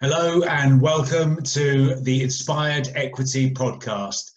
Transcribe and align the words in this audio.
Hello 0.00 0.44
and 0.44 0.80
welcome 0.80 1.42
to 1.42 1.96
the 1.96 2.22
Inspired 2.22 2.92
Equity 2.94 3.50
podcast. 3.50 4.30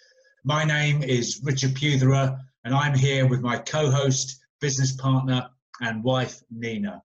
My 0.44 0.64
name 0.64 1.04
is 1.04 1.40
Richard 1.44 1.76
Peutherer 1.76 2.36
and 2.64 2.74
I'm 2.74 2.98
here 2.98 3.28
with 3.28 3.42
my 3.42 3.60
co-host, 3.60 4.40
business 4.60 4.94
partner 4.94 5.48
and 5.80 6.04
wife, 6.04 6.42
Nina. 6.50 7.04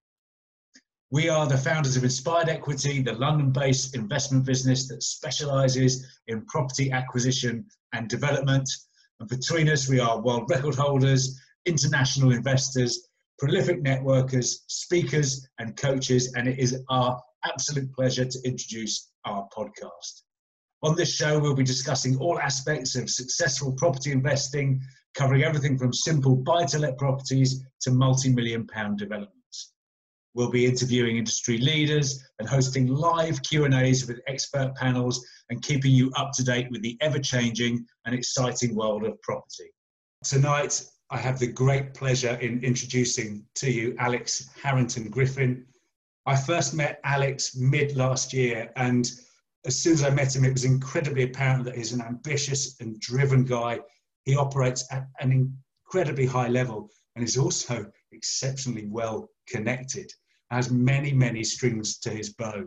We 1.10 1.28
are 1.28 1.46
the 1.46 1.58
founders 1.58 1.98
of 1.98 2.04
Inspired 2.04 2.48
Equity, 2.48 3.02
the 3.02 3.12
London-based 3.12 3.94
investment 3.94 4.46
business 4.46 4.88
that 4.88 5.02
specializes 5.02 6.06
in 6.26 6.46
property 6.46 6.90
acquisition 6.90 7.66
and 7.92 8.08
development. 8.08 8.70
And 9.20 9.28
between 9.28 9.68
us, 9.68 9.86
we 9.86 10.00
are 10.00 10.22
world 10.22 10.48
record 10.48 10.76
holders, 10.76 11.38
international 11.66 12.32
investors, 12.32 13.06
prolific 13.38 13.84
networkers, 13.84 14.60
speakers 14.66 15.46
and 15.58 15.76
coaches, 15.76 16.32
and 16.36 16.48
it 16.48 16.58
is 16.58 16.80
our 16.88 17.22
absolute 17.44 17.92
pleasure 17.92 18.24
to 18.24 18.38
introduce 18.44 19.10
our 19.24 19.48
podcast. 19.56 20.22
On 20.82 20.94
this 20.94 21.14
show, 21.14 21.38
we'll 21.38 21.54
be 21.54 21.64
discussing 21.64 22.16
all 22.18 22.38
aspects 22.38 22.96
of 22.96 23.10
successful 23.10 23.72
property 23.72 24.12
investing, 24.12 24.80
covering 25.14 25.42
everything 25.42 25.78
from 25.78 25.92
simple 25.92 26.36
buy-to-let 26.36 26.98
properties 26.98 27.64
to 27.80 27.90
multi-million 27.90 28.66
pound 28.66 28.98
developments. 28.98 29.72
We'll 30.34 30.50
be 30.50 30.66
interviewing 30.66 31.16
industry 31.16 31.56
leaders 31.56 32.22
and 32.38 32.46
hosting 32.46 32.88
live 32.88 33.42
Q&As 33.42 34.06
with 34.06 34.20
expert 34.28 34.74
panels 34.76 35.26
and 35.48 35.62
keeping 35.62 35.92
you 35.92 36.10
up 36.14 36.32
to 36.34 36.44
date 36.44 36.70
with 36.70 36.82
the 36.82 36.98
ever-changing 37.00 37.86
and 38.04 38.14
exciting 38.14 38.74
world 38.74 39.04
of 39.04 39.20
property. 39.22 39.70
Tonight, 40.24 40.84
I 41.08 41.16
have 41.16 41.38
the 41.38 41.46
great 41.46 41.94
pleasure 41.94 42.34
in 42.34 42.62
introducing 42.62 43.46
to 43.56 43.70
you 43.70 43.96
Alex 43.98 44.50
Harrington 44.62 45.08
Griffin, 45.08 45.64
I 46.28 46.34
first 46.34 46.74
met 46.74 47.00
Alex 47.04 47.54
mid 47.54 47.96
last 47.96 48.32
year, 48.32 48.72
and 48.74 49.08
as 49.64 49.78
soon 49.78 49.92
as 49.92 50.02
I 50.02 50.10
met 50.10 50.34
him, 50.34 50.44
it 50.44 50.52
was 50.52 50.64
incredibly 50.64 51.22
apparent 51.22 51.64
that 51.64 51.76
he's 51.76 51.92
an 51.92 52.02
ambitious 52.02 52.80
and 52.80 52.98
driven 52.98 53.44
guy. 53.44 53.78
He 54.24 54.36
operates 54.36 54.84
at 54.90 55.06
an 55.20 55.30
incredibly 55.30 56.26
high 56.26 56.48
level 56.48 56.90
and 57.14 57.24
is 57.24 57.36
also 57.36 57.86
exceptionally 58.10 58.86
well 58.86 59.30
connected, 59.46 60.12
has 60.50 60.70
many, 60.70 61.12
many 61.12 61.44
strings 61.44 61.98
to 61.98 62.10
his 62.10 62.30
bow. 62.30 62.66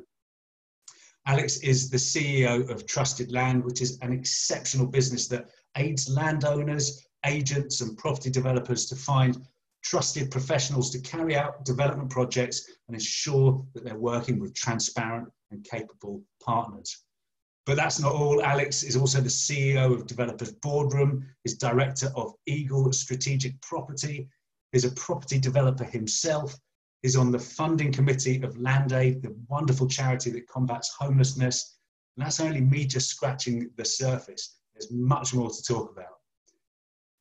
Alex 1.26 1.58
is 1.58 1.90
the 1.90 1.98
CEO 1.98 2.70
of 2.70 2.88
Trusted 2.88 3.30
Land, 3.30 3.64
which 3.66 3.82
is 3.82 4.00
an 4.02 4.14
exceptional 4.14 4.88
business 4.88 5.28
that 5.28 5.50
aids 5.76 6.10
landowners, 6.10 7.06
agents, 7.26 7.82
and 7.82 7.98
property 7.98 8.30
developers 8.30 8.86
to 8.86 8.96
find 8.96 9.38
trusted 9.90 10.30
professionals 10.30 10.92
to 10.92 11.00
carry 11.00 11.36
out 11.36 11.66
development 11.66 12.12
projects 12.12 12.70
and 12.88 12.96
ensure 12.96 13.66
that 13.74 13.84
they're 13.84 13.98
working 13.98 14.40
with 14.40 14.54
transparent 14.54 15.28
and 15.50 15.64
capable 15.64 16.22
partners. 16.44 17.06
But 17.66 17.78
that's 17.78 18.00
not 18.00 18.14
all. 18.14 18.44
Alex 18.44 18.84
is 18.84 18.96
also 18.96 19.20
the 19.20 19.30
CEO 19.30 19.92
of 19.92 20.06
Developers 20.06 20.52
Boardroom, 20.52 21.26
is 21.44 21.56
director 21.56 22.12
of 22.16 22.34
Eagle 22.46 22.92
Strategic 22.94 23.60
Property, 23.62 24.30
is 24.74 24.86
a 24.86 24.92
property 24.92 25.40
developer 25.40 25.86
himself, 25.86 26.56
is 27.02 27.16
on 27.16 27.32
the 27.32 27.40
funding 27.40 27.92
committee 27.92 28.44
of 28.44 28.60
Land 28.60 28.94
Aid, 28.94 29.24
the 29.24 29.36
wonderful 29.48 29.88
charity 29.88 30.30
that 30.32 30.48
combats 30.48 30.94
homelessness. 31.00 31.80
And 32.16 32.24
that's 32.24 32.40
only 32.40 32.62
me 32.62 32.86
just 32.86 33.10
scratching 33.10 33.72
the 33.76 33.86
surface. 33.86 34.58
There's 34.74 34.92
much 34.92 35.34
more 35.34 35.50
to 35.50 35.64
talk 35.64 35.92
about. 35.92 36.20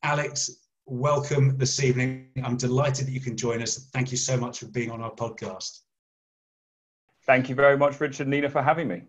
Alex 0.03 0.49
welcome 0.89 1.57
this 1.57 1.83
evening. 1.83 2.27
I'm 2.43 2.57
delighted 2.57 3.07
that 3.07 3.11
you 3.11 3.19
can 3.19 3.37
join 3.37 3.61
us. 3.61 3.89
Thank 3.93 4.11
you 4.11 4.17
so 4.17 4.37
much 4.37 4.59
for 4.59 4.67
being 4.67 4.91
on 4.91 5.01
our 5.01 5.11
podcast. 5.11 5.81
Thank 7.25 7.49
you 7.49 7.55
very 7.55 7.77
much, 7.77 7.99
Richard 7.99 8.23
and 8.23 8.31
Nina, 8.31 8.49
for 8.49 8.61
having 8.61 8.87
me. 8.87 9.03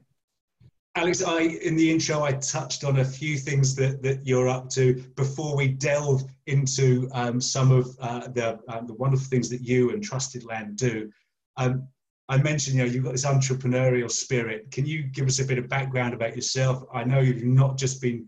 Alex, 0.97 1.23
I 1.23 1.41
in 1.41 1.77
the 1.77 1.91
intro 1.91 2.23
I 2.23 2.33
touched 2.33 2.85
on 2.85 2.99
a 2.99 3.05
few 3.05 3.39
things 3.39 3.75
that, 3.77 4.03
that 4.03 4.27
you're 4.27 4.49
up 4.49 4.69
to 4.71 5.03
before 5.15 5.57
we 5.57 5.69
delve 5.69 6.23
into 6.47 7.09
um, 7.13 7.41
some 7.41 7.71
of 7.71 7.97
uh, 8.01 8.29
the 8.29 8.59
um, 8.69 8.87
the 8.87 8.95
wonderful 8.95 9.27
things 9.27 9.49
that 9.51 9.63
you 9.63 9.91
and 9.91 10.03
Trusted 10.03 10.45
Land 10.45 10.77
do. 10.77 11.11
Um, 11.57 11.87
I 12.29 12.37
mentioned, 12.39 12.77
you 12.77 12.85
know, 12.85 12.91
you've 12.91 13.05
got 13.05 13.13
this 13.13 13.27
entrepreneurial 13.27 14.11
spirit. 14.11 14.71
Can 14.71 14.85
you 14.85 15.05
give 15.05 15.27
us 15.27 15.41
a 15.41 15.45
bit 15.45 15.59
of 15.59 15.69
background 15.69 16.15
about 16.15 16.37
yourself? 16.37 16.85
I 16.93 17.05
know 17.05 17.21
you've 17.21 17.45
not 17.45 17.77
just 17.77 18.01
been 18.03 18.27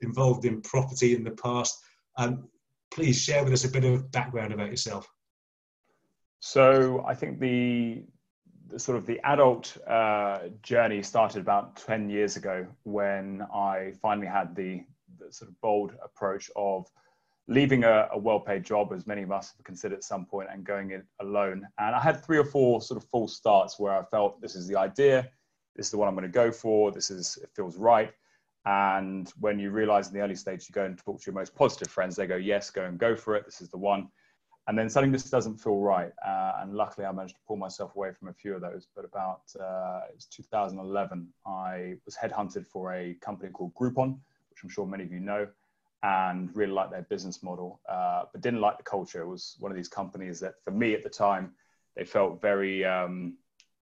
involved 0.00 0.44
in 0.44 0.60
property 0.62 1.14
in 1.14 1.24
the 1.24 1.30
past. 1.32 1.78
Please 2.90 3.20
share 3.20 3.44
with 3.44 3.52
us 3.52 3.64
a 3.64 3.68
bit 3.68 3.84
of 3.84 4.10
background 4.10 4.52
about 4.52 4.70
yourself. 4.70 5.08
So 6.40 7.04
I 7.06 7.14
think 7.14 7.38
the, 7.38 8.02
the 8.68 8.78
sort 8.78 8.96
of 8.98 9.06
the 9.06 9.20
adult 9.24 9.76
uh, 9.86 10.48
journey 10.62 11.02
started 11.02 11.40
about 11.40 11.76
10 11.76 12.08
years 12.08 12.36
ago 12.36 12.66
when 12.84 13.42
I 13.54 13.92
finally 14.00 14.26
had 14.26 14.56
the, 14.56 14.82
the 15.18 15.32
sort 15.32 15.50
of 15.50 15.60
bold 15.60 15.92
approach 16.02 16.50
of 16.56 16.90
leaving 17.50 17.84
a, 17.84 18.08
a, 18.12 18.18
well-paid 18.18 18.64
job, 18.64 18.92
as 18.92 19.06
many 19.06 19.22
of 19.22 19.32
us 19.32 19.52
have 19.56 19.64
considered 19.64 19.96
at 19.96 20.04
some 20.04 20.24
point, 20.24 20.48
and 20.52 20.64
going 20.64 20.92
it 20.92 21.04
alone. 21.20 21.66
And 21.78 21.94
I 21.94 22.00
had 22.00 22.24
three 22.24 22.38
or 22.38 22.44
four 22.44 22.80
sort 22.80 23.02
of 23.02 23.08
false 23.10 23.36
starts 23.36 23.78
where 23.78 23.92
I 23.92 24.04
felt 24.04 24.40
this 24.40 24.54
is 24.54 24.68
the 24.68 24.76
idea, 24.76 25.28
this 25.74 25.86
is 25.86 25.92
the 25.92 25.98
one 25.98 26.08
I'm 26.08 26.14
going 26.14 26.22
to 26.22 26.28
go 26.28 26.52
for, 26.52 26.92
this 26.92 27.10
is 27.10 27.38
it 27.42 27.50
feels 27.54 27.76
right. 27.76 28.12
And 28.66 29.32
when 29.40 29.58
you 29.58 29.70
realize 29.70 30.08
in 30.08 30.14
the 30.14 30.20
early 30.20 30.34
stage, 30.34 30.66
you 30.68 30.72
go 30.72 30.84
and 30.84 30.98
talk 30.98 31.20
to 31.20 31.26
your 31.26 31.34
most 31.34 31.54
positive 31.54 31.88
friends, 31.88 32.16
they 32.16 32.26
go, 32.26 32.36
yes, 32.36 32.70
go 32.70 32.84
and 32.84 32.98
go 32.98 33.16
for 33.16 33.34
it. 33.36 33.44
This 33.46 33.60
is 33.60 33.70
the 33.70 33.78
one. 33.78 34.08
And 34.68 34.78
then 34.78 34.90
suddenly 34.90 35.12
this 35.12 35.30
doesn't 35.30 35.56
feel 35.56 35.78
right. 35.78 36.12
Uh, 36.24 36.52
and 36.60 36.74
luckily 36.74 37.06
I 37.06 37.12
managed 37.12 37.36
to 37.36 37.40
pull 37.48 37.56
myself 37.56 37.96
away 37.96 38.12
from 38.12 38.28
a 38.28 38.32
few 38.34 38.54
of 38.54 38.60
those. 38.60 38.86
But 38.94 39.04
about 39.04 39.42
uh, 39.58 40.02
it 40.08 40.14
was 40.14 40.26
2011, 40.26 41.26
I 41.46 41.94
was 42.04 42.14
headhunted 42.14 42.66
for 42.66 42.94
a 42.94 43.14
company 43.14 43.50
called 43.50 43.74
Groupon, 43.74 44.18
which 44.50 44.62
I'm 44.62 44.68
sure 44.68 44.86
many 44.86 45.04
of 45.04 45.12
you 45.12 45.20
know, 45.20 45.48
and 46.02 46.54
really 46.54 46.72
liked 46.72 46.92
their 46.92 47.02
business 47.02 47.42
model, 47.42 47.80
uh, 47.88 48.24
but 48.30 48.42
didn't 48.42 48.60
like 48.60 48.76
the 48.76 48.84
culture. 48.84 49.22
It 49.22 49.28
was 49.28 49.56
one 49.58 49.72
of 49.72 49.76
these 49.76 49.88
companies 49.88 50.40
that 50.40 50.54
for 50.64 50.70
me 50.70 50.94
at 50.94 51.02
the 51.02 51.10
time, 51.10 51.52
they 51.96 52.04
felt 52.04 52.40
very, 52.40 52.84
um, 52.84 53.38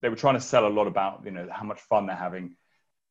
they 0.01 0.09
were 0.09 0.17
trying 0.17 0.35
to 0.35 0.41
sell 0.41 0.67
a 0.67 0.69
lot 0.69 0.87
about, 0.87 1.23
you 1.25 1.31
know, 1.31 1.49
how 1.53 1.65
much 1.65 1.81
fun 1.81 2.07
they're 2.07 2.17
having 2.17 2.57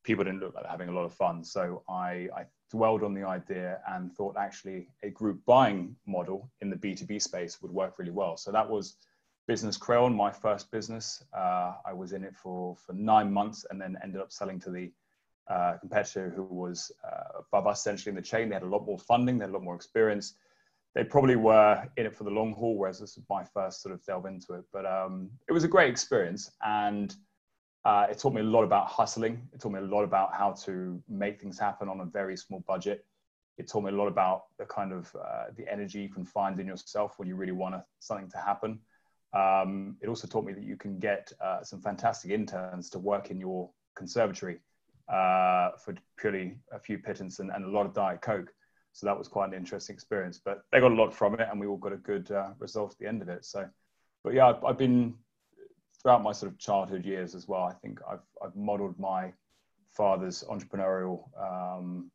people 0.04 0.24
didn't 0.24 0.40
look 0.40 0.56
like 0.56 0.64
they're 0.64 0.72
having 0.72 0.90
a 0.90 0.94
lot 0.94 1.06
of 1.06 1.14
fun. 1.14 1.44
So 1.44 1.84
I, 1.90 2.30
I 2.36 2.46
dwelled 2.72 3.04
on 3.04 3.14
the 3.14 3.24
idea 3.24 3.80
and 3.88 4.12
thought 4.14 4.38
actually 4.38 4.88
a 5.04 5.10
group 5.10 5.40
buying 5.46 5.96
model 6.06 6.50
in 6.62 6.70
the 6.70 6.76
B2B 6.76 7.22
space 7.22 7.62
would 7.62 7.72
work 7.72 7.98
really 7.98 8.12
well. 8.12 8.38
So 8.38 8.52
that 8.52 8.68
was 8.68 8.96
Business 9.48 9.78
Crayon, 9.78 10.14
my 10.14 10.32
first 10.32 10.72
business. 10.72 11.24
Uh, 11.36 11.74
I 11.86 11.94
was 11.94 12.14
in 12.14 12.24
it 12.24 12.36
for, 12.36 12.76
for 12.76 12.94
nine 12.94 13.32
months 13.32 13.66
and 13.70 13.82
then 13.82 13.98
ended 14.04 14.22
up 14.22 14.32
selling 14.32 14.60
to 14.62 14.70
the 14.70 14.92
uh, 15.50 15.78
competitor 15.80 16.32
who 16.36 16.44
was 16.44 16.92
uh, 17.04 17.40
above 17.40 17.66
us 17.66 17.80
essentially 17.80 18.12
in 18.12 18.16
the 18.16 18.22
chain. 18.22 18.50
They 18.50 18.56
had 18.56 18.64
a 18.64 18.68
lot 18.68 18.86
more 18.86 19.00
funding, 19.00 19.40
they 19.40 19.46
had 19.46 19.50
a 19.50 19.54
lot 19.54 19.64
more 19.64 19.76
experience. 19.76 20.36
They 20.96 21.04
probably 21.04 21.36
were 21.36 21.84
in 21.98 22.06
it 22.06 22.16
for 22.16 22.24
the 22.24 22.30
long 22.30 22.54
haul, 22.54 22.78
whereas 22.78 23.00
this 23.00 23.16
was 23.16 23.26
my 23.30 23.44
first 23.44 23.82
sort 23.82 23.94
of 23.94 24.04
delve 24.06 24.26
into 24.26 24.54
it. 24.54 24.66
But 24.72 24.86
um, 24.86 25.30
it 25.48 25.52
was 25.52 25.64
a 25.64 25.68
great 25.68 25.90
experience. 25.90 26.52
And 26.64 27.16
uh, 27.86 28.08
it 28.10 28.20
taught 28.20 28.34
me 28.34 28.42
a 28.42 28.46
lot 28.46 28.64
about 28.64 28.88
hustling. 28.88 29.48
It 29.54 29.62
taught 29.62 29.72
me 29.72 29.80
a 29.80 29.84
lot 29.84 30.04
about 30.04 30.34
how 30.34 30.52
to 30.66 31.02
make 31.08 31.40
things 31.40 31.58
happen 31.58 31.88
on 31.88 32.02
a 32.02 32.06
very 32.06 32.36
small 32.36 32.64
budget. 32.68 33.06
It 33.58 33.68
taught 33.68 33.84
me 33.84 33.92
a 33.92 33.96
lot 33.96 34.08
about 34.08 34.46
the 34.58 34.66
kind 34.66 34.92
of 34.92 35.14
uh, 35.16 35.46
the 35.56 35.70
energy 35.72 36.00
you 36.00 36.10
can 36.10 36.26
find 36.26 36.60
in 36.60 36.68
yourself 36.68 37.18
when 37.18 37.28
you 37.28 37.36
really 37.36 37.52
want 37.52 37.76
a, 37.76 37.84
something 38.00 38.30
to 38.32 38.38
happen. 38.38 38.80
Um, 39.34 39.98
it 40.02 40.08
also 40.08 40.28
taught 40.28 40.46
me 40.46 40.54
that 40.54 40.64
you 40.64 40.76
can 40.76 41.00
get 41.00 41.32
uh, 41.44 41.64
some 41.64 41.82
fantastic 41.82 42.32
interns 42.32 42.90
to 42.92 43.00
work 43.00 43.32
in 43.32 43.40
your 43.40 43.70
conservatory 43.96 44.60
uh, 45.08 45.72
for 45.84 45.96
purely 46.18 46.58
a 46.72 46.80
few 46.80 46.98
pittance 46.98 47.40
and, 47.40 47.52
and, 47.52 47.66
a 47.66 47.70
lot 47.70 47.86
of 47.86 47.94
Diet 47.94 48.22
Coke. 48.22 48.52
So 48.94 49.06
that 49.06 49.18
was 49.18 49.28
quite 49.28 49.50
an 49.50 49.54
interesting 49.56 49.94
experience. 49.94 50.40
But 50.44 50.64
they 50.72 50.80
got 50.80 50.92
a 50.92 50.96
lot 50.96 51.14
from 51.14 51.36
it, 51.36 51.48
and 51.50 51.60
we 51.60 51.68
all 51.68 51.78
got 51.78 51.94
a 51.94 51.98
good 51.98 52.32
uh, 52.32 52.50
result 52.60 52.94
at 52.94 52.98
the 53.00 53.08
end 53.08 53.22
of 53.22 53.30
it. 53.30 53.46
So, 53.46 53.68
but 54.24 54.34
yeah, 54.34 54.48
I've, 54.48 54.64
I've 54.64 54.78
been 54.78 55.16
throughout 56.02 56.24
my 56.24 56.32
sort 56.32 56.52
of 56.52 56.58
childhood 56.58 57.06
years 57.06 57.36
as 57.36 57.48
well, 57.48 57.64
I 57.64 57.74
think 57.74 58.00
I've, 58.10 58.24
I've 58.44 58.56
modeled 58.56 58.98
my 59.00 59.34
father's 59.92 60.44
entrepreneurial 60.50 61.24
um, 61.40 62.12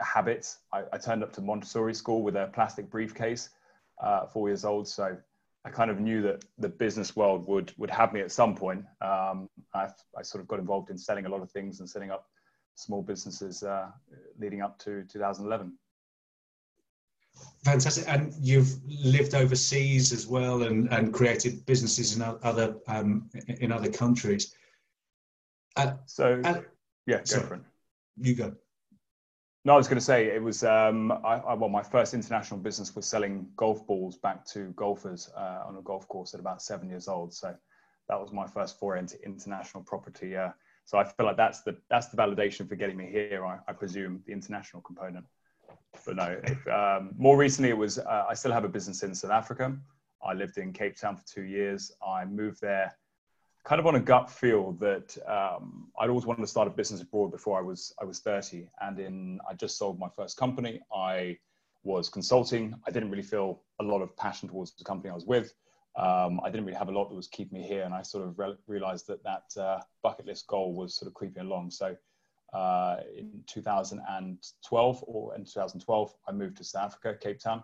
habits. 0.00 0.58
I, 0.72 0.82
I, 0.92 0.98
turned 0.98 1.22
up 1.22 1.32
to 1.34 1.40
Montessori 1.40 1.94
school 1.94 2.22
with 2.22 2.34
a 2.34 2.50
plastic 2.52 2.90
briefcase, 2.90 3.50
uh, 4.02 4.26
four 4.26 4.48
years 4.48 4.64
old. 4.64 4.88
So 4.88 5.16
I 5.64 5.70
kind 5.70 5.90
of 5.90 6.00
knew 6.00 6.22
that 6.22 6.44
the 6.58 6.68
business 6.68 7.14
world 7.14 7.46
would, 7.46 7.72
would 7.78 7.90
have 7.90 8.12
me 8.12 8.20
at 8.20 8.32
some 8.32 8.56
point. 8.56 8.84
Um, 9.00 9.48
I, 9.74 9.88
I 10.18 10.22
sort 10.22 10.42
of 10.42 10.48
got 10.48 10.58
involved 10.58 10.90
in 10.90 10.98
selling 10.98 11.26
a 11.26 11.28
lot 11.28 11.42
of 11.42 11.50
things 11.52 11.78
and 11.80 11.88
setting 11.88 12.10
up 12.10 12.26
small 12.74 13.02
businesses 13.02 13.62
uh, 13.62 13.88
leading 14.38 14.60
up 14.60 14.78
to 14.80 15.04
2011. 15.04 15.72
Fantastic. 17.64 18.04
And 18.08 18.34
you've 18.40 18.74
lived 18.86 19.34
overseas 19.34 20.12
as 20.12 20.26
well 20.26 20.64
and, 20.64 20.92
and 20.92 21.12
created 21.14 21.64
businesses 21.64 22.16
in 22.16 22.22
other 22.22 22.76
um, 22.88 23.30
in 23.60 23.70
other 23.70 23.90
countries. 23.90 24.54
Uh, 25.76 25.94
so, 26.06 26.40
uh, 26.44 26.60
yeah, 27.06 27.18
go 27.18 27.24
sorry, 27.24 27.46
for 27.46 27.54
it. 27.54 27.62
You 28.20 28.34
go. 28.34 28.54
No, 29.64 29.74
I 29.74 29.76
was 29.76 29.86
going 29.86 29.98
to 29.98 30.04
say 30.04 30.26
it 30.26 30.42
was. 30.42 30.64
Um, 30.64 31.12
I, 31.12 31.36
I, 31.36 31.54
well, 31.54 31.70
my 31.70 31.84
first 31.84 32.14
international 32.14 32.58
business 32.58 32.96
was 32.96 33.06
selling 33.06 33.46
golf 33.56 33.86
balls 33.86 34.16
back 34.16 34.44
to 34.46 34.72
golfers 34.72 35.30
uh, 35.36 35.62
on 35.64 35.76
a 35.76 35.82
golf 35.82 36.08
course 36.08 36.34
at 36.34 36.40
about 36.40 36.62
seven 36.62 36.88
years 36.88 37.06
old. 37.06 37.32
So 37.32 37.54
that 38.08 38.20
was 38.20 38.32
my 38.32 38.46
first 38.46 38.78
foray 38.80 38.98
into 38.98 39.24
international 39.24 39.84
property. 39.84 40.36
Uh, 40.36 40.50
so 40.84 40.98
I 40.98 41.04
feel 41.04 41.26
like 41.26 41.36
that's 41.36 41.62
the 41.62 41.76
that's 41.88 42.08
the 42.08 42.16
validation 42.16 42.68
for 42.68 42.74
getting 42.74 42.96
me 42.96 43.08
here. 43.08 43.46
I, 43.46 43.58
I 43.68 43.72
presume 43.72 44.20
the 44.26 44.32
international 44.32 44.82
component. 44.82 45.24
But 46.04 46.16
no, 46.16 46.40
um, 46.72 47.12
more 47.16 47.36
recently 47.36 47.70
it 47.70 47.76
was 47.76 47.98
uh, 47.98 48.26
I 48.28 48.34
still 48.34 48.52
have 48.52 48.64
a 48.64 48.68
business 48.68 49.02
in 49.02 49.14
South 49.14 49.30
Africa. 49.30 49.76
I 50.24 50.34
lived 50.34 50.58
in 50.58 50.72
Cape 50.72 50.96
Town 50.96 51.16
for 51.16 51.24
two 51.26 51.42
years. 51.42 51.92
I 52.06 52.24
moved 52.24 52.60
there 52.60 52.96
kind 53.64 53.78
of 53.78 53.86
on 53.86 53.94
a 53.94 54.00
gut 54.00 54.30
feel 54.30 54.72
that 54.72 55.16
um, 55.26 55.88
I'd 55.98 56.08
always 56.08 56.26
wanted 56.26 56.40
to 56.40 56.48
start 56.48 56.66
a 56.66 56.70
business 56.70 57.00
abroad 57.00 57.30
before 57.30 57.58
I 57.58 57.62
was 57.62 57.94
I 58.00 58.04
was 58.04 58.20
30. 58.20 58.68
And 58.80 58.98
in 58.98 59.38
I 59.48 59.54
just 59.54 59.78
sold 59.78 59.98
my 59.98 60.08
first 60.08 60.36
company. 60.36 60.80
I 60.94 61.38
was 61.84 62.08
consulting. 62.08 62.74
I 62.86 62.90
didn't 62.90 63.10
really 63.10 63.22
feel 63.22 63.62
a 63.80 63.84
lot 63.84 64.02
of 64.02 64.16
passion 64.16 64.48
towards 64.48 64.74
the 64.76 64.84
company 64.84 65.10
I 65.10 65.14
was 65.14 65.26
with. 65.26 65.54
Um, 65.96 66.40
I 66.42 66.50
didn't 66.50 66.64
really 66.64 66.78
have 66.78 66.88
a 66.88 66.92
lot 66.92 67.08
that 67.08 67.14
was 67.14 67.28
keeping 67.28 67.60
me 67.60 67.66
here, 67.66 67.82
and 67.82 67.92
I 67.92 68.02
sort 68.02 68.26
of 68.26 68.38
re- 68.38 68.56
realized 68.66 69.06
that 69.08 69.22
that 69.24 69.60
uh, 69.60 69.80
bucket 70.02 70.26
list 70.26 70.46
goal 70.46 70.74
was 70.74 70.94
sort 70.94 71.08
of 71.08 71.14
creeping 71.14 71.42
along. 71.42 71.70
So, 71.70 71.94
uh, 72.52 72.96
in 73.16 73.42
2012 73.46 75.04
or 75.06 75.34
in 75.34 75.44
2012, 75.44 76.14
I 76.28 76.32
moved 76.32 76.56
to 76.58 76.64
South 76.64 76.84
Africa, 76.84 77.18
Cape 77.20 77.40
Town, 77.40 77.62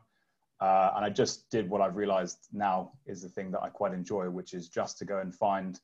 uh, 0.61 0.93
and 0.97 1.05
I 1.05 1.11
just 1.11 1.51
did 1.51 1.69
what 1.69 1.81
I've 1.81 1.97
realized 1.97 2.49
now 2.53 2.93
is 3.07 3.23
the 3.23 3.29
thing 3.29 3.51
that 3.53 3.63
I 3.63 3.69
quite 3.69 3.93
enjoy, 3.93 4.29
which 4.31 4.55
is 4.55 4.69
just 4.69 4.99
to 4.99 5.05
go 5.05 5.19
and 5.19 5.35
find 5.35 5.79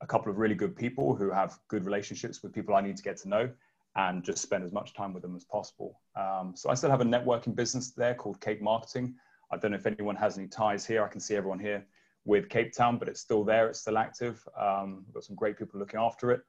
a 0.00 0.06
couple 0.06 0.30
of 0.30 0.38
really 0.38 0.54
good 0.54 0.76
people 0.76 1.14
who 1.14 1.30
have 1.30 1.58
good 1.68 1.84
relationships 1.84 2.42
with 2.42 2.52
people 2.52 2.74
I 2.74 2.80
need 2.80 2.96
to 2.96 3.02
get 3.02 3.16
to 3.18 3.28
know, 3.28 3.50
and 3.94 4.22
just 4.22 4.42
spend 4.42 4.62
as 4.62 4.72
much 4.72 4.94
time 4.94 5.12
with 5.12 5.22
them 5.22 5.34
as 5.34 5.44
possible. 5.44 6.00
Um, 6.16 6.52
so 6.54 6.68
I 6.68 6.74
still 6.74 6.90
have 6.90 7.00
a 7.00 7.04
networking 7.04 7.54
business 7.54 7.92
there 7.92 8.14
called 8.14 8.40
Cape 8.40 8.60
Marketing. 8.60 9.14
I 9.50 9.56
don't 9.56 9.70
know 9.70 9.78
if 9.78 9.86
anyone 9.86 10.16
has 10.16 10.36
any 10.36 10.48
ties 10.48 10.84
here. 10.84 11.02
I 11.02 11.08
can 11.08 11.20
see 11.20 11.34
everyone 11.34 11.58
here 11.58 11.86
with 12.24 12.48
Cape 12.48 12.74
Town, 12.74 12.98
but 12.98 13.08
it's 13.08 13.20
still 13.20 13.44
there. 13.44 13.68
It's 13.68 13.80
still 13.80 13.96
active. 13.96 14.46
Um, 14.58 15.04
we've 15.06 15.14
got 15.14 15.24
some 15.24 15.36
great 15.36 15.56
people 15.56 15.80
looking 15.80 16.00
after 16.00 16.30
it. 16.32 16.42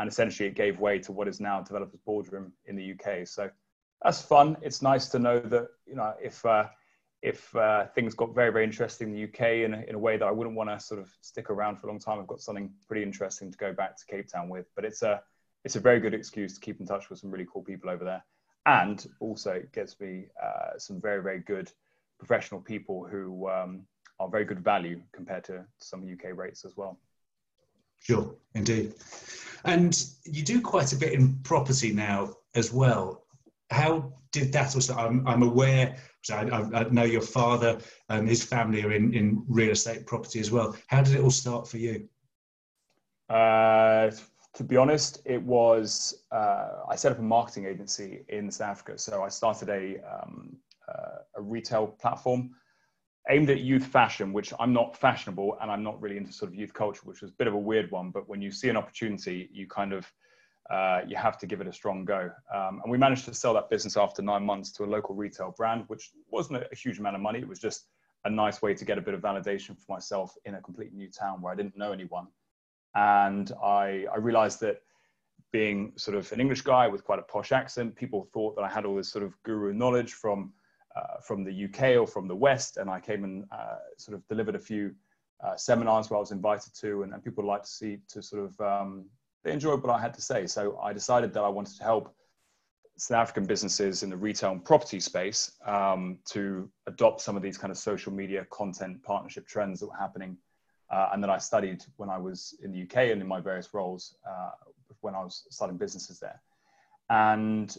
And 0.00 0.08
essentially, 0.08 0.48
it 0.48 0.54
gave 0.54 0.80
way 0.80 0.98
to 1.00 1.12
what 1.12 1.28
is 1.28 1.40
now 1.40 1.60
Developers 1.60 2.00
Boardroom 2.06 2.52
in 2.64 2.74
the 2.74 2.92
UK. 2.92 3.26
So 3.26 3.50
that's 4.02 4.22
fun. 4.22 4.56
It's 4.62 4.80
nice 4.80 5.08
to 5.08 5.18
know 5.18 5.40
that 5.40 5.68
you 5.86 5.94
know 5.94 6.14
if 6.22 6.44
uh, 6.46 6.68
if 7.20 7.54
uh, 7.54 7.86
things 7.88 8.14
got 8.14 8.34
very 8.34 8.50
very 8.50 8.64
interesting 8.64 9.08
in 9.08 9.14
the 9.14 9.24
UK 9.24 9.64
in 9.66 9.74
a, 9.74 9.82
in 9.82 9.94
a 9.94 9.98
way 9.98 10.16
that 10.16 10.24
I 10.24 10.30
wouldn't 10.30 10.56
want 10.56 10.70
to 10.70 10.80
sort 10.80 11.00
of 11.00 11.10
stick 11.20 11.50
around 11.50 11.76
for 11.76 11.86
a 11.86 11.90
long 11.90 12.00
time, 12.00 12.18
I've 12.18 12.26
got 12.26 12.40
something 12.40 12.70
pretty 12.88 13.02
interesting 13.02 13.52
to 13.52 13.58
go 13.58 13.74
back 13.74 13.98
to 13.98 14.06
Cape 14.06 14.26
Town 14.26 14.48
with. 14.48 14.66
But 14.74 14.86
it's 14.86 15.02
a 15.02 15.22
it's 15.66 15.76
a 15.76 15.80
very 15.80 16.00
good 16.00 16.14
excuse 16.14 16.54
to 16.54 16.60
keep 16.60 16.80
in 16.80 16.86
touch 16.86 17.10
with 17.10 17.18
some 17.18 17.30
really 17.30 17.46
cool 17.52 17.62
people 17.62 17.90
over 17.90 18.04
there, 18.04 18.24
and 18.64 19.06
also 19.20 19.52
it 19.52 19.72
gets 19.72 20.00
me 20.00 20.28
uh, 20.42 20.78
some 20.78 20.98
very 20.98 21.22
very 21.22 21.40
good 21.40 21.70
professional 22.18 22.62
people 22.62 23.06
who 23.06 23.50
um, 23.50 23.82
are 24.18 24.30
very 24.30 24.46
good 24.46 24.60
value 24.60 25.02
compared 25.12 25.44
to 25.44 25.66
some 25.78 26.10
UK 26.10 26.34
rates 26.34 26.64
as 26.64 26.74
well. 26.74 26.98
Sure, 28.00 28.34
indeed. 28.54 28.94
And 29.64 30.06
you 30.24 30.42
do 30.42 30.60
quite 30.60 30.92
a 30.92 30.96
bit 30.96 31.12
in 31.12 31.38
property 31.42 31.92
now 31.92 32.34
as 32.54 32.72
well. 32.72 33.24
How 33.70 34.12
did 34.32 34.52
that 34.52 34.74
also? 34.74 34.96
I'm, 34.96 35.26
I'm 35.28 35.42
aware, 35.42 35.96
so 36.22 36.34
I, 36.34 36.80
I, 36.80 36.88
know 36.88 37.04
your 37.04 37.20
father 37.20 37.78
and 38.08 38.28
his 38.28 38.42
family 38.42 38.82
are 38.84 38.92
in, 38.92 39.12
in 39.14 39.44
real 39.48 39.70
estate 39.70 40.06
property 40.06 40.40
as 40.40 40.50
well. 40.50 40.74
How 40.88 41.02
did 41.02 41.14
it 41.14 41.20
all 41.20 41.30
start 41.30 41.68
for 41.68 41.76
you? 41.76 42.08
Uh, 43.28 44.10
to 44.54 44.64
be 44.64 44.76
honest, 44.76 45.20
it 45.24 45.40
was 45.42 46.24
uh, 46.32 46.80
I 46.88 46.96
set 46.96 47.12
up 47.12 47.18
a 47.18 47.22
marketing 47.22 47.66
agency 47.66 48.24
in 48.28 48.50
South 48.50 48.70
Africa. 48.70 48.98
So 48.98 49.22
I 49.22 49.28
started 49.28 49.68
a 49.68 49.98
um, 50.00 50.56
uh, 50.88 51.18
a 51.36 51.42
retail 51.42 51.86
platform 51.86 52.50
aimed 53.30 53.48
at 53.50 53.60
youth 53.60 53.86
fashion, 53.86 54.32
which 54.32 54.52
I'm 54.58 54.72
not 54.72 54.96
fashionable 54.96 55.56
and 55.60 55.70
I'm 55.70 55.82
not 55.82 56.00
really 56.00 56.16
into 56.16 56.32
sort 56.32 56.50
of 56.50 56.58
youth 56.58 56.74
culture, 56.74 57.02
which 57.04 57.22
was 57.22 57.30
a 57.30 57.34
bit 57.34 57.46
of 57.46 57.54
a 57.54 57.58
weird 57.58 57.90
one. 57.90 58.10
But 58.10 58.28
when 58.28 58.42
you 58.42 58.50
see 58.50 58.68
an 58.68 58.76
opportunity, 58.76 59.48
you 59.52 59.66
kind 59.66 59.92
of 59.92 60.10
uh, 60.70 61.00
you 61.06 61.16
have 61.16 61.36
to 61.36 61.46
give 61.46 61.60
it 61.60 61.66
a 61.66 61.72
strong 61.72 62.04
go. 62.04 62.30
Um, 62.54 62.80
and 62.82 62.90
we 62.90 62.96
managed 62.96 63.24
to 63.24 63.34
sell 63.34 63.54
that 63.54 63.70
business 63.70 63.96
after 63.96 64.22
nine 64.22 64.44
months 64.44 64.70
to 64.72 64.84
a 64.84 64.86
local 64.86 65.16
retail 65.16 65.52
brand, 65.56 65.84
which 65.88 66.10
wasn't 66.30 66.62
a 66.62 66.76
huge 66.76 67.00
amount 67.00 67.16
of 67.16 67.22
money. 67.22 67.40
It 67.40 67.48
was 67.48 67.58
just 67.58 67.86
a 68.24 68.30
nice 68.30 68.62
way 68.62 68.74
to 68.74 68.84
get 68.84 68.96
a 68.96 69.00
bit 69.00 69.14
of 69.14 69.20
validation 69.20 69.76
for 69.76 69.92
myself 69.92 70.32
in 70.44 70.54
a 70.54 70.60
completely 70.60 70.96
new 70.96 71.10
town 71.10 71.42
where 71.42 71.52
I 71.52 71.56
didn't 71.56 71.76
know 71.76 71.92
anyone. 71.92 72.28
And 72.94 73.50
I, 73.62 74.06
I 74.12 74.18
realized 74.18 74.60
that 74.60 74.82
being 75.52 75.92
sort 75.96 76.16
of 76.16 76.30
an 76.30 76.40
English 76.40 76.62
guy 76.62 76.86
with 76.86 77.02
quite 77.02 77.18
a 77.18 77.22
posh 77.22 77.50
accent, 77.50 77.96
people 77.96 78.28
thought 78.32 78.54
that 78.56 78.62
I 78.62 78.68
had 78.68 78.84
all 78.84 78.94
this 78.94 79.10
sort 79.10 79.24
of 79.24 79.34
guru 79.42 79.72
knowledge 79.72 80.12
from 80.12 80.52
uh, 80.96 81.20
from 81.22 81.44
the 81.44 81.64
UK 81.64 81.96
or 81.96 82.06
from 82.06 82.26
the 82.28 82.34
West, 82.36 82.76
and 82.76 82.90
I 82.90 83.00
came 83.00 83.24
and 83.24 83.44
uh, 83.52 83.78
sort 83.96 84.16
of 84.16 84.26
delivered 84.28 84.54
a 84.54 84.60
few 84.60 84.94
uh, 85.44 85.56
seminars 85.56 86.10
where 86.10 86.18
I 86.18 86.20
was 86.20 86.32
invited 86.32 86.74
to, 86.80 87.02
and, 87.02 87.12
and 87.12 87.24
people 87.24 87.44
like 87.44 87.62
to 87.62 87.68
see 87.68 87.98
to 88.08 88.22
sort 88.22 88.44
of 88.44 88.60
um, 88.60 89.06
they 89.44 89.52
enjoyed 89.52 89.82
what 89.82 89.92
I 89.92 90.00
had 90.00 90.14
to 90.14 90.22
say. 90.22 90.46
So 90.46 90.78
I 90.82 90.92
decided 90.92 91.32
that 91.34 91.42
I 91.42 91.48
wanted 91.48 91.76
to 91.78 91.84
help 91.84 92.14
South 92.98 93.16
African 93.16 93.46
businesses 93.46 94.02
in 94.02 94.10
the 94.10 94.16
retail 94.16 94.52
and 94.52 94.62
property 94.62 95.00
space 95.00 95.52
um, 95.64 96.18
to 96.26 96.70
adopt 96.86 97.22
some 97.22 97.36
of 97.36 97.42
these 97.42 97.56
kind 97.56 97.70
of 97.70 97.78
social 97.78 98.12
media 98.12 98.46
content 98.50 99.02
partnership 99.02 99.46
trends 99.46 99.80
that 99.80 99.86
were 99.86 99.96
happening, 99.96 100.36
uh, 100.90 101.08
and 101.12 101.22
that 101.22 101.30
I 101.30 101.38
studied 101.38 101.84
when 101.96 102.10
I 102.10 102.18
was 102.18 102.54
in 102.62 102.72
the 102.72 102.82
UK 102.82 103.10
and 103.10 103.22
in 103.22 103.26
my 103.26 103.40
various 103.40 103.72
roles 103.72 104.16
uh, 104.28 104.50
when 105.00 105.14
I 105.14 105.22
was 105.22 105.46
starting 105.50 105.78
businesses 105.78 106.20
there. 106.20 106.42
And 107.08 107.74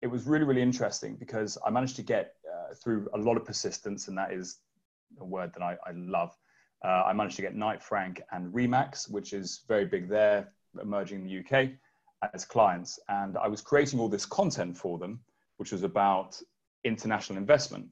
it 0.00 0.06
was 0.06 0.26
really, 0.26 0.44
really 0.44 0.62
interesting 0.62 1.16
because 1.16 1.58
I 1.64 1.70
managed 1.70 1.96
to 1.96 2.02
get 2.02 2.34
through 2.76 3.08
a 3.14 3.18
lot 3.18 3.36
of 3.36 3.44
persistence, 3.44 4.08
and 4.08 4.16
that 4.18 4.32
is 4.32 4.58
a 5.20 5.24
word 5.24 5.52
that 5.54 5.62
I, 5.62 5.76
I 5.86 5.92
love. 5.92 6.36
Uh, 6.84 7.04
I 7.06 7.12
managed 7.12 7.36
to 7.36 7.42
get 7.42 7.54
Knight 7.54 7.82
Frank 7.82 8.22
and 8.32 8.52
Remax, 8.52 9.10
which 9.10 9.32
is 9.32 9.62
very 9.68 9.84
big 9.84 10.08
there, 10.08 10.52
emerging 10.80 11.20
in 11.20 11.26
the 11.26 11.56
UK, 11.56 11.70
as 12.34 12.44
clients. 12.44 12.98
And 13.08 13.36
I 13.36 13.48
was 13.48 13.60
creating 13.60 14.00
all 14.00 14.08
this 14.08 14.26
content 14.26 14.76
for 14.76 14.98
them, 14.98 15.20
which 15.58 15.72
was 15.72 15.82
about 15.82 16.40
international 16.84 17.38
investment. 17.38 17.86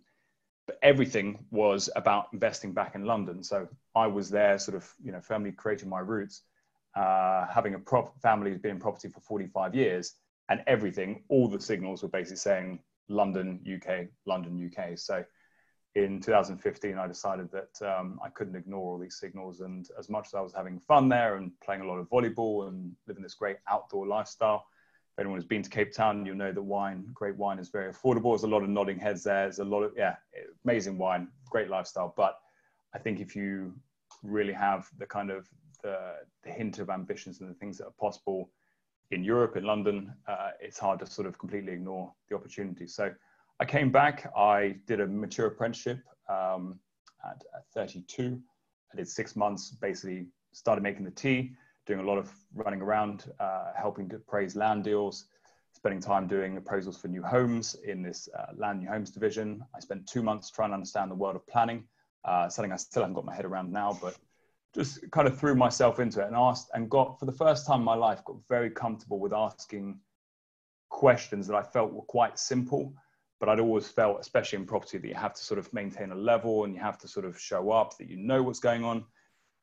But 0.67 0.79
everything 0.83 1.45
was 1.51 1.89
about 1.97 2.29
investing 2.33 2.73
back 2.73 2.95
in 2.95 3.05
London. 3.05 3.43
So 3.43 3.69
I 3.95 4.07
was 4.07 4.31
there, 4.31 4.59
sort 4.59 4.77
of, 4.77 4.93
you 5.03 5.13
know, 5.13 5.21
firmly 5.21 5.53
creating 5.53 5.89
my 5.89 6.01
roots, 6.01 6.43
uh, 6.97 7.47
having 7.47 7.75
a 7.75 7.79
prop 7.79 8.21
family 8.21 8.51
who's 8.51 8.61
been 8.61 8.73
in 8.73 8.81
property 8.81 9.09
for 9.09 9.21
45 9.21 9.75
years, 9.75 10.15
and 10.49 10.63
everything, 10.67 11.23
all 11.29 11.49
the 11.49 11.61
signals 11.61 12.03
were 12.03 12.09
basically 12.09 12.37
saying 12.37 12.81
London, 13.11 13.61
UK, 13.67 14.07
London, 14.27 14.73
UK. 14.73 14.97
So 14.99 15.25
in 15.95 16.21
2015, 16.21 16.97
I 16.97 17.07
decided 17.07 17.49
that 17.51 17.99
um, 17.99 18.21
I 18.25 18.29
couldn't 18.29 18.57
ignore 18.57 18.93
all 18.93 18.99
these 18.99 19.19
signals. 19.19 19.61
And 19.61 19.89
as 19.99 20.09
much 20.09 20.29
as 20.29 20.35
I 20.35 20.41
was 20.41 20.55
having 20.55 20.79
fun 20.79 21.09
there 21.09 21.37
and 21.37 21.51
playing 21.61 21.83
a 21.83 21.87
lot 21.87 21.99
of 21.99 22.09
volleyball 22.09 22.69
and 22.69 22.93
living 23.09 23.23
this 23.23 23.35
great 23.35 23.57
outdoor 23.69 24.07
lifestyle, 24.07 24.67
if 25.13 25.19
anyone 25.19 25.39
has 25.39 25.45
been 25.45 25.63
to 25.63 25.71
Cape 25.71 25.93
Town, 25.93 26.25
you'll 26.25 26.37
know 26.37 26.53
that 26.53 26.63
wine, 26.63 27.05
great 27.13 27.37
wine, 27.37 27.59
is 27.59 27.69
very 27.69 27.93
affordable. 27.93 28.33
There's 28.33 28.45
a 28.45 28.49
lot 28.49 28.63
of 28.63 28.69
nodding 28.69 28.99
heads 28.99 29.25
there. 29.25 29.43
There's 29.43 29.59
a 29.59 29.65
lot 29.65 29.83
of, 29.83 29.93
yeah, 29.97 30.15
amazing 30.65 30.97
wine, 30.97 31.29
great 31.51 31.69
lifestyle. 31.69 32.15
But 32.17 32.39
I 32.95 32.99
think 32.99 33.21
if 33.21 33.35
you 33.35 33.75
really 34.23 34.53
have 34.53 34.87
the 34.99 35.07
kind 35.07 35.31
of 35.31 35.49
the, 35.83 36.15
the 36.45 36.51
hint 36.51 36.79
of 36.79 36.91
ambitions 36.91 37.41
and 37.41 37.51
the 37.51 37.55
things 37.55 37.79
that 37.79 37.87
are 37.87 37.95
possible 37.99 38.51
in 39.11 39.25
Europe, 39.25 39.57
in 39.57 39.65
London, 39.65 40.13
uh, 40.29 40.51
it's 40.61 40.79
hard 40.79 41.01
to 41.01 41.07
sort 41.07 41.27
of 41.27 41.39
completely 41.39 41.73
ignore 41.73 42.13
the 42.29 42.37
opportunity. 42.37 42.87
So 42.87 43.13
I 43.59 43.65
came 43.65 43.91
back, 43.91 44.31
I 44.37 44.77
did 44.87 45.01
a 45.01 45.07
mature 45.07 45.47
apprenticeship 45.49 46.01
um, 46.29 46.79
at, 47.25 47.43
at 47.55 47.65
32. 47.75 48.41
I 48.93 48.97
did 48.97 49.09
six 49.09 49.37
months, 49.37 49.71
basically 49.71 50.27
started 50.53 50.83
making 50.83 51.05
the 51.05 51.11
tea, 51.11 51.53
doing 51.87 52.01
a 52.01 52.05
lot 52.05 52.19
of 52.19 52.33
running 52.55 52.81
around, 52.81 53.33
uh, 53.41 53.73
helping 53.77 54.09
to 54.11 54.17
appraise 54.17 54.55
land 54.55 54.85
deals, 54.85 55.27
spending 55.73 56.01
time 56.01 56.27
doing 56.27 56.61
appraisals 56.61 57.01
for 57.01 57.09
new 57.09 57.23
homes 57.23 57.77
in 57.85 58.03
this 58.03 58.29
uh, 58.39 58.53
land 58.57 58.81
new 58.81 58.89
homes 58.89 59.11
division. 59.11 59.63
I 59.75 59.81
spent 59.81 60.07
two 60.07 60.23
months 60.23 60.51
trying 60.51 60.71
to 60.71 60.75
understand 60.75 61.11
the 61.11 61.17
world 61.17 61.37
of 61.37 61.47
planning, 61.47 61.85
uh, 62.25 62.49
something 62.49 62.73
I 62.73 62.77
still 62.77 63.03
haven't 63.03 63.15
got 63.15 63.25
my 63.25 63.35
head 63.35 63.45
around 63.45 63.73
now, 63.73 63.99
but 64.01 64.17
just 64.75 65.11
kind 65.11 65.27
of 65.27 65.39
threw 65.39 65.55
myself 65.55 65.99
into 65.99 66.21
it 66.21 66.27
and 66.27 66.37
asked 66.37 66.71
and 66.75 66.91
got 66.91 67.19
for 67.19 67.27
the 67.27 67.33
first 67.33 67.67
time 67.67 67.81
in 67.81 67.85
my 67.85 67.95
life 67.95 68.25
got 68.25 68.37
very 68.49 68.71
comfortable 68.71 69.19
with 69.19 69.33
asking 69.33 69.99
questions 70.89 71.47
that 71.47 71.57
I 71.57 71.63
felt 71.63 71.93
were 71.93 72.03
quite 72.03 72.39
simple 72.39 72.95
but 73.41 73.49
I'd 73.49 73.59
always 73.59 73.89
felt 73.89 74.21
especially 74.21 74.59
in 74.59 74.67
property 74.67 74.99
that 74.99 75.09
you 75.09 75.15
have 75.15 75.33
to 75.33 75.43
sort 75.43 75.59
of 75.59 75.73
maintain 75.73 76.13
a 76.13 76.15
level 76.15 76.65
and 76.65 76.75
you 76.75 76.81
have 76.81 76.99
to 76.99 77.09
sort 77.09 77.25
of 77.25 77.41
show 77.41 77.71
up 77.71 77.97
that 77.97 78.09
you 78.09 78.19
know 78.19 78.43
what's 78.43 78.61
going 78.61 78.85
on. 78.85 79.03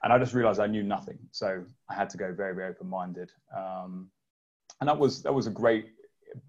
And 0.04 0.12
I 0.12 0.18
just 0.18 0.34
realized 0.34 0.60
I 0.60 0.68
knew 0.68 0.84
nothing 0.84 1.20
so 1.32 1.64
I 1.90 1.94
had 1.94 2.10
to 2.10 2.18
go 2.18 2.34
very 2.34 2.56
very 2.56 2.70
open-minded. 2.70 3.32
Um, 3.56 4.10
and 4.82 4.88
that 4.88 4.98
was 4.98 5.22
that 5.24 5.34
was 5.34 5.48
a 5.48 5.52
great 5.52 5.92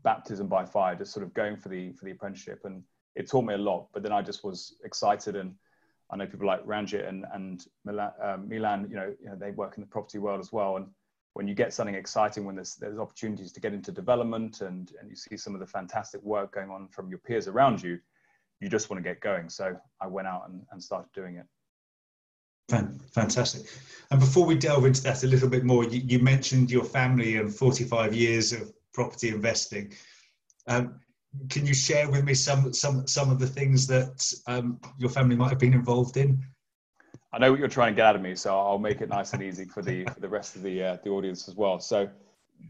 baptism 0.02 0.48
by 0.48 0.64
fire 0.64 0.96
just 0.96 1.12
sort 1.12 1.24
of 1.24 1.32
going 1.34 1.56
for 1.56 1.68
the 1.68 1.92
for 1.92 2.06
the 2.06 2.12
apprenticeship. 2.12 2.62
And 2.64 2.82
it 3.14 3.28
taught 3.28 3.44
me 3.44 3.54
a 3.54 3.58
lot 3.58 3.88
but 3.92 4.02
then 4.02 4.12
I 4.12 4.22
just 4.22 4.42
was 4.42 4.76
excited 4.84 5.36
and 5.36 5.54
I 6.10 6.16
know 6.16 6.26
people 6.26 6.46
like 6.46 6.60
Ranjit 6.64 7.04
and, 7.04 7.26
and 7.32 7.64
Milan, 7.84 8.12
uh, 8.22 8.38
Milan 8.38 8.86
you, 8.88 8.96
know, 8.96 9.14
you 9.20 9.28
know, 9.28 9.36
they 9.36 9.50
work 9.50 9.74
in 9.76 9.82
the 9.82 9.86
property 9.86 10.18
world 10.18 10.40
as 10.40 10.52
well. 10.52 10.76
And 10.76 10.86
when 11.34 11.46
you 11.46 11.54
get 11.54 11.72
something 11.74 11.94
exciting, 11.94 12.44
when 12.44 12.54
there's, 12.54 12.76
there's 12.76 12.98
opportunities 12.98 13.52
to 13.52 13.60
get 13.60 13.74
into 13.74 13.92
development 13.92 14.62
and, 14.62 14.92
and 15.00 15.10
you 15.10 15.16
see 15.16 15.36
some 15.36 15.54
of 15.54 15.60
the 15.60 15.66
fantastic 15.66 16.22
work 16.22 16.54
going 16.54 16.70
on 16.70 16.88
from 16.88 17.10
your 17.10 17.18
peers 17.18 17.46
around 17.46 17.82
you, 17.82 17.98
you 18.60 18.68
just 18.68 18.90
want 18.90 19.02
to 19.02 19.08
get 19.08 19.20
going. 19.20 19.48
So 19.50 19.76
I 20.00 20.06
went 20.06 20.26
out 20.26 20.48
and, 20.48 20.62
and 20.72 20.82
started 20.82 21.12
doing 21.12 21.36
it. 21.36 21.46
Fantastic. 23.12 23.62
And 24.10 24.20
before 24.20 24.44
we 24.44 24.54
delve 24.54 24.84
into 24.84 25.02
that 25.04 25.24
a 25.24 25.26
little 25.26 25.48
bit 25.48 25.64
more, 25.64 25.84
you, 25.84 26.02
you 26.04 26.18
mentioned 26.18 26.70
your 26.70 26.84
family 26.84 27.36
and 27.36 27.54
45 27.54 28.14
years 28.14 28.52
of 28.52 28.72
property 28.92 29.28
investing. 29.28 29.92
Um, 30.66 31.00
can 31.48 31.66
you 31.66 31.74
share 31.74 32.10
with 32.10 32.24
me 32.24 32.34
some 32.34 32.72
some 32.72 33.06
some 33.06 33.30
of 33.30 33.38
the 33.38 33.46
things 33.46 33.86
that 33.86 34.32
um, 34.46 34.80
your 34.98 35.10
family 35.10 35.36
might 35.36 35.50
have 35.50 35.58
been 35.58 35.74
involved 35.74 36.16
in? 36.16 36.42
I 37.32 37.38
know 37.38 37.50
what 37.50 37.60
you're 37.60 37.68
trying 37.68 37.92
to 37.92 37.96
get 37.96 38.06
out 38.06 38.16
of 38.16 38.22
me, 38.22 38.34
so 38.34 38.58
I'll 38.58 38.78
make 38.78 39.00
it 39.00 39.08
nice 39.08 39.32
and 39.32 39.42
easy 39.42 39.64
for 39.64 39.82
the 39.82 40.04
for 40.06 40.20
the 40.20 40.28
rest 40.28 40.56
of 40.56 40.62
the 40.62 40.82
uh, 40.82 40.96
the 41.04 41.10
audience 41.10 41.48
as 41.48 41.54
well. 41.54 41.78
So 41.80 42.08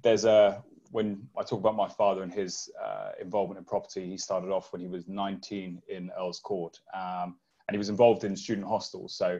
there's 0.03 0.25
a 0.25 0.63
when 0.91 1.29
I 1.37 1.43
talk 1.43 1.61
about 1.61 1.77
my 1.77 1.89
father 1.89 2.23
and 2.23 2.33
his 2.33 2.71
uh, 2.83 3.11
involvement 3.21 3.59
in 3.59 3.65
property, 3.65 4.07
he 4.07 4.17
started 4.17 4.51
off 4.51 4.73
when 4.73 4.81
he 4.81 4.89
was 4.89 5.07
19 5.07 5.83
in 5.89 6.11
Earl's 6.19 6.41
Court, 6.41 6.79
um, 6.95 7.37
and 7.67 7.75
he 7.75 7.79
was 7.79 7.91
involved 7.91 8.25
in 8.25 8.35
student 8.35 8.67
hostels. 8.67 9.15
So 9.15 9.39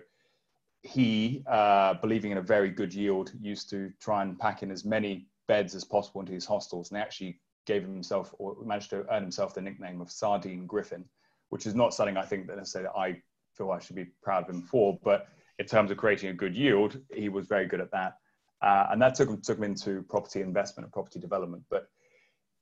he, 0.83 1.43
uh, 1.47 1.95
believing 1.95 2.33
in 2.33 2.39
a 2.39 2.43
very 2.43 2.71
good 2.71 2.93
yield, 2.93 3.33
used 3.41 3.71
to 3.71 3.91
try 4.01 4.23
and 4.23 4.39
pack 4.39 4.63
in 4.63 4.71
as 4.71 4.85
many 4.85 5.27
beds 5.47 5.75
as 5.75 5.85
possible 5.85 6.21
into 6.21 6.33
his 6.33 6.45
hostels, 6.45 6.91
and 6.91 6.97
they 6.97 7.03
actually 7.03 7.41
gave 7.69 7.83
himself 7.83 8.35
or 8.39 8.57
managed 8.65 8.91
to 8.91 9.07
earn 9.13 9.23
himself 9.23 9.55
the 9.55 9.61
nickname 9.61 10.01
of 10.01 10.11
Sardine 10.11 10.67
Griffin, 10.67 11.05
which 11.51 11.67
is 11.67 11.75
not 11.75 11.95
something 11.95 12.17
I 12.17 12.25
think 12.25 12.49
that 12.49 12.57
necessarily 12.57 12.91
I 12.97 13.23
feel 13.57 13.71
I 13.71 13.79
should 13.79 13.97
be 13.97 14.07
proud 14.23 14.45
of 14.45 14.51
him 14.51 14.63
for, 14.63 14.99
but 15.05 15.29
in 15.59 15.67
terms 15.67 15.91
of 15.91 15.99
creating 15.99 16.31
a 16.31 16.35
good 16.35 16.57
yield, 16.57 16.99
he 17.15 17.29
was 17.29 17.47
very 17.47 17.67
good 17.67 17.81
at 17.81 17.91
that. 17.93 18.15
Uh, 18.63 18.87
and 18.91 19.01
that 19.03 19.15
took 19.15 19.29
him, 19.29 19.41
took 19.41 19.59
him 19.59 19.65
into 19.65 20.03
property 20.03 20.41
investment 20.41 20.87
and 20.87 20.93
property 20.93 21.21
development. 21.21 21.63
But 21.71 21.89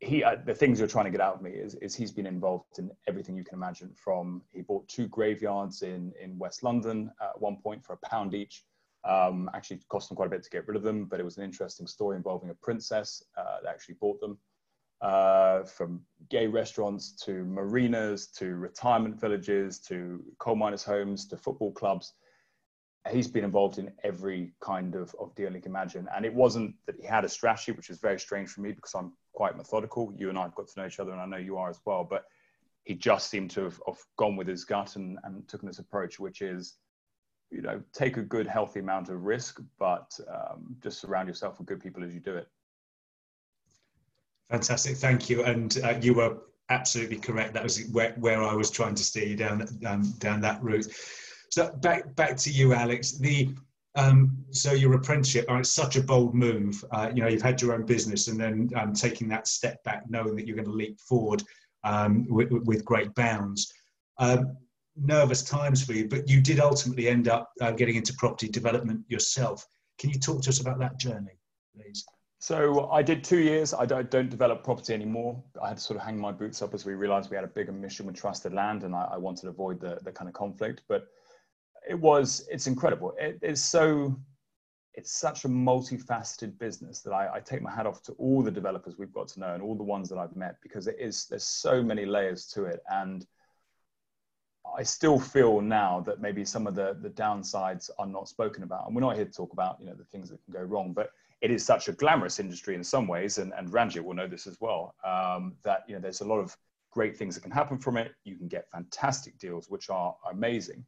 he, 0.00 0.22
uh, 0.24 0.36
the 0.44 0.54
things 0.54 0.78
you're 0.78 0.88
trying 0.88 1.06
to 1.06 1.10
get 1.10 1.20
out 1.20 1.36
of 1.36 1.42
me 1.42 1.52
is, 1.52 1.74
is 1.76 1.94
he's 1.94 2.12
been 2.12 2.26
involved 2.26 2.78
in 2.78 2.90
everything 3.08 3.36
you 3.36 3.44
can 3.44 3.56
imagine. 3.56 3.92
From 3.94 4.42
he 4.52 4.60
bought 4.60 4.86
two 4.88 5.06
graveyards 5.08 5.82
in 5.82 6.12
in 6.22 6.38
West 6.38 6.62
London 6.62 7.10
at 7.22 7.40
one 7.40 7.56
point 7.62 7.84
for 7.84 7.94
a 7.94 8.08
pound 8.08 8.34
each. 8.34 8.64
Um, 9.04 9.48
actually, 9.54 9.80
cost 9.88 10.10
him 10.10 10.16
quite 10.16 10.26
a 10.26 10.30
bit 10.30 10.42
to 10.42 10.50
get 10.50 10.66
rid 10.66 10.76
of 10.76 10.82
them, 10.82 11.06
but 11.06 11.20
it 11.20 11.24
was 11.24 11.38
an 11.38 11.44
interesting 11.44 11.86
story 11.86 12.16
involving 12.16 12.50
a 12.50 12.54
princess 12.54 13.22
uh, 13.38 13.58
that 13.62 13.70
actually 13.70 13.94
bought 14.00 14.20
them. 14.20 14.36
Uh, 15.02 15.62
from 15.64 16.00
gay 16.30 16.46
restaurants 16.46 17.12
to 17.12 17.44
marinas 17.44 18.28
to 18.28 18.54
retirement 18.54 19.20
villages 19.20 19.78
to 19.78 20.24
coal 20.38 20.56
miners' 20.56 20.82
homes 20.82 21.26
to 21.26 21.36
football 21.36 21.70
clubs 21.70 22.14
he's 23.12 23.28
been 23.28 23.44
involved 23.44 23.78
in 23.78 23.90
every 24.04 24.52
kind 24.60 24.94
of, 24.94 25.14
of 25.20 25.34
deal 25.34 25.52
you 25.52 25.60
can 25.60 25.72
imagine. 25.72 26.08
And 26.14 26.24
it 26.24 26.34
wasn't 26.34 26.74
that 26.86 26.96
he 26.96 27.06
had 27.06 27.24
a 27.24 27.28
strategy, 27.28 27.72
which 27.72 27.90
is 27.90 27.98
very 27.98 28.18
strange 28.18 28.50
for 28.50 28.60
me 28.60 28.72
because 28.72 28.94
I'm 28.94 29.12
quite 29.32 29.56
methodical. 29.56 30.12
You 30.16 30.28
and 30.28 30.38
I 30.38 30.42
have 30.42 30.54
got 30.54 30.68
to 30.68 30.80
know 30.80 30.86
each 30.86 31.00
other, 31.00 31.12
and 31.12 31.20
I 31.20 31.26
know 31.26 31.36
you 31.36 31.56
are 31.56 31.70
as 31.70 31.80
well. 31.84 32.06
But 32.08 32.24
he 32.84 32.94
just 32.94 33.30
seemed 33.30 33.50
to 33.52 33.64
have, 33.64 33.80
have 33.86 33.98
gone 34.16 34.36
with 34.36 34.48
his 34.48 34.64
gut 34.64 34.96
and, 34.96 35.18
and 35.24 35.46
taken 35.48 35.68
this 35.68 35.78
approach, 35.78 36.18
which 36.18 36.42
is, 36.42 36.74
you 37.50 37.62
know, 37.62 37.82
take 37.92 38.16
a 38.16 38.22
good, 38.22 38.46
healthy 38.46 38.80
amount 38.80 39.08
of 39.08 39.22
risk, 39.22 39.60
but 39.78 40.18
um, 40.28 40.76
just 40.82 41.00
surround 41.00 41.28
yourself 41.28 41.58
with 41.58 41.68
good 41.68 41.80
people 41.80 42.04
as 42.04 42.14
you 42.14 42.20
do 42.20 42.36
it. 42.36 42.48
Fantastic, 44.50 44.96
thank 44.96 45.28
you. 45.28 45.44
And 45.44 45.76
uh, 45.84 45.98
you 46.00 46.14
were 46.14 46.38
absolutely 46.68 47.18
correct. 47.18 47.54
That 47.54 47.62
was 47.62 47.86
where, 47.92 48.12
where 48.18 48.42
I 48.42 48.54
was 48.54 48.70
trying 48.70 48.94
to 48.94 49.04
steer 49.04 49.26
you 49.26 49.36
down 49.36 49.66
um, 49.86 50.14
down 50.18 50.40
that 50.42 50.62
route. 50.62 50.86
So 51.50 51.70
back 51.80 52.14
back 52.16 52.36
to 52.38 52.50
you, 52.50 52.72
Alex. 52.72 53.18
The 53.18 53.54
um, 53.96 54.44
so 54.50 54.72
your 54.72 54.94
apprenticeship, 54.94 55.46
oh, 55.48 55.56
it's 55.56 55.70
such 55.70 55.96
a 55.96 56.02
bold 56.02 56.34
move. 56.34 56.84
Uh, 56.90 57.10
you 57.14 57.22
know, 57.22 57.28
you've 57.28 57.42
had 57.42 57.62
your 57.62 57.72
own 57.74 57.86
business, 57.86 58.28
and 58.28 58.38
then 58.38 58.70
um, 58.76 58.92
taking 58.92 59.26
that 59.28 59.48
step 59.48 59.82
back, 59.84 60.04
knowing 60.08 60.36
that 60.36 60.46
you're 60.46 60.56
going 60.56 60.68
to 60.68 60.74
leap 60.74 61.00
forward 61.00 61.42
um, 61.82 62.26
with, 62.28 62.50
with, 62.50 62.84
great 62.84 63.14
bounds. 63.14 63.72
Um, 64.18 64.56
nervous 64.96 65.42
times 65.42 65.82
for 65.82 65.94
you, 65.94 66.08
but 66.08 66.28
you 66.28 66.42
did 66.42 66.60
ultimately 66.60 67.08
end 67.08 67.28
up 67.28 67.50
uh, 67.60 67.70
getting 67.70 67.96
into 67.96 68.12
property 68.14 68.48
development 68.48 69.00
yourself. 69.08 69.64
Can 69.98 70.10
you 70.10 70.18
talk 70.18 70.42
to 70.42 70.50
us 70.50 70.60
about 70.60 70.78
that 70.80 70.98
journey, 70.98 71.38
please? 71.74 72.04
So 72.46 72.88
I 72.92 73.02
did 73.02 73.24
two 73.24 73.40
years. 73.40 73.74
I 73.74 73.86
don't, 73.86 74.08
don't, 74.08 74.30
develop 74.30 74.62
property 74.62 74.94
anymore. 74.94 75.42
I 75.60 75.66
had 75.66 75.78
to 75.78 75.82
sort 75.82 75.98
of 75.98 76.06
hang 76.06 76.16
my 76.16 76.30
boots 76.30 76.62
up 76.62 76.74
as 76.74 76.86
we 76.86 76.94
realized 76.94 77.28
we 77.28 77.34
had 77.34 77.42
a 77.42 77.48
bigger 77.48 77.72
mission 77.72 78.06
with 78.06 78.14
trusted 78.14 78.52
land, 78.54 78.84
and 78.84 78.94
I, 78.94 79.08
I 79.14 79.16
wanted 79.16 79.42
to 79.42 79.48
avoid 79.48 79.80
the, 79.80 79.98
the 80.04 80.12
kind 80.12 80.28
of 80.28 80.34
conflict. 80.34 80.82
But 80.86 81.08
it 81.88 81.98
was 81.98 82.46
it's 82.48 82.68
incredible 82.68 83.14
it 83.18 83.40
is 83.42 83.60
so 83.64 84.16
it's 84.94 85.18
such 85.18 85.44
a 85.44 85.48
multifaceted 85.48 86.56
business 86.56 87.00
that 87.00 87.10
I, 87.10 87.34
I, 87.34 87.40
take 87.40 87.62
my 87.62 87.70
hat 87.70 87.84
off 87.84 88.00
to 88.04 88.12
all 88.12 88.42
the 88.42 88.50
developers 88.50 88.96
we've 88.96 89.12
got 89.12 89.28
to 89.28 89.40
know 89.40 89.52
and 89.54 89.62
all 89.62 89.74
the 89.74 89.82
ones 89.82 90.08
that 90.08 90.16
I've 90.16 90.36
met 90.36 90.56
because 90.62 90.86
it 90.86 90.96
is 91.00 91.26
there's 91.26 91.44
so 91.44 91.82
many 91.82 92.06
layers 92.06 92.46
to 92.54 92.64
it 92.64 92.80
and 92.90 93.26
I 94.76 94.84
still 94.84 95.18
feel 95.18 95.60
now 95.60 96.00
that 96.06 96.20
maybe 96.20 96.44
some 96.44 96.66
of 96.66 96.76
the 96.76 96.96
the 97.02 97.10
downsides 97.10 97.90
are 97.98 98.06
not 98.06 98.28
spoken 98.28 98.62
about 98.62 98.86
and 98.86 98.94
we're 98.94 99.02
not 99.02 99.16
here 99.16 99.24
to 99.24 99.32
talk 99.32 99.52
about 99.52 99.78
you 99.80 99.86
know 99.86 99.94
the 99.94 100.04
things 100.04 100.30
that 100.30 100.42
can 100.44 100.54
go 100.54 100.62
wrong 100.62 100.92
but 100.92 101.10
it 101.40 101.50
is 101.50 101.64
such 101.64 101.88
a 101.88 101.92
glamorous 101.92 102.38
industry 102.38 102.74
in 102.74 102.82
some 102.82 103.06
ways 103.06 103.38
and, 103.38 103.52
and 103.56 103.72
Ranjit 103.72 104.04
will 104.04 104.14
know 104.14 104.28
this 104.28 104.46
as 104.46 104.56
well 104.60 104.94
um, 105.04 105.54
that 105.64 105.84
you 105.88 105.94
know 105.94 106.00
there's 106.00 106.20
a 106.20 106.26
lot 106.26 106.38
of 106.38 106.56
great 106.90 107.16
things 107.16 107.34
that 107.34 107.42
can 107.42 107.50
happen 107.50 107.78
from 107.78 107.96
it 107.96 108.12
you 108.24 108.36
can 108.36 108.48
get 108.48 108.70
fantastic 108.70 109.38
deals 109.38 109.68
which 109.68 109.90
are 109.90 110.16
amazing 110.30 110.84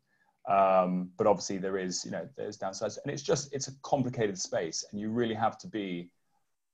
um, 0.49 1.11
but 1.19 1.27
obviously 1.27 1.59
there 1.59 1.77
is, 1.77 2.05
you 2.05 2.11
know, 2.11 2.27
there's 2.37 2.57
downsides 2.57 2.99
and 3.05 3.13
it's 3.13 3.23
just, 3.23 3.53
it's 3.53 3.69
a 3.69 3.73
complicated 3.83 4.39
space 4.39 4.85
and 4.91 5.01
you 5.01 5.11
really 5.11 5.35
have 5.35 5.59
to 5.59 5.67
be, 5.67 6.11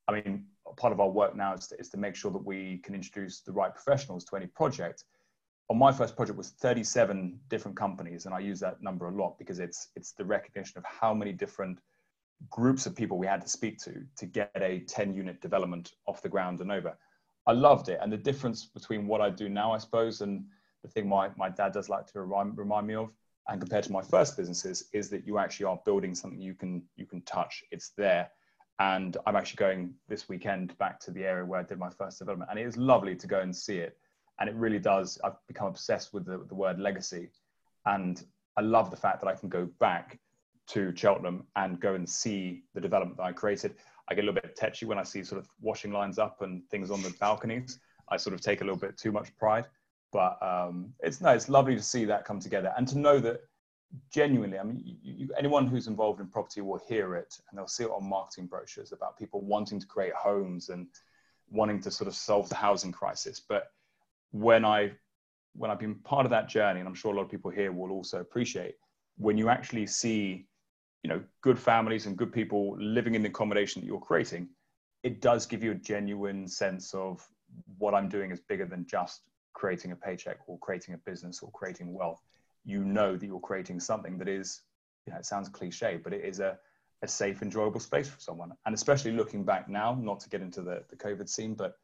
I 0.06 0.12
mean, 0.12 0.44
part 0.76 0.92
of 0.92 1.00
our 1.00 1.08
work 1.08 1.34
now 1.34 1.54
is 1.54 1.66
to, 1.68 1.80
is 1.80 1.88
to 1.90 1.96
make 1.96 2.14
sure 2.14 2.30
that 2.30 2.44
we 2.44 2.78
can 2.78 2.94
introduce 2.94 3.40
the 3.40 3.52
right 3.52 3.74
professionals 3.74 4.24
to 4.26 4.36
any 4.36 4.46
project. 4.46 5.04
On 5.70 5.76
my 5.76 5.90
first 5.90 6.14
project 6.14 6.38
was 6.38 6.50
37 6.50 7.40
different 7.48 7.76
companies 7.76 8.26
and 8.26 8.34
I 8.34 8.38
use 8.38 8.60
that 8.60 8.80
number 8.80 9.08
a 9.08 9.12
lot 9.12 9.38
because 9.38 9.58
it's, 9.58 9.88
it's 9.96 10.12
the 10.12 10.24
recognition 10.24 10.78
of 10.78 10.84
how 10.84 11.12
many 11.12 11.32
different 11.32 11.80
groups 12.50 12.86
of 12.86 12.94
people 12.94 13.18
we 13.18 13.26
had 13.26 13.42
to 13.42 13.48
speak 13.48 13.78
to 13.78 14.04
to 14.16 14.26
get 14.26 14.50
a 14.56 14.80
10 14.80 15.14
unit 15.14 15.40
development 15.40 15.92
off 16.06 16.22
the 16.22 16.28
ground 16.28 16.60
and 16.60 16.70
over. 16.70 16.96
I 17.46 17.52
loved 17.52 17.88
it. 17.88 17.98
And 18.02 18.12
the 18.12 18.16
difference 18.16 18.64
between 18.64 19.06
what 19.06 19.20
I 19.20 19.30
do 19.30 19.48
now, 19.48 19.72
I 19.72 19.78
suppose, 19.78 20.20
and 20.20 20.44
the 20.82 20.88
thing 20.88 21.08
my, 21.08 21.30
my 21.36 21.50
dad 21.50 21.72
does 21.72 21.88
like 21.88 22.06
to 22.12 22.20
remind, 22.20 22.56
remind 22.56 22.86
me 22.86 22.94
of 22.94 23.12
and 23.48 23.60
compared 23.60 23.84
to 23.84 23.92
my 23.92 24.02
first 24.02 24.36
businesses 24.36 24.84
is 24.92 25.10
that 25.10 25.26
you 25.26 25.38
actually 25.38 25.66
are 25.66 25.80
building 25.84 26.14
something 26.14 26.40
you 26.40 26.54
can 26.54 26.82
you 26.96 27.06
can 27.06 27.20
touch 27.22 27.62
it's 27.70 27.90
there 27.96 28.30
and 28.78 29.16
i'm 29.26 29.36
actually 29.36 29.56
going 29.56 29.92
this 30.08 30.28
weekend 30.28 30.76
back 30.78 30.98
to 30.98 31.10
the 31.10 31.24
area 31.24 31.44
where 31.44 31.60
i 31.60 31.62
did 31.62 31.78
my 31.78 31.90
first 31.90 32.18
development 32.18 32.50
and 32.50 32.58
it 32.58 32.66
is 32.66 32.76
lovely 32.76 33.14
to 33.14 33.26
go 33.26 33.40
and 33.40 33.54
see 33.54 33.78
it 33.78 33.96
and 34.40 34.48
it 34.48 34.54
really 34.56 34.78
does 34.78 35.18
i've 35.24 35.36
become 35.46 35.68
obsessed 35.68 36.12
with 36.12 36.24
the, 36.24 36.44
the 36.48 36.54
word 36.54 36.78
legacy 36.78 37.28
and 37.86 38.24
i 38.56 38.60
love 38.60 38.90
the 38.90 38.96
fact 38.96 39.20
that 39.20 39.28
i 39.28 39.34
can 39.34 39.48
go 39.48 39.66
back 39.78 40.18
to 40.66 40.92
cheltenham 40.96 41.46
and 41.56 41.80
go 41.80 41.94
and 41.94 42.08
see 42.08 42.62
the 42.74 42.80
development 42.80 43.16
that 43.16 43.24
i 43.24 43.32
created 43.32 43.74
i 44.08 44.14
get 44.14 44.24
a 44.24 44.26
little 44.26 44.40
bit 44.40 44.56
tetchy 44.56 44.86
when 44.86 44.98
i 44.98 45.02
see 45.02 45.22
sort 45.22 45.40
of 45.40 45.48
washing 45.60 45.92
lines 45.92 46.18
up 46.18 46.42
and 46.42 46.62
things 46.70 46.90
on 46.90 47.02
the 47.02 47.10
balconies 47.20 47.78
i 48.08 48.16
sort 48.16 48.34
of 48.34 48.40
take 48.40 48.60
a 48.60 48.64
little 48.64 48.78
bit 48.78 48.96
too 48.96 49.12
much 49.12 49.36
pride 49.36 49.66
but 50.14 50.40
um, 50.40 50.94
it's 51.00 51.20
no, 51.20 51.30
it's 51.30 51.48
lovely 51.48 51.74
to 51.74 51.82
see 51.82 52.04
that 52.04 52.24
come 52.24 52.38
together 52.38 52.72
and 52.78 52.86
to 52.86 52.96
know 52.96 53.18
that 53.18 53.40
genuinely, 54.12 54.58
I 54.58 54.62
mean, 54.62 54.80
you, 54.84 54.96
you, 55.02 55.28
anyone 55.36 55.66
who's 55.66 55.88
involved 55.88 56.20
in 56.20 56.28
property 56.28 56.60
will 56.60 56.80
hear 56.88 57.16
it 57.16 57.36
and 57.50 57.58
they'll 57.58 57.66
see 57.66 57.82
it 57.82 57.90
on 57.90 58.08
marketing 58.08 58.46
brochures 58.46 58.92
about 58.92 59.18
people 59.18 59.40
wanting 59.40 59.80
to 59.80 59.86
create 59.86 60.12
homes 60.14 60.68
and 60.68 60.86
wanting 61.50 61.80
to 61.80 61.90
sort 61.90 62.06
of 62.06 62.14
solve 62.14 62.48
the 62.48 62.54
housing 62.54 62.92
crisis. 62.92 63.40
But 63.40 63.72
when 64.30 64.64
I 64.64 64.92
when 65.56 65.70
I've 65.70 65.78
been 65.78 65.96
part 65.96 66.26
of 66.26 66.30
that 66.30 66.48
journey, 66.48 66.80
and 66.80 66.88
I'm 66.88 66.94
sure 66.94 67.12
a 67.12 67.16
lot 67.16 67.22
of 67.22 67.30
people 67.30 67.50
here 67.50 67.70
will 67.72 67.90
also 67.90 68.20
appreciate, 68.20 68.74
when 69.18 69.38
you 69.38 69.48
actually 69.48 69.86
see, 69.86 70.46
you 71.04 71.10
know, 71.10 71.22
good 71.42 71.58
families 71.58 72.06
and 72.06 72.16
good 72.16 72.32
people 72.32 72.74
living 72.78 73.14
in 73.14 73.22
the 73.22 73.28
accommodation 73.28 73.80
that 73.80 73.86
you're 73.86 74.00
creating, 74.00 74.48
it 75.02 75.20
does 75.20 75.44
give 75.44 75.62
you 75.62 75.70
a 75.70 75.74
genuine 75.74 76.48
sense 76.48 76.94
of 76.94 77.24
what 77.76 77.94
I'm 77.94 78.08
doing 78.08 78.30
is 78.30 78.40
bigger 78.40 78.64
than 78.64 78.86
just 78.86 79.20
creating 79.52 79.92
a 79.92 79.96
paycheck 79.96 80.38
or 80.46 80.58
creating 80.58 80.94
a 80.94 80.98
business 80.98 81.42
or 81.42 81.50
creating 81.52 81.92
wealth, 81.92 82.22
you 82.64 82.82
know 82.84 83.16
that 83.16 83.26
you're 83.26 83.38
creating 83.38 83.80
something 83.80 84.16
that 84.16 84.28
is, 84.28 84.62
you 85.06 85.12
know, 85.12 85.18
it 85.18 85.26
sounds 85.26 85.50
cliche, 85.50 86.00
but 86.02 86.14
it 86.14 86.24
is 86.24 86.40
a, 86.40 86.58
a 87.02 87.06
safe, 87.06 87.42
enjoyable 87.42 87.80
space 87.80 88.08
for 88.08 88.18
someone. 88.18 88.52
And 88.64 88.74
especially 88.74 89.12
looking 89.12 89.44
back 89.44 89.68
now, 89.68 89.94
not 90.00 90.20
to 90.20 90.30
get 90.30 90.40
into 90.40 90.62
the, 90.62 90.82
the 90.88 90.96
COVID 90.96 91.28
scene, 91.28 91.54
but 91.54 91.76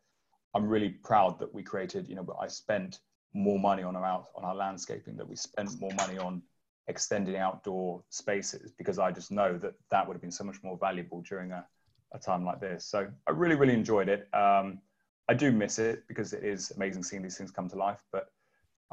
I'm 0.55 0.67
really 0.67 0.89
proud 0.89 1.39
that 1.41 1.53
we 1.53 1.63
created, 1.63 2.09
you 2.09 2.15
know, 2.15 2.27
I 2.41 2.49
spent 2.49 3.01
more 3.35 3.59
money 3.59 3.83
on 3.83 3.95
our 3.95 4.27
on 4.35 4.45
our 4.45 4.55
landscaping, 4.55 5.17
that 5.19 5.29
we 5.29 5.37
spent 5.37 5.79
more 5.79 5.93
money 5.97 6.19
on 6.19 6.43
extending 6.91 7.37
outdoor 7.37 8.03
spaces 8.11 8.73
because 8.77 8.99
I 8.99 9.13
just 9.13 9.31
know 9.31 9.57
that 9.59 9.75
that 9.91 10.07
would 10.07 10.15
have 10.15 10.21
been 10.21 10.31
so 10.33 10.45
much 10.45 10.63
more 10.63 10.77
valuable 10.77 11.23
during 11.23 11.53
a, 11.53 11.65
a 12.13 12.19
time 12.19 12.45
like 12.45 12.61
this. 12.61 12.85
So 12.85 13.09
I 13.27 13.31
really, 13.31 13.55
really 13.55 13.75
enjoyed 13.75 14.09
it. 14.09 14.29
Um, 14.35 14.81
I 15.29 15.35
do 15.35 15.53
miss 15.53 15.79
it 15.79 16.03
because 16.09 16.33
it 16.33 16.45
is 16.45 16.73
amazing 16.73 17.05
seeing 17.05 17.23
these 17.23 17.39
things 17.39 17.53
come 17.53 17.69
to 17.69 17.77
life. 17.77 18.03
But 18.13 18.27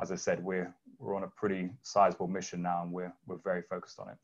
as 0.02 0.12
I 0.12 0.16
said, 0.16 0.44
we're 0.44 0.74
we're 1.00 1.16
on 1.16 1.24
a 1.24 1.28
pretty 1.28 1.72
sizable 1.82 2.28
mission 2.28 2.62
now, 2.62 2.84
and 2.84 2.92
we're 2.92 3.14
we're 3.26 3.42
very 3.44 3.64
focused 3.64 4.00
on 4.00 4.10
it. 4.10 4.18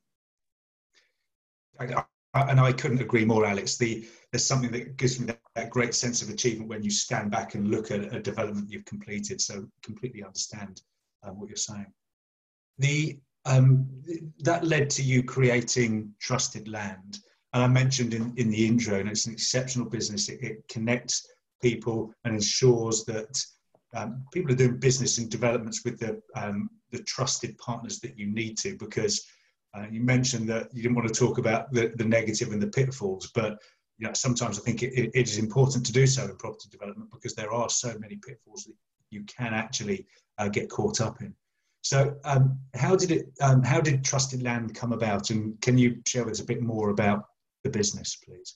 and 2.36 2.60
I 2.60 2.72
couldn't 2.72 3.02
agree 3.02 3.26
more, 3.26 3.46
Alex. 3.46 3.78
The 3.78 4.08
there's 4.32 4.46
something 4.46 4.72
that 4.72 4.98
gives 4.98 5.20
me 5.20 5.26
that, 5.26 5.40
that, 5.56 5.72
great 5.72 5.96
sense 5.96 6.22
of 6.22 6.30
achievement 6.30 6.70
when 6.70 6.84
you 6.84 6.92
stand 6.92 7.32
back 7.32 7.56
and 7.56 7.72
look 7.72 7.90
at 7.90 8.14
a 8.14 8.20
development 8.20 8.70
you've 8.70 8.86
completed. 8.86 9.42
So 9.42 9.68
completely 9.82 10.24
understand 10.24 10.84
um, 11.24 11.40
what 11.40 11.50
you're 11.50 11.56
saying. 11.56 11.92
The 12.78 13.20
um, 13.46 13.88
that 14.40 14.64
led 14.64 14.90
to 14.92 15.04
you 15.04 15.24
creating 15.24 16.14
Trusted 16.20 16.68
Land. 16.68 17.20
And 17.54 17.64
I 17.64 17.68
mentioned 17.68 18.14
in, 18.14 18.34
in 18.38 18.50
the 18.50 18.66
intro, 18.66 19.00
and 19.00 19.10
it's 19.10 19.26
an 19.26 19.34
exceptional 19.34 19.90
business. 19.90 20.30
It, 20.30 20.42
it 20.42 20.68
connects 20.70 21.28
people 21.62 22.14
and 22.24 22.36
ensures 22.36 23.06
that 23.06 23.44
um, 23.96 24.24
people 24.34 24.52
are 24.52 24.56
doing 24.56 24.80
business 24.80 25.18
and 25.18 25.30
developments 25.30 25.84
with 25.86 26.00
the, 26.00 26.22
um, 26.36 26.70
the 26.92 27.04
trusted 27.04 27.58
partners 27.58 28.00
that 28.00 28.18
you 28.18 28.28
need 28.28 28.58
to. 28.60 28.76
Because 28.78 29.24
uh, 29.76 29.86
you 29.92 30.02
mentioned 30.02 30.50
that 30.50 30.68
you 30.74 30.82
didn't 30.82 30.96
want 30.96 31.08
to 31.08 31.14
talk 31.14 31.38
about 31.38 31.72
the, 31.72 31.92
the 31.96 32.06
negative 32.06 32.52
and 32.52 32.62
the 32.62 32.68
pitfalls, 32.68 33.32
but 33.36 33.60
you 34.00 34.08
know, 34.08 34.14
sometimes 34.14 34.60
I 34.60 34.64
think 34.64 34.84
it, 34.84 35.12
it 35.14 35.28
is 35.28 35.38
important 35.38 35.86
to 35.86 35.94
do 35.94 36.08
so 36.08 36.24
in 36.24 36.36
property 36.38 36.68
development 36.72 37.12
because 37.12 37.36
there 37.36 37.54
are 37.54 37.70
so 37.70 37.96
many 38.00 38.16
pitfalls 38.16 38.66
that 38.66 38.74
you 39.12 39.24
can 39.26 39.54
actually 39.54 40.06
uh, 40.40 40.50
get 40.50 40.70
caught 40.70 41.00
up 41.00 41.22
in. 41.22 41.34
So, 41.84 42.16
um, 42.24 42.58
how 42.76 42.96
did 42.96 43.12
it? 43.12 43.34
Um, 43.42 43.62
how 43.62 43.82
did 43.82 44.06
Trusted 44.06 44.42
Land 44.42 44.74
come 44.74 44.94
about? 44.94 45.30
And 45.30 45.60
can 45.62 45.78
you 45.78 46.02
share 46.08 46.24
with 46.24 46.32
us 46.32 46.40
a 46.40 46.46
bit 46.46 46.62
more 46.62 46.90
about 46.90 47.26
the 47.64 47.70
business, 47.70 48.16
please? 48.16 48.56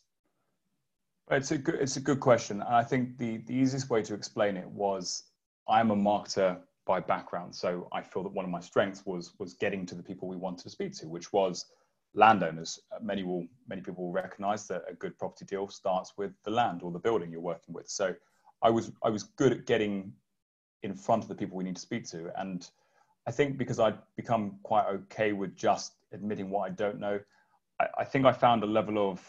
It's 1.29 1.51
a 1.51 1.57
good. 1.57 1.75
It's 1.75 1.97
a 1.97 2.01
good 2.01 2.21
question, 2.21 2.61
and 2.61 2.73
I 2.73 2.83
think 2.83 3.17
the 3.17 3.37
the 3.39 3.53
easiest 3.53 3.89
way 3.89 4.01
to 4.03 4.13
explain 4.13 4.55
it 4.55 4.67
was 4.67 5.23
I'm 5.67 5.91
a 5.91 5.95
marketer 5.95 6.57
by 6.85 7.01
background, 7.01 7.53
so 7.53 7.89
I 7.91 8.01
feel 8.01 8.23
that 8.23 8.31
one 8.31 8.45
of 8.45 8.51
my 8.51 8.61
strengths 8.61 9.05
was 9.05 9.33
was 9.39 9.55
getting 9.55 9.85
to 9.87 9.95
the 9.95 10.03
people 10.03 10.29
we 10.29 10.37
wanted 10.37 10.63
to 10.63 10.69
speak 10.69 10.93
to, 10.99 11.09
which 11.09 11.33
was 11.33 11.65
landowners. 12.13 12.79
Many 13.01 13.23
will 13.23 13.45
many 13.67 13.81
people 13.81 14.05
will 14.05 14.13
recognise 14.13 14.67
that 14.67 14.83
a 14.89 14.93
good 14.93 15.17
property 15.19 15.43
deal 15.43 15.67
starts 15.67 16.13
with 16.17 16.31
the 16.45 16.51
land 16.51 16.81
or 16.81 16.93
the 16.93 16.99
building 16.99 17.33
you're 17.33 17.41
working 17.41 17.73
with. 17.73 17.89
So, 17.89 18.15
I 18.61 18.69
was 18.69 18.89
I 19.03 19.09
was 19.09 19.23
good 19.23 19.51
at 19.51 19.65
getting 19.65 20.13
in 20.83 20.95
front 20.95 21.23
of 21.23 21.27
the 21.27 21.35
people 21.35 21.57
we 21.57 21.65
need 21.65 21.75
to 21.75 21.81
speak 21.81 22.07
to, 22.11 22.31
and 22.39 22.69
I 23.27 23.31
think 23.31 23.57
because 23.57 23.79
I'd 23.79 23.97
become 24.15 24.57
quite 24.63 24.85
okay 24.87 25.33
with 25.33 25.55
just 25.55 25.93
admitting 26.13 26.49
what 26.49 26.61
I 26.61 26.73
don't 26.73 26.99
know, 26.99 27.19
I, 27.79 27.87
I 27.99 28.03
think 28.05 28.25
I 28.25 28.31
found 28.31 28.63
a 28.63 28.67
level 28.67 29.11
of, 29.11 29.21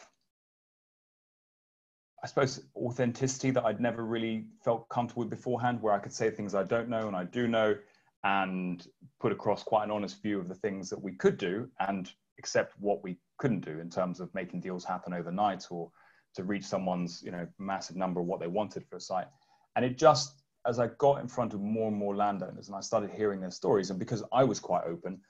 I 2.23 2.29
suppose, 2.29 2.61
authenticity 2.77 3.51
that 3.51 3.65
I'd 3.65 3.81
never 3.81 4.05
really 4.05 4.47
felt 4.65 4.89
comfortable 4.89 5.25
with 5.25 5.31
beforehand, 5.31 5.83
where 5.83 5.93
I 5.93 5.99
could 5.99 6.13
say 6.13 6.31
things 6.31 6.55
I 6.55 6.63
don't 6.63 6.89
know 6.89 7.09
and 7.09 7.17
I 7.17 7.25
do 7.25 7.49
know, 7.49 7.77
and 8.23 8.87
put 9.21 9.33
across 9.33 9.65
quite 9.65 9.85
an 9.85 9.91
honest 9.91 10.23
view 10.23 10.39
of 10.39 10.49
the 10.49 10.55
things 10.55 10.89
that 10.91 11.03
we 11.03 11.13
could 11.13 11.37
do 11.37 11.69
and 11.81 12.11
accept 12.39 12.75
what 12.79 13.03
we 13.03 13.17
couldn't 13.37 13.65
do 13.65 13.81
in 13.81 13.91
terms 13.91 14.21
of 14.21 14.33
making 14.35 14.61
deals 14.61 14.85
happen 14.85 15.13
overnight 15.13 15.67
or 15.71 15.91
to 16.35 16.45
reach 16.45 16.65
someone's 16.65 17.23
you 17.23 17.31
know 17.31 17.47
massive 17.59 17.97
number 17.97 18.21
of 18.21 18.27
what 18.27 18.41
they 18.41 18.47
wanted 18.47 18.85
for 18.87 18.97
a 18.97 19.01
site. 19.01 19.29
And 19.77 19.85
it 19.85 19.99
just 19.99 20.43
as 20.67 20.79
I 20.79 20.89
got 20.99 21.21
in 21.21 21.29
front 21.29 21.55
of 21.55 21.61
more 21.61 21.89
and 21.89 21.97
more 21.97 22.17
landowners 22.17 22.69
and 22.69 22.77
I 22.77 22.81
started 22.81 23.11
hearing 23.11 23.41
their 23.41 23.51
stories, 23.51 23.91
and 23.91 23.99
because 23.99 24.23
I 24.33 24.45
was 24.45 24.61
quite 24.61 24.85
open, 24.85 25.21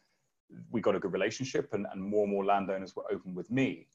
we 0.70 0.80
got 0.80 0.96
a 0.96 0.98
good 0.98 1.12
relationship 1.12 1.74
and, 1.74 1.86
and 1.92 2.02
more 2.02 2.24
and 2.24 2.32
more 2.32 2.44
landowners 2.44 2.96
were 2.96 3.04
open 3.12 3.34
with 3.34 3.50
me. 3.50 3.86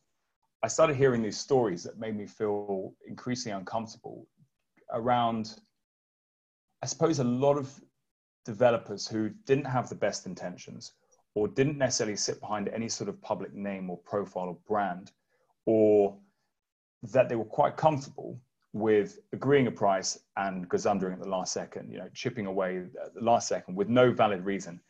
I 0.62 0.68
started 0.68 0.96
hearing 0.96 1.22
these 1.22 1.38
stories 1.38 1.84
that 1.84 2.00
made 2.00 2.16
me 2.16 2.26
feel 2.26 2.94
increasingly 3.08 3.58
uncomfortable 3.58 4.28
around, 4.92 5.56
I 6.82 6.86
suppose, 6.86 7.20
a 7.20 7.24
lot 7.24 7.58
of 7.58 7.70
developers 8.46 9.08
who 9.08 9.30
didn't 9.46 9.66
have 9.66 9.90
the 9.90 9.96
best 9.96 10.26
intentions 10.26 10.94
or 11.36 11.48
didn't 11.48 11.78
necessarily 11.78 12.16
sit 12.16 12.40
behind 12.40 12.70
any 12.70 12.88
sort 12.88 13.10
of 13.10 13.22
public 13.22 13.54
name 13.54 13.90
or 13.90 13.98
profile 13.98 14.50
or 14.50 14.58
brand, 14.68 15.12
or 15.66 16.16
that 17.12 17.28
they 17.28 17.36
were 17.36 17.44
quite 17.44 17.76
comfortable 17.76 18.40
with 18.74 19.20
agreeing 19.32 19.68
a 19.68 19.72
price 19.72 20.20
and 20.38 20.68
gazundering 20.68 21.14
at 21.14 21.20
the 21.20 21.30
last 21.30 21.54
second, 21.54 21.92
you 21.92 22.00
know, 22.00 22.10
chipping 22.14 22.48
away 22.48 22.84
at 23.04 23.14
the 23.14 23.22
last 23.22 23.48
second 23.48 23.76
with 23.76 23.88
no 23.88 24.12
valid 24.12 24.44
reason. 24.44 24.82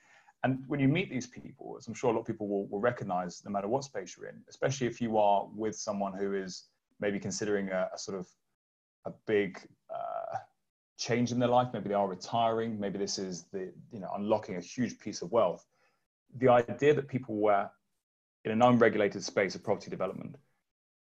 And 0.45 0.63
when 0.67 0.79
you 0.79 0.87
meet 0.87 1.09
these 1.09 1.27
people, 1.27 1.75
as 1.77 1.87
I'm 1.87 1.93
sure 1.93 2.09
a 2.09 2.13
lot 2.13 2.21
of 2.21 2.25
people 2.25 2.47
will, 2.47 2.67
will 2.67 2.79
recognize, 2.79 3.41
no 3.45 3.51
matter 3.51 3.67
what 3.67 3.83
space 3.83 4.15
you're 4.17 4.27
in, 4.27 4.41
especially 4.49 4.87
if 4.87 5.01
you 5.01 5.17
are 5.17 5.47
with 5.53 5.75
someone 5.75 6.13
who 6.13 6.33
is 6.33 6.65
maybe 6.99 7.19
considering 7.19 7.69
a, 7.69 7.89
a 7.93 7.97
sort 7.97 8.17
of 8.17 8.27
a 9.05 9.11
big 9.27 9.59
uh, 9.93 10.37
change 10.97 11.31
in 11.31 11.39
their 11.39 11.49
life, 11.49 11.67
maybe 11.73 11.89
they 11.89 11.95
are 11.95 12.07
retiring, 12.07 12.79
maybe 12.79 12.97
this 12.97 13.17
is 13.19 13.43
the, 13.51 13.71
you 13.91 13.99
know, 13.99 14.09
unlocking 14.15 14.55
a 14.55 14.61
huge 14.61 14.97
piece 14.99 15.21
of 15.21 15.31
wealth. 15.31 15.65
The 16.37 16.49
idea 16.49 16.93
that 16.93 17.07
people 17.07 17.35
were 17.35 17.69
in 18.45 18.51
an 18.51 18.61
unregulated 18.61 19.23
space 19.23 19.55
of 19.55 19.63
property 19.63 19.89
development, 19.89 20.37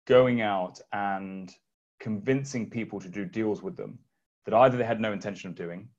going 0.06 0.42
out 0.42 0.80
and 0.94 1.54
convincing 2.00 2.70
people 2.70 3.00
to 3.00 3.10
do 3.10 3.26
deals 3.26 3.62
with 3.62 3.76
them 3.76 4.00
that 4.46 4.54
either 4.54 4.78
they 4.78 4.84
had 4.84 5.02
no 5.02 5.12
intention 5.12 5.50
of 5.50 5.56
doing, 5.56 5.90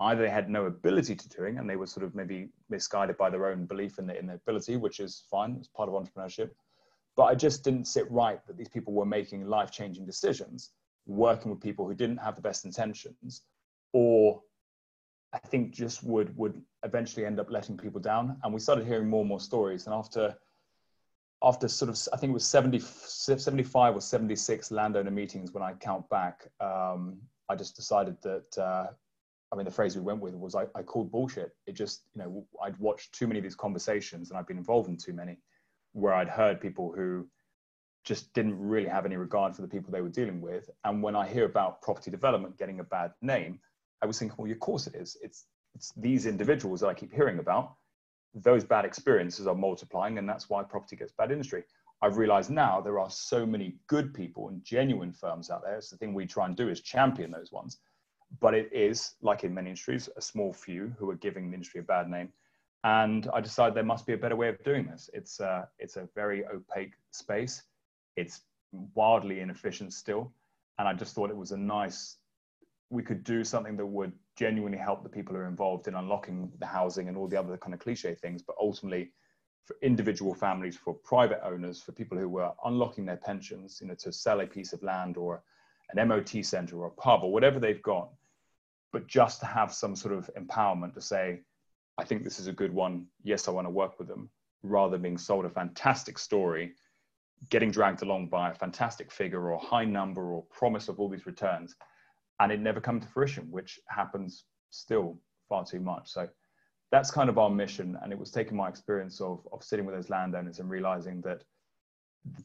either 0.00 0.22
they 0.22 0.30
had 0.30 0.50
no 0.50 0.66
ability 0.66 1.14
to 1.14 1.28
doing, 1.28 1.58
and 1.58 1.68
they 1.68 1.76
were 1.76 1.86
sort 1.86 2.04
of 2.04 2.14
maybe 2.14 2.48
misguided 2.68 3.16
by 3.16 3.30
their 3.30 3.46
own 3.46 3.64
belief 3.64 3.98
in, 3.98 4.10
in 4.10 4.26
their 4.26 4.36
ability, 4.36 4.76
which 4.76 5.00
is 5.00 5.24
fine, 5.30 5.56
it's 5.58 5.68
part 5.68 5.88
of 5.88 5.94
entrepreneurship. 5.94 6.50
But 7.16 7.24
I 7.24 7.34
just 7.34 7.62
didn't 7.62 7.86
sit 7.86 8.10
right 8.10 8.44
that 8.46 8.56
these 8.56 8.68
people 8.68 8.92
were 8.92 9.06
making 9.06 9.46
life 9.46 9.70
changing 9.70 10.04
decisions, 10.04 10.72
working 11.06 11.50
with 11.50 11.60
people 11.60 11.86
who 11.86 11.94
didn't 11.94 12.18
have 12.18 12.34
the 12.34 12.42
best 12.42 12.64
intentions, 12.64 13.42
or 13.92 14.42
I 15.32 15.38
think 15.38 15.72
just 15.72 16.02
would 16.02 16.36
would 16.36 16.60
eventually 16.84 17.24
end 17.24 17.40
up 17.40 17.50
letting 17.50 17.76
people 17.76 18.00
down. 18.00 18.36
And 18.42 18.52
we 18.52 18.60
started 18.60 18.86
hearing 18.86 19.08
more 19.08 19.20
and 19.20 19.28
more 19.28 19.40
stories. 19.40 19.86
And 19.86 19.94
after 19.94 20.36
after 21.44 21.68
sort 21.68 21.90
of, 21.90 21.98
I 22.12 22.16
think 22.16 22.30
it 22.30 22.34
was 22.34 22.46
70, 22.46 22.80
75 22.80 23.96
or 23.96 24.00
76 24.00 24.70
landowner 24.70 25.10
meetings 25.10 25.52
when 25.52 25.62
I 25.62 25.74
count 25.74 26.08
back, 26.08 26.48
um, 26.60 27.18
I 27.50 27.54
just 27.54 27.76
decided 27.76 28.16
that, 28.22 28.58
uh, 28.58 28.86
I 29.52 29.56
mean, 29.56 29.66
the 29.66 29.70
phrase 29.70 29.94
we 29.94 30.02
went 30.02 30.20
with 30.20 30.34
was 30.34 30.54
I, 30.54 30.64
I 30.74 30.82
called 30.82 31.12
bullshit. 31.12 31.54
It 31.66 31.72
just, 31.72 32.04
you 32.14 32.22
know, 32.22 32.46
I'd 32.64 32.76
watched 32.78 33.12
too 33.12 33.26
many 33.26 33.38
of 33.38 33.42
these 33.42 33.54
conversations 33.54 34.30
and 34.30 34.38
I'd 34.38 34.46
been 34.46 34.56
involved 34.56 34.88
in 34.88 34.96
too 34.96 35.12
many 35.12 35.36
where 35.92 36.14
I'd 36.14 36.28
heard 36.28 36.60
people 36.60 36.92
who 36.96 37.28
just 38.04 38.32
didn't 38.32 38.58
really 38.58 38.88
have 38.88 39.04
any 39.04 39.16
regard 39.16 39.54
for 39.54 39.62
the 39.62 39.68
people 39.68 39.92
they 39.92 40.00
were 40.00 40.08
dealing 40.08 40.40
with. 40.40 40.70
And 40.84 41.02
when 41.02 41.14
I 41.14 41.26
hear 41.26 41.44
about 41.44 41.82
property 41.82 42.10
development 42.10 42.58
getting 42.58 42.80
a 42.80 42.84
bad 42.84 43.12
name, 43.20 43.60
I 44.02 44.06
was 44.06 44.18
thinking, 44.18 44.36
well, 44.38 44.50
of 44.50 44.58
course 44.60 44.86
it 44.86 44.94
is. 44.94 45.16
It's, 45.22 45.44
it's 45.74 45.92
these 45.96 46.26
individuals 46.26 46.80
that 46.80 46.88
I 46.88 46.94
keep 46.94 47.12
hearing 47.12 47.38
about 47.38 47.76
those 48.34 48.64
bad 48.64 48.84
experiences 48.84 49.46
are 49.46 49.54
multiplying, 49.54 50.18
and 50.18 50.28
that's 50.28 50.50
why 50.50 50.62
property 50.62 50.96
gets 50.96 51.12
bad 51.12 51.30
industry. 51.30 51.64
I've 52.02 52.18
realized 52.18 52.50
now 52.50 52.80
there 52.80 52.98
are 52.98 53.10
so 53.10 53.46
many 53.46 53.76
good 53.86 54.12
people 54.12 54.48
and 54.48 54.62
genuine 54.64 55.12
firms 55.12 55.50
out 55.50 55.62
there. 55.62 55.76
It's 55.76 55.90
the 55.90 55.96
thing 55.96 56.12
we 56.12 56.26
try 56.26 56.46
and 56.46 56.56
do 56.56 56.68
is 56.68 56.80
champion 56.80 57.30
those 57.30 57.52
ones. 57.52 57.78
But 58.40 58.54
it 58.54 58.68
is, 58.72 59.14
like 59.22 59.44
in 59.44 59.54
many 59.54 59.70
industries, 59.70 60.08
a 60.16 60.20
small 60.20 60.52
few 60.52 60.94
who 60.98 61.08
are 61.10 61.16
giving 61.16 61.48
the 61.48 61.54
industry 61.54 61.80
a 61.80 61.84
bad 61.84 62.10
name. 62.10 62.30
And 62.82 63.28
I 63.32 63.40
decided 63.40 63.74
there 63.74 63.84
must 63.84 64.06
be 64.06 64.12
a 64.12 64.18
better 64.18 64.36
way 64.36 64.48
of 64.48 64.62
doing 64.64 64.86
this. 64.86 65.08
It's, 65.14 65.40
uh, 65.40 65.64
it's 65.78 65.96
a 65.96 66.08
very 66.14 66.44
opaque 66.46 66.94
space. 67.12 67.62
It's 68.16 68.42
wildly 68.94 69.40
inefficient 69.40 69.92
still. 69.92 70.32
And 70.78 70.88
I 70.88 70.92
just 70.92 71.14
thought 71.14 71.30
it 71.30 71.36
was 71.36 71.52
a 71.52 71.56
nice, 71.56 72.16
we 72.94 73.02
could 73.02 73.24
do 73.24 73.42
something 73.42 73.76
that 73.76 73.84
would 73.84 74.12
genuinely 74.36 74.78
help 74.78 75.02
the 75.02 75.08
people 75.08 75.34
who 75.34 75.40
are 75.40 75.48
involved 75.48 75.88
in 75.88 75.96
unlocking 75.96 76.50
the 76.60 76.66
housing 76.66 77.08
and 77.08 77.16
all 77.16 77.26
the 77.26 77.36
other 77.36 77.56
kind 77.56 77.74
of 77.74 77.80
cliche 77.80 78.14
things, 78.14 78.40
but 78.40 78.54
ultimately 78.60 79.10
for 79.64 79.76
individual 79.82 80.32
families, 80.32 80.76
for 80.76 80.94
private 80.94 81.40
owners, 81.44 81.82
for 81.82 81.92
people 81.92 82.16
who 82.16 82.28
were 82.28 82.52
unlocking 82.64 83.04
their 83.04 83.16
pensions, 83.16 83.78
you 83.80 83.88
know, 83.88 83.94
to 83.94 84.12
sell 84.12 84.40
a 84.40 84.46
piece 84.46 84.72
of 84.72 84.82
land 84.82 85.16
or 85.16 85.42
an 85.92 86.08
MOT 86.08 86.44
center 86.44 86.76
or 86.78 86.86
a 86.86 86.90
pub 86.90 87.24
or 87.24 87.32
whatever 87.32 87.58
they've 87.58 87.82
got, 87.82 88.10
but 88.92 89.08
just 89.08 89.40
to 89.40 89.46
have 89.46 89.72
some 89.72 89.96
sort 89.96 90.14
of 90.14 90.30
empowerment 90.38 90.94
to 90.94 91.00
say, 91.00 91.40
I 91.98 92.04
think 92.04 92.22
this 92.22 92.38
is 92.38 92.46
a 92.46 92.52
good 92.52 92.72
one. 92.72 93.06
Yes, 93.24 93.48
I 93.48 93.50
want 93.50 93.66
to 93.66 93.70
work 93.70 93.98
with 93.98 94.06
them, 94.06 94.30
rather 94.62 94.92
than 94.92 95.02
being 95.02 95.18
sold 95.18 95.46
a 95.46 95.50
fantastic 95.50 96.16
story, 96.16 96.74
getting 97.50 97.72
dragged 97.72 98.02
along 98.02 98.28
by 98.28 98.50
a 98.50 98.54
fantastic 98.54 99.10
figure 99.10 99.50
or 99.50 99.58
high 99.58 99.84
number 99.84 100.32
or 100.32 100.42
promise 100.44 100.88
of 100.88 101.00
all 101.00 101.08
these 101.08 101.26
returns 101.26 101.74
and 102.40 102.52
it 102.52 102.60
never 102.60 102.80
come 102.80 103.00
to 103.00 103.08
fruition, 103.08 103.50
which 103.50 103.80
happens 103.88 104.44
still 104.70 105.18
far 105.48 105.64
too 105.64 105.80
much. 105.80 106.10
So 106.10 106.28
that's 106.90 107.10
kind 107.10 107.28
of 107.28 107.38
our 107.38 107.50
mission. 107.50 107.98
And 108.02 108.12
it 108.12 108.18
was 108.18 108.30
taking 108.30 108.56
my 108.56 108.68
experience 108.68 109.20
of, 109.20 109.46
of 109.52 109.62
sitting 109.62 109.86
with 109.86 109.94
those 109.94 110.10
landowners 110.10 110.58
and 110.58 110.68
realizing 110.68 111.20
that 111.22 111.44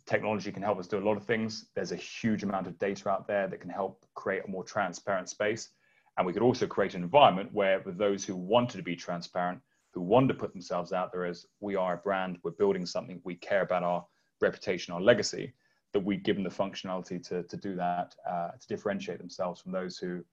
technology 0.05 0.51
can 0.51 0.63
help 0.63 0.79
us 0.79 0.87
do 0.87 0.97
a 0.97 1.05
lot 1.05 1.17
of 1.17 1.25
things. 1.25 1.67
There's 1.75 1.91
a 1.91 1.97
huge 1.97 2.43
amount 2.43 2.67
of 2.67 2.77
data 2.79 3.09
out 3.09 3.27
there 3.27 3.47
that 3.47 3.61
can 3.61 3.69
help 3.69 4.05
create 4.15 4.43
a 4.45 4.49
more 4.49 4.63
transparent 4.63 5.29
space. 5.29 5.69
And 6.17 6.25
we 6.25 6.33
could 6.33 6.41
also 6.41 6.67
create 6.67 6.95
an 6.95 7.03
environment 7.03 7.49
where 7.53 7.81
with 7.85 7.97
those 7.97 8.25
who 8.25 8.35
wanted 8.35 8.77
to 8.77 8.83
be 8.83 8.95
transparent, 8.95 9.59
who 9.93 10.01
want 10.01 10.27
to 10.27 10.33
put 10.33 10.51
themselves 10.51 10.91
out 10.91 11.11
there 11.11 11.25
as 11.25 11.45
we 11.61 11.75
are 11.75 11.93
a 11.93 11.97
brand, 11.97 12.37
we're 12.43 12.51
building 12.51 12.85
something, 12.85 13.21
we 13.23 13.35
care 13.35 13.61
about 13.61 13.83
our 13.83 14.05
reputation, 14.41 14.93
our 14.93 15.01
legacy, 15.01 15.53
that 15.93 15.99
we 15.99 16.17
give 16.17 16.35
them 16.35 16.43
the 16.43 16.49
functionality 16.49 17.21
to, 17.27 17.43
to 17.43 17.57
do 17.57 17.75
that, 17.75 18.15
uh, 18.29 18.49
to 18.59 18.67
differentiate 18.67 19.17
themselves 19.17 19.61
from 19.61 19.71
those 19.71 19.97
who, 19.97 20.23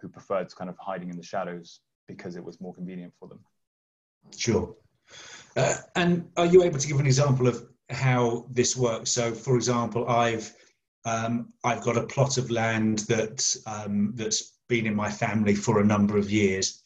who 0.00 0.08
preferred 0.08 0.54
kind 0.54 0.68
of 0.68 0.76
hiding 0.78 1.10
in 1.10 1.16
the 1.16 1.22
shadows 1.22 1.80
because 2.06 2.36
it 2.36 2.44
was 2.44 2.60
more 2.60 2.74
convenient 2.74 3.12
for 3.18 3.28
them. 3.28 3.40
Sure. 4.36 4.74
Uh, 5.56 5.74
and 5.96 6.28
are 6.36 6.46
you 6.46 6.62
able 6.62 6.78
to 6.78 6.86
give 6.86 7.00
an 7.00 7.06
example 7.06 7.48
of 7.48 7.66
how 7.88 8.46
this 8.50 8.76
works? 8.76 9.10
So, 9.10 9.32
for 9.32 9.56
example, 9.56 10.08
I've 10.08 10.52
um, 11.06 11.54
I've 11.64 11.82
got 11.82 11.96
a 11.96 12.06
plot 12.06 12.36
of 12.36 12.50
land 12.50 13.00
that 13.00 13.56
um, 13.66 14.12
that's 14.16 14.58
been 14.68 14.86
in 14.86 14.94
my 14.94 15.10
family 15.10 15.54
for 15.54 15.80
a 15.80 15.84
number 15.84 16.18
of 16.18 16.30
years, 16.30 16.84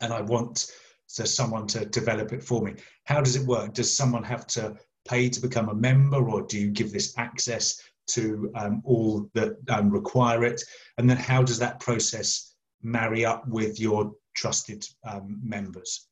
and 0.00 0.12
I 0.12 0.20
want 0.20 0.72
to 1.14 1.26
someone 1.26 1.66
to 1.68 1.86
develop 1.86 2.32
it 2.32 2.42
for 2.42 2.62
me. 2.62 2.74
How 3.04 3.20
does 3.20 3.36
it 3.36 3.46
work? 3.46 3.72
Does 3.72 3.96
someone 3.96 4.24
have 4.24 4.46
to 4.48 4.76
pay 5.06 5.28
to 5.28 5.40
become 5.40 5.68
a 5.68 5.74
member, 5.74 6.28
or 6.28 6.42
do 6.42 6.58
you 6.58 6.70
give 6.70 6.92
this 6.92 7.16
access 7.18 7.80
to 8.08 8.50
um, 8.54 8.82
all 8.84 9.28
that 9.34 9.56
um, 9.68 9.90
require 9.90 10.44
it? 10.44 10.62
And 10.98 11.08
then 11.08 11.16
how 11.16 11.42
does 11.42 11.58
that 11.58 11.80
process 11.80 12.54
marry 12.82 13.24
up 13.24 13.46
with 13.48 13.80
your 13.80 14.12
trusted 14.34 14.86
um, 15.04 15.40
members? 15.42 16.08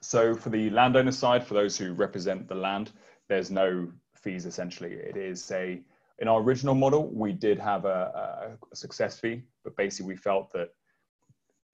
So, 0.00 0.34
for 0.34 0.50
the 0.50 0.70
landowner 0.70 1.12
side, 1.12 1.46
for 1.46 1.54
those 1.54 1.76
who 1.76 1.92
represent 1.92 2.48
the 2.48 2.54
land, 2.54 2.92
there's 3.28 3.50
no 3.50 3.90
fees 4.16 4.46
essentially. 4.46 4.92
It 4.92 5.16
is 5.16 5.50
a 5.50 5.80
in 6.18 6.28
our 6.28 6.40
original 6.40 6.76
model, 6.76 7.08
we 7.08 7.32
did 7.32 7.58
have 7.58 7.84
a, 7.84 8.56
a, 8.70 8.76
success 8.76 9.18
fee, 9.18 9.42
but 9.64 9.76
basically 9.76 10.06
we 10.06 10.16
felt 10.16 10.52
that 10.52 10.68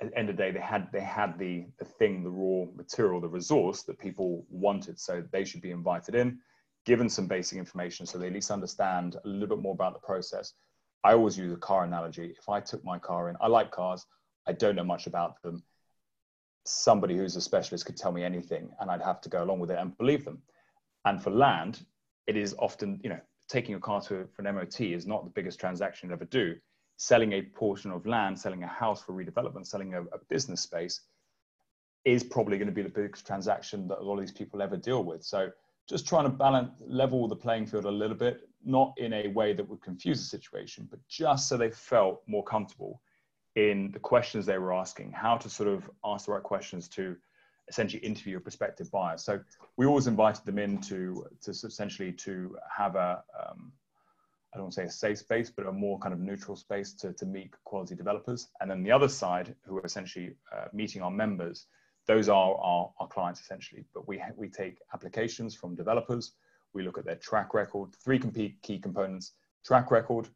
at 0.00 0.10
the 0.10 0.18
end 0.18 0.30
of 0.30 0.36
the 0.36 0.42
day, 0.42 0.50
they 0.50 0.60
had 0.60 0.88
they 0.92 1.00
had 1.00 1.38
the 1.38 1.66
the 1.78 1.84
thing, 1.84 2.22
the 2.22 2.30
raw 2.30 2.66
material, 2.76 3.20
the 3.20 3.28
resource 3.28 3.82
that 3.82 3.98
people 3.98 4.46
wanted. 4.48 4.98
So 4.98 5.22
they 5.32 5.44
should 5.44 5.60
be 5.60 5.70
invited 5.70 6.14
in, 6.14 6.38
given 6.86 7.08
some 7.08 7.26
basic 7.26 7.58
information, 7.58 8.06
so 8.06 8.18
they 8.18 8.28
at 8.28 8.32
least 8.32 8.50
understand 8.50 9.16
a 9.24 9.28
little 9.28 9.56
bit 9.56 9.62
more 9.62 9.74
about 9.74 9.94
the 9.94 10.06
process. 10.06 10.54
I 11.04 11.12
always 11.12 11.38
use 11.38 11.52
a 11.52 11.56
car 11.56 11.84
analogy. 11.84 12.34
If 12.38 12.48
I 12.48 12.60
took 12.60 12.84
my 12.84 12.98
car 12.98 13.28
in, 13.28 13.36
I 13.40 13.46
like 13.48 13.70
cars. 13.70 14.06
I 14.46 14.52
don't 14.52 14.76
know 14.76 14.84
much 14.84 15.06
about 15.06 15.40
them. 15.42 15.62
Somebody 16.64 17.16
who's 17.16 17.36
a 17.36 17.40
specialist 17.40 17.86
could 17.86 17.96
tell 17.96 18.12
me 18.12 18.24
anything, 18.24 18.70
and 18.80 18.90
I'd 18.90 19.02
have 19.02 19.20
to 19.22 19.28
go 19.28 19.42
along 19.42 19.60
with 19.60 19.70
it 19.70 19.78
and 19.78 19.96
believe 19.98 20.24
them. 20.24 20.42
And 21.04 21.22
for 21.22 21.30
land, 21.30 21.84
it 22.26 22.36
is 22.36 22.54
often, 22.58 23.00
you 23.02 23.10
know, 23.10 23.20
taking 23.48 23.74
a 23.74 23.80
car 23.80 24.00
to 24.02 24.28
for 24.34 24.42
an 24.42 24.54
MOT 24.54 24.80
is 24.80 25.06
not 25.06 25.24
the 25.24 25.30
biggest 25.30 25.58
transaction 25.58 26.08
you'll 26.08 26.16
ever 26.16 26.24
do. 26.26 26.56
Selling 26.98 27.32
a 27.32 27.42
portion 27.42 27.90
of 27.90 28.06
land, 28.06 28.38
selling 28.38 28.62
a 28.62 28.66
house 28.66 29.02
for 29.02 29.12
redevelopment, 29.12 29.66
selling 29.66 29.94
a, 29.94 30.02
a 30.02 30.18
business 30.28 30.60
space 30.60 31.00
is 32.04 32.22
probably 32.22 32.58
going 32.58 32.68
to 32.68 32.74
be 32.74 32.82
the 32.82 32.88
biggest 32.88 33.26
transaction 33.26 33.88
that 33.88 33.98
a 33.98 34.02
lot 34.02 34.14
of 34.14 34.20
these 34.20 34.32
people 34.32 34.60
ever 34.60 34.76
deal 34.76 35.02
with. 35.04 35.22
So 35.24 35.50
just 35.88 36.06
trying 36.06 36.24
to 36.24 36.30
balance, 36.30 36.70
level 36.86 37.26
the 37.28 37.36
playing 37.36 37.66
field 37.66 37.86
a 37.86 37.90
little 37.90 38.16
bit, 38.16 38.48
not 38.64 38.92
in 38.98 39.12
a 39.12 39.28
way 39.28 39.52
that 39.52 39.68
would 39.68 39.80
confuse 39.80 40.18
the 40.18 40.26
situation, 40.26 40.86
but 40.90 41.00
just 41.08 41.48
so 41.48 41.56
they 41.56 41.70
felt 41.70 42.22
more 42.26 42.44
comfortable 42.44 43.00
in 43.56 43.90
the 43.92 43.98
questions 43.98 44.44
they 44.44 44.58
were 44.58 44.74
asking, 44.74 45.12
how 45.12 45.36
to 45.36 45.48
sort 45.48 45.68
of 45.68 45.90
ask 46.04 46.26
the 46.26 46.32
right 46.32 46.42
questions 46.42 46.88
to 46.88 47.16
essentially 47.68 48.02
interview 48.02 48.36
a 48.36 48.40
prospective 48.40 48.90
buyer. 48.90 49.16
So 49.18 49.40
we 49.76 49.86
always 49.86 50.06
invited 50.06 50.44
them 50.44 50.58
in 50.58 50.80
to, 50.82 51.26
to 51.42 51.50
essentially 51.50 52.12
to 52.12 52.56
have 52.76 52.96
a, 52.96 53.22
um, 53.38 53.72
I 54.52 54.56
don't 54.56 54.64
want 54.64 54.74
to 54.74 54.80
say 54.80 54.86
a 54.86 54.90
safe 54.90 55.18
space, 55.18 55.50
but 55.50 55.66
a 55.66 55.72
more 55.72 55.98
kind 55.98 56.12
of 56.12 56.20
neutral 56.20 56.56
space 56.56 56.92
to, 56.94 57.12
to 57.12 57.26
meet 57.26 57.52
quality 57.64 57.94
developers. 57.94 58.48
And 58.60 58.70
then 58.70 58.82
the 58.82 58.92
other 58.92 59.08
side, 59.08 59.54
who 59.66 59.76
are 59.78 59.84
essentially 59.84 60.34
uh, 60.56 60.66
meeting 60.72 61.02
our 61.02 61.10
members, 61.10 61.66
those 62.06 62.28
are 62.28 62.54
our, 62.54 62.90
our 62.98 63.08
clients 63.08 63.40
essentially. 63.40 63.84
But 63.92 64.08
we, 64.08 64.22
we 64.36 64.48
take 64.48 64.78
applications 64.94 65.54
from 65.54 65.74
developers. 65.74 66.32
We 66.72 66.82
look 66.82 66.98
at 66.98 67.04
their 67.04 67.16
track 67.16 67.52
record, 67.52 67.90
three 68.02 68.18
key 68.62 68.78
components, 68.78 69.32
track 69.64 69.90
record, 69.90 70.28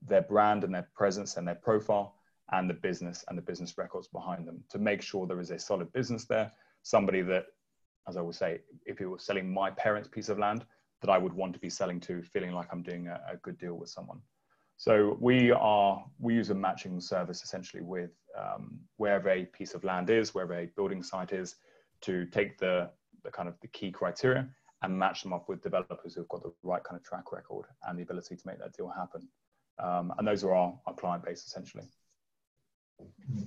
their 0.00 0.22
brand 0.22 0.64
and 0.64 0.74
their 0.74 0.88
presence 0.94 1.36
and 1.36 1.46
their 1.46 1.56
profile, 1.56 2.14
and 2.52 2.70
the 2.70 2.74
business 2.74 3.24
and 3.28 3.36
the 3.36 3.42
business 3.42 3.76
records 3.76 4.08
behind 4.08 4.48
them 4.48 4.64
to 4.70 4.78
make 4.78 5.02
sure 5.02 5.26
there 5.26 5.40
is 5.40 5.50
a 5.50 5.58
solid 5.58 5.92
business 5.92 6.24
there 6.24 6.50
somebody 6.82 7.22
that, 7.22 7.46
as 8.08 8.16
I 8.16 8.22
would 8.22 8.34
say, 8.34 8.60
if 8.86 9.00
you 9.00 9.10
were 9.10 9.18
selling 9.18 9.52
my 9.52 9.70
parents' 9.70 10.08
piece 10.08 10.28
of 10.28 10.38
land, 10.38 10.64
that 11.00 11.10
I 11.10 11.18
would 11.18 11.32
want 11.32 11.52
to 11.54 11.60
be 11.60 11.70
selling 11.70 12.00
to, 12.00 12.22
feeling 12.22 12.52
like 12.52 12.68
I'm 12.72 12.82
doing 12.82 13.08
a, 13.08 13.20
a 13.32 13.36
good 13.36 13.58
deal 13.58 13.74
with 13.74 13.90
someone. 13.90 14.20
So 14.76 15.16
we 15.20 15.50
are 15.50 16.04
we 16.20 16.34
use 16.34 16.50
a 16.50 16.54
matching 16.54 17.00
service 17.00 17.42
essentially 17.42 17.82
with 17.82 18.10
um, 18.38 18.78
wherever 18.96 19.28
a 19.28 19.44
piece 19.44 19.74
of 19.74 19.82
land 19.82 20.08
is, 20.08 20.34
wherever 20.34 20.54
a 20.54 20.66
building 20.76 21.02
site 21.02 21.32
is, 21.32 21.56
to 22.02 22.26
take 22.26 22.58
the 22.58 22.90
the 23.24 23.30
kind 23.30 23.48
of 23.48 23.54
the 23.60 23.66
key 23.68 23.90
criteria 23.90 24.48
and 24.82 24.96
match 24.96 25.22
them 25.22 25.32
up 25.32 25.48
with 25.48 25.60
developers 25.62 26.14
who've 26.14 26.28
got 26.28 26.42
the 26.42 26.52
right 26.62 26.84
kind 26.84 26.96
of 26.96 27.04
track 27.04 27.32
record 27.32 27.66
and 27.88 27.98
the 27.98 28.02
ability 28.02 28.36
to 28.36 28.46
make 28.46 28.58
that 28.60 28.72
deal 28.76 28.88
happen. 28.88 29.26
Um, 29.80 30.12
and 30.18 30.26
those 30.26 30.44
are 30.44 30.54
our, 30.54 30.78
our 30.86 30.94
client 30.94 31.24
base 31.24 31.44
essentially. 31.44 31.84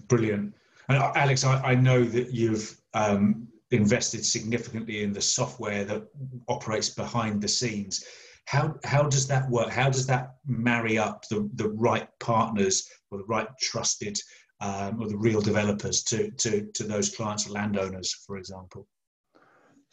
Brilliant. 0.09 0.53
And 0.89 0.97
uh, 0.97 1.11
Alex, 1.15 1.45
I, 1.45 1.61
I 1.61 1.75
know 1.75 2.03
that 2.03 2.31
you've 2.31 2.81
um, 2.93 3.47
invested 3.71 4.25
significantly 4.25 5.03
in 5.03 5.13
the 5.13 5.21
software 5.21 5.83
that 5.85 6.03
operates 6.47 6.89
behind 6.89 7.41
the 7.41 7.47
scenes. 7.47 8.03
How, 8.45 8.75
how 8.83 9.03
does 9.03 9.27
that 9.27 9.49
work? 9.49 9.69
How 9.69 9.89
does 9.89 10.05
that 10.07 10.35
marry 10.45 10.97
up 10.97 11.27
the, 11.29 11.49
the 11.55 11.69
right 11.69 12.07
partners 12.19 12.89
or 13.09 13.19
the 13.19 13.25
right 13.25 13.47
trusted 13.61 14.19
um, 14.59 15.01
or 15.01 15.07
the 15.07 15.17
real 15.17 15.41
developers 15.41 16.03
to, 16.03 16.31
to, 16.31 16.67
to 16.73 16.83
those 16.83 17.15
clients, 17.15 17.49
landowners, 17.49 18.23
for 18.25 18.37
example? 18.37 18.87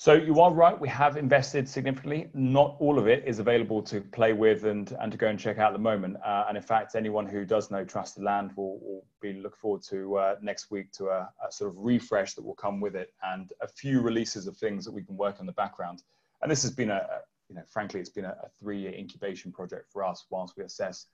So 0.01 0.13
you 0.13 0.41
are 0.41 0.53
right. 0.53 0.81
We 0.81 0.87
have 0.91 1.17
invested 1.17 1.69
significantly. 1.69 2.31
Not 2.33 2.77
all 2.79 3.01
of 3.01 3.09
it 3.09 3.25
is 3.27 3.41
available 3.41 3.83
to 3.83 4.01
play 4.01 4.33
with 4.33 4.65
and, 4.65 4.97
and 5.01 5.11
to 5.11 5.19
go 5.19 5.27
and 5.27 5.37
check 5.37 5.59
out 5.59 5.71
at 5.71 5.73
the 5.73 5.81
moment. 5.81 6.19
Uh, 6.25 6.45
and 6.47 6.57
in 6.57 6.63
fact, 6.63 6.95
anyone 6.95 7.27
who 7.27 7.45
does 7.45 7.73
know 7.73 7.85
Trusted 7.85 8.23
Land 8.23 8.53
will, 8.57 8.79
will 8.79 9.05
be 9.21 9.33
looking 9.33 9.59
forward 9.61 9.83
to 9.91 10.17
uh, 10.17 10.37
next 10.41 10.71
week 10.71 10.93
to 10.93 11.09
a, 11.09 11.29
a, 11.45 11.51
sort 11.51 11.71
of 11.71 11.79
refresh 11.79 12.35
that 12.35 12.45
will 12.45 12.55
come 12.55 12.79
with 12.81 12.95
it 12.95 13.13
and 13.25 13.53
a 13.61 13.67
few 13.67 14.01
releases 14.01 14.47
of 14.47 14.57
things 14.57 14.85
that 14.85 14.93
we 14.93 15.03
can 15.03 15.17
work 15.17 15.41
on 15.41 15.47
the 15.47 15.53
background. 15.53 16.05
And 16.43 16.51
this 16.51 16.63
has 16.63 16.71
been 16.71 16.91
a, 16.91 17.05
you 17.49 17.57
know, 17.57 17.63
frankly, 17.69 17.99
it's 17.99 18.09
been 18.09 18.25
a, 18.25 18.37
a 18.45 18.49
three-year 18.61 18.93
incubation 18.93 19.51
project 19.51 19.91
for 19.93 20.05
us 20.05 20.27
whilst 20.31 20.57
we 20.57 20.63
assess 20.63 21.07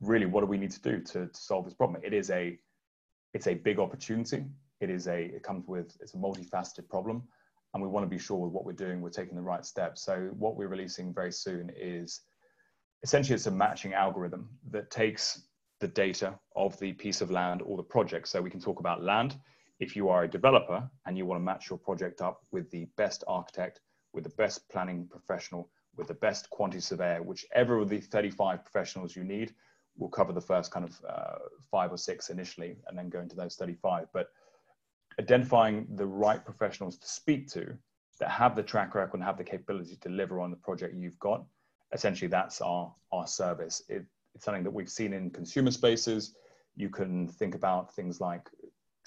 really 0.00 0.24
what 0.24 0.40
do 0.40 0.46
we 0.46 0.56
need 0.56 0.70
to 0.70 0.80
do 0.80 0.98
to, 0.98 1.26
to 1.26 1.40
solve 1.40 1.66
this 1.66 1.74
problem. 1.74 2.00
It 2.02 2.14
is 2.14 2.30
a, 2.30 2.58
it's 3.34 3.48
a 3.48 3.54
big 3.54 3.78
opportunity. 3.78 4.46
It 4.80 4.88
is 4.88 5.08
a, 5.08 5.24
it 5.24 5.42
comes 5.42 5.68
with, 5.68 5.94
it's 6.00 6.14
a 6.14 6.16
multifaceted 6.16 6.88
problem 6.88 7.24
and 7.74 7.82
we 7.82 7.88
want 7.88 8.04
to 8.04 8.08
be 8.10 8.18
sure 8.18 8.38
with 8.38 8.52
what 8.52 8.64
we're 8.64 8.72
doing, 8.72 9.00
we're 9.00 9.10
taking 9.10 9.34
the 9.34 9.42
right 9.42 9.66
steps. 9.66 10.02
So 10.04 10.30
what 10.38 10.56
we're 10.56 10.68
releasing 10.68 11.12
very 11.12 11.32
soon 11.32 11.72
is 11.76 12.20
essentially 13.02 13.34
it's 13.34 13.46
a 13.46 13.50
matching 13.50 13.92
algorithm 13.92 14.48
that 14.70 14.90
takes 14.90 15.42
the 15.80 15.88
data 15.88 16.38
of 16.54 16.78
the 16.78 16.92
piece 16.92 17.20
of 17.20 17.32
land 17.32 17.62
or 17.62 17.76
the 17.76 17.82
project. 17.82 18.28
So 18.28 18.40
we 18.40 18.48
can 18.48 18.60
talk 18.60 18.78
about 18.78 19.02
land. 19.02 19.36
If 19.80 19.96
you 19.96 20.08
are 20.08 20.22
a 20.22 20.30
developer 20.30 20.88
and 21.04 21.18
you 21.18 21.26
want 21.26 21.40
to 21.40 21.44
match 21.44 21.68
your 21.68 21.78
project 21.78 22.22
up 22.22 22.42
with 22.52 22.70
the 22.70 22.86
best 22.96 23.24
architect, 23.26 23.80
with 24.12 24.22
the 24.22 24.30
best 24.30 24.68
planning 24.70 25.08
professional, 25.10 25.68
with 25.96 26.06
the 26.06 26.14
best 26.14 26.48
quantity 26.50 26.80
surveyor, 26.80 27.22
whichever 27.22 27.78
of 27.78 27.88
the 27.88 28.00
35 28.00 28.64
professionals 28.64 29.16
you 29.16 29.24
need, 29.24 29.52
we'll 29.96 30.10
cover 30.10 30.32
the 30.32 30.40
first 30.40 30.70
kind 30.70 30.84
of 30.84 31.00
uh, 31.08 31.38
five 31.70 31.92
or 31.92 31.98
six 31.98 32.30
initially 32.30 32.76
and 32.86 32.96
then 32.96 33.08
go 33.08 33.20
into 33.20 33.34
those 33.34 33.56
35. 33.56 34.06
But 34.12 34.28
identifying 35.18 35.86
the 35.96 36.06
right 36.06 36.44
professionals 36.44 36.96
to 36.98 37.06
speak 37.06 37.48
to 37.52 37.76
that 38.20 38.30
have 38.30 38.54
the 38.54 38.62
track 38.62 38.94
record 38.94 39.14
and 39.14 39.24
have 39.24 39.38
the 39.38 39.44
capability 39.44 39.96
to 39.96 40.08
deliver 40.08 40.40
on 40.40 40.50
the 40.50 40.56
project 40.56 40.94
you've 40.94 41.18
got. 41.18 41.44
Essentially, 41.92 42.28
that's 42.28 42.60
our, 42.60 42.92
our 43.12 43.26
service. 43.26 43.82
It, 43.88 44.04
it's 44.34 44.44
something 44.44 44.64
that 44.64 44.70
we've 44.70 44.90
seen 44.90 45.12
in 45.12 45.30
consumer 45.30 45.70
spaces. 45.70 46.34
You 46.76 46.88
can 46.88 47.28
think 47.28 47.54
about 47.54 47.94
things 47.94 48.20
like 48.20 48.48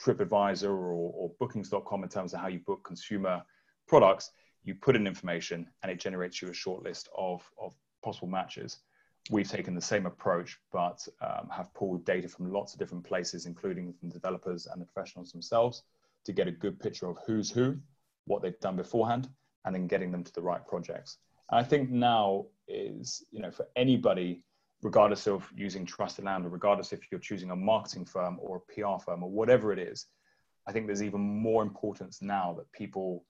TripAdvisor 0.02 0.70
or, 0.70 0.93
or 0.93 1.32
Bookings.com 1.39 2.04
in 2.04 2.10
terms 2.10 2.34
of 2.34 2.39
how 2.39 2.48
you 2.48 2.60
book 2.60 2.84
consumer 2.86 3.41
products. 3.88 4.32
You 4.63 4.76
put 4.76 4.96
in 4.96 5.08
information 5.08 5.67
and 5.84 5.91
it 5.91 6.00
generates 6.00 6.41
you 6.41 6.50
a 6.50 6.54
short 6.54 6.84
list 6.84 7.10
of, 7.17 7.50
of 7.62 7.74
possible 8.04 8.28
matches 8.28 8.80
we've 9.30 9.50
taken 9.50 9.76
the 9.76 9.82
same 9.82 10.06
approach, 10.06 10.58
but 10.72 11.06
um, 11.22 11.50
have 11.50 11.74
pulled 11.74 12.06
data 12.06 12.28
from 12.28 12.52
lots 12.52 12.74
of 12.74 12.80
different 12.80 13.04
places, 13.04 13.46
including 13.46 13.93
from 13.93 14.10
developers 14.10 14.67
and 14.67 14.82
the 14.82 14.86
professionals 14.86 15.32
themselves, 15.32 15.84
to 16.28 16.34
get 16.34 16.48
a 16.48 16.52
good 16.52 16.78
picture 16.80 17.08
of 17.08 17.18
who's 17.26 17.50
who, 17.50 17.78
what 18.26 18.42
they've 18.42 18.60
done 18.60 18.76
beforehand, 18.76 19.30
and 19.66 19.74
then 19.74 19.88
getting 19.88 20.12
them 20.12 20.24
to 20.24 20.34
the 20.34 20.42
right 20.42 20.66
projects. 20.68 21.18
And 21.50 21.60
I 21.60 21.63
think 21.63 21.90
now 21.90 22.48
is, 22.68 23.26
you 23.32 23.42
know, 23.42 23.50
for 23.50 23.66
anybody, 23.78 24.44
regardless 24.82 25.26
of 25.26 25.50
using 25.56 25.86
Trusted 25.86 26.26
Land 26.26 26.46
or 26.46 26.50
regardless 26.50 26.92
if 26.92 27.00
you're 27.10 27.22
choosing 27.22 27.52
a 27.52 27.56
marketing 27.56 28.04
firm 28.04 28.38
or 28.42 28.58
a 28.58 28.74
PR 28.74 29.02
firm 29.02 29.24
or 29.24 29.32
whatever 29.32 29.72
it 29.72 29.80
is, 29.80 30.08
I 30.68 30.74
think 30.74 30.86
there's 30.86 31.02
even 31.02 31.22
more 31.22 31.63
importance 31.63 32.22
now 32.22 32.54
that 32.58 32.70
people 32.74 33.24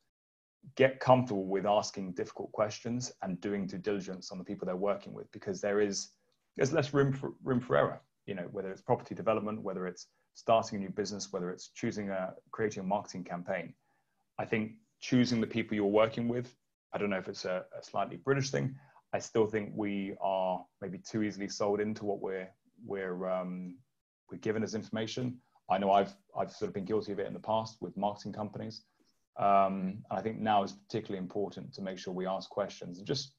get 0.76 1.00
comfortable 1.00 1.46
with 1.46 1.68
asking 1.68 2.14
difficult 2.14 2.52
questions 2.52 3.12
and 3.22 3.40
doing 3.40 3.68
due 3.68 3.78
diligence 3.78 4.32
on 4.32 4.40
the 4.40 4.44
people 4.44 4.66
they're 4.66 4.76
working 4.76 5.14
with 5.14 5.32
because 5.32 5.62
there 5.62 5.80
is 5.80 6.10
there's 6.56 6.74
less 6.74 6.94
room 6.96 7.14
for 7.14 7.34
room 7.44 7.62
for 7.62 7.78
error 7.78 8.02
you 8.26 8.34
know 8.34 8.48
whether 8.52 8.70
it's 8.70 8.82
property 8.82 9.16
development 9.16 9.62
whether 9.62 9.88
it's 9.88 10.08
starting 10.38 10.78
a 10.78 10.82
new 10.82 10.90
business 10.90 11.34
whether 11.34 11.50
it's 11.50 11.70
choosing 11.70 12.10
a 12.10 12.34
creating 12.52 12.84
a 12.84 12.86
marketing 12.86 13.24
campaign. 13.24 13.74
I 14.40 14.46
think 14.46 14.74
choosing 15.00 15.42
the 15.42 15.48
people 15.48 15.76
you're 15.76 15.86
working 15.86 16.28
with 16.28 16.56
i 16.92 16.98
don't 16.98 17.12
know 17.12 17.20
if 17.20 17.28
it's 17.28 17.46
a, 17.46 17.64
a 17.80 17.84
slightly 17.84 18.18
british 18.18 18.50
thing 18.50 18.76
i 19.14 19.20
still 19.20 19.46
think 19.46 19.72
we 19.76 20.16
are 20.20 20.66
maybe 20.82 20.98
too 20.98 21.22
easily 21.22 21.48
sold 21.48 21.80
into 21.80 22.04
what 22.04 22.20
we're 22.20 22.50
we're 22.86 23.30
um, 23.30 23.76
we're 24.32 24.38
given 24.38 24.64
as 24.64 24.76
information. 24.76 25.38
I 25.70 25.78
know 25.78 25.92
i've 25.92 26.14
i've 26.38 26.52
sort 26.52 26.70
of 26.70 26.74
been 26.74 26.86
guilty 26.86 27.12
of 27.12 27.20
it 27.20 27.28
in 27.28 27.34
the 27.34 27.40
past 27.40 27.78
with 27.82 27.96
marketing 27.98 28.34
companies. 28.34 28.84
Um, 29.40 30.04
and 30.10 30.20
I 30.20 30.22
think 30.22 30.40
now 30.40 30.64
is 30.64 30.74
particularly 30.74 31.20
important 31.20 31.74
to 31.74 31.82
make 31.82 32.00
sure 32.00 32.14
we 32.14 32.26
ask 32.26 32.50
questions 32.50 32.98
and 32.98 33.08
just 33.08 33.34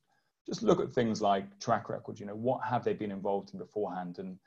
just 0.47 0.63
look 0.63 0.81
at 0.81 0.93
things 0.93 1.21
like 1.21 1.59
track 1.59 1.89
record. 1.89 2.19
You 2.19 2.27
know, 2.27 2.35
what 2.35 2.63
have 2.65 2.85
they 2.85 2.95
been 2.95 3.11
involved 3.11 3.53
in 3.53 3.59
beforehand, 3.59 4.19
and 4.19 4.39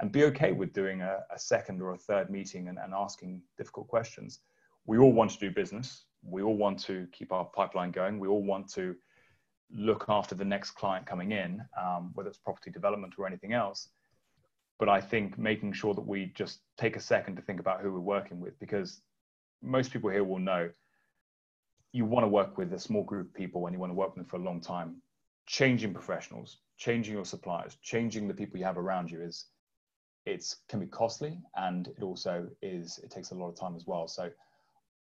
and 0.00 0.12
be 0.12 0.24
okay 0.24 0.52
with 0.52 0.72
doing 0.72 1.00
a, 1.00 1.18
a 1.34 1.38
second 1.38 1.82
or 1.82 1.92
a 1.92 1.98
third 1.98 2.30
meeting 2.30 2.68
and, 2.68 2.78
and 2.78 2.94
asking 2.94 3.42
difficult 3.56 3.88
questions. 3.88 4.40
we 4.86 4.98
all 4.98 5.12
want 5.12 5.30
to 5.30 5.38
do 5.38 5.50
business. 5.50 6.06
We 6.22 6.42
all 6.42 6.56
want 6.56 6.78
to 6.84 7.06
keep 7.12 7.32
our 7.32 7.44
pipeline 7.44 7.90
going. 7.90 8.18
We 8.18 8.28
all 8.28 8.42
want 8.42 8.72
to 8.74 8.96
look 9.70 10.06
after 10.08 10.34
the 10.34 10.44
next 10.44 10.72
client 10.72 11.06
coming 11.06 11.32
in, 11.32 11.62
um, 11.80 12.10
whether 12.14 12.28
it's 12.28 12.38
property 12.38 12.70
development 12.70 13.14
or 13.18 13.26
anything 13.26 13.52
else. 13.52 13.88
But 14.78 14.88
I 14.88 15.00
think 15.00 15.38
making 15.38 15.72
sure 15.72 15.94
that 15.94 16.06
we 16.06 16.32
just 16.34 16.60
take 16.76 16.96
a 16.96 17.00
second 17.00 17.36
to 17.36 17.42
think 17.42 17.60
about 17.60 17.80
who 17.80 17.92
we're 17.92 18.00
working 18.00 18.40
with, 18.40 18.58
because 18.60 19.02
most 19.62 19.92
people 19.92 20.10
here 20.10 20.24
will 20.24 20.38
know 20.38 20.70
you 21.92 22.04
want 22.04 22.24
to 22.24 22.28
work 22.28 22.56
with 22.56 22.72
a 22.72 22.78
small 22.78 23.02
group 23.02 23.28
of 23.28 23.34
people 23.34 23.66
and 23.66 23.74
you 23.74 23.80
want 23.80 23.90
to 23.90 23.94
work 23.94 24.10
with 24.10 24.16
them 24.16 24.30
for 24.30 24.36
a 24.36 24.44
long 24.44 24.60
time. 24.60 25.02
Changing 25.46 25.92
professionals, 25.92 26.58
changing 26.76 27.14
your 27.14 27.24
suppliers, 27.24 27.76
changing 27.82 28.28
the 28.28 28.34
people 28.34 28.58
you 28.58 28.64
have 28.64 28.78
around 28.78 29.10
you 29.10 29.20
is 29.20 29.46
it's 30.28 30.56
can 30.68 30.80
be 30.80 30.86
costly 30.86 31.38
and 31.56 31.88
it 31.88 32.02
also 32.02 32.46
is 32.62 32.98
it 33.02 33.10
takes 33.10 33.30
a 33.30 33.34
lot 33.34 33.48
of 33.48 33.56
time 33.56 33.74
as 33.76 33.86
well. 33.86 34.06
So 34.08 34.30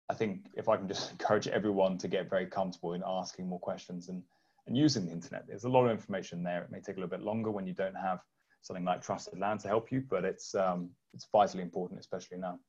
I 0.10 0.14
think 0.14 0.48
if 0.56 0.70
I 0.70 0.78
can 0.78 0.88
just 0.88 1.12
encourage 1.16 1.48
everyone 1.48 1.98
to 2.00 2.08
get 2.08 2.30
very 2.30 2.46
comfortable 2.46 2.94
in 2.94 3.04
asking 3.06 3.48
more 3.48 3.60
questions 3.60 4.10
and, 4.10 4.22
and 4.68 4.78
using 4.78 5.06
the 5.06 5.12
internet, 5.12 5.46
there's 5.48 5.64
a 5.64 5.70
lot 5.70 5.86
of 5.86 5.92
information 5.92 6.44
there. 6.44 6.64
It 6.64 6.72
may 6.72 6.80
take 6.80 6.98
a 6.98 7.00
little 7.00 7.18
bit 7.18 7.22
longer 7.22 7.52
when 7.52 7.68
you 7.68 7.74
don't 7.74 7.96
have 7.96 8.20
something 8.62 8.84
like 8.84 9.02
trusted 9.02 9.40
land 9.40 9.60
to 9.62 9.68
help 9.68 9.92
you, 9.92 10.04
but 10.10 10.26
it's 10.26 10.56
um, 10.56 10.90
it's 11.14 11.28
vitally 11.32 11.64
important, 11.64 12.00
especially 12.00 12.38
now 12.38 12.60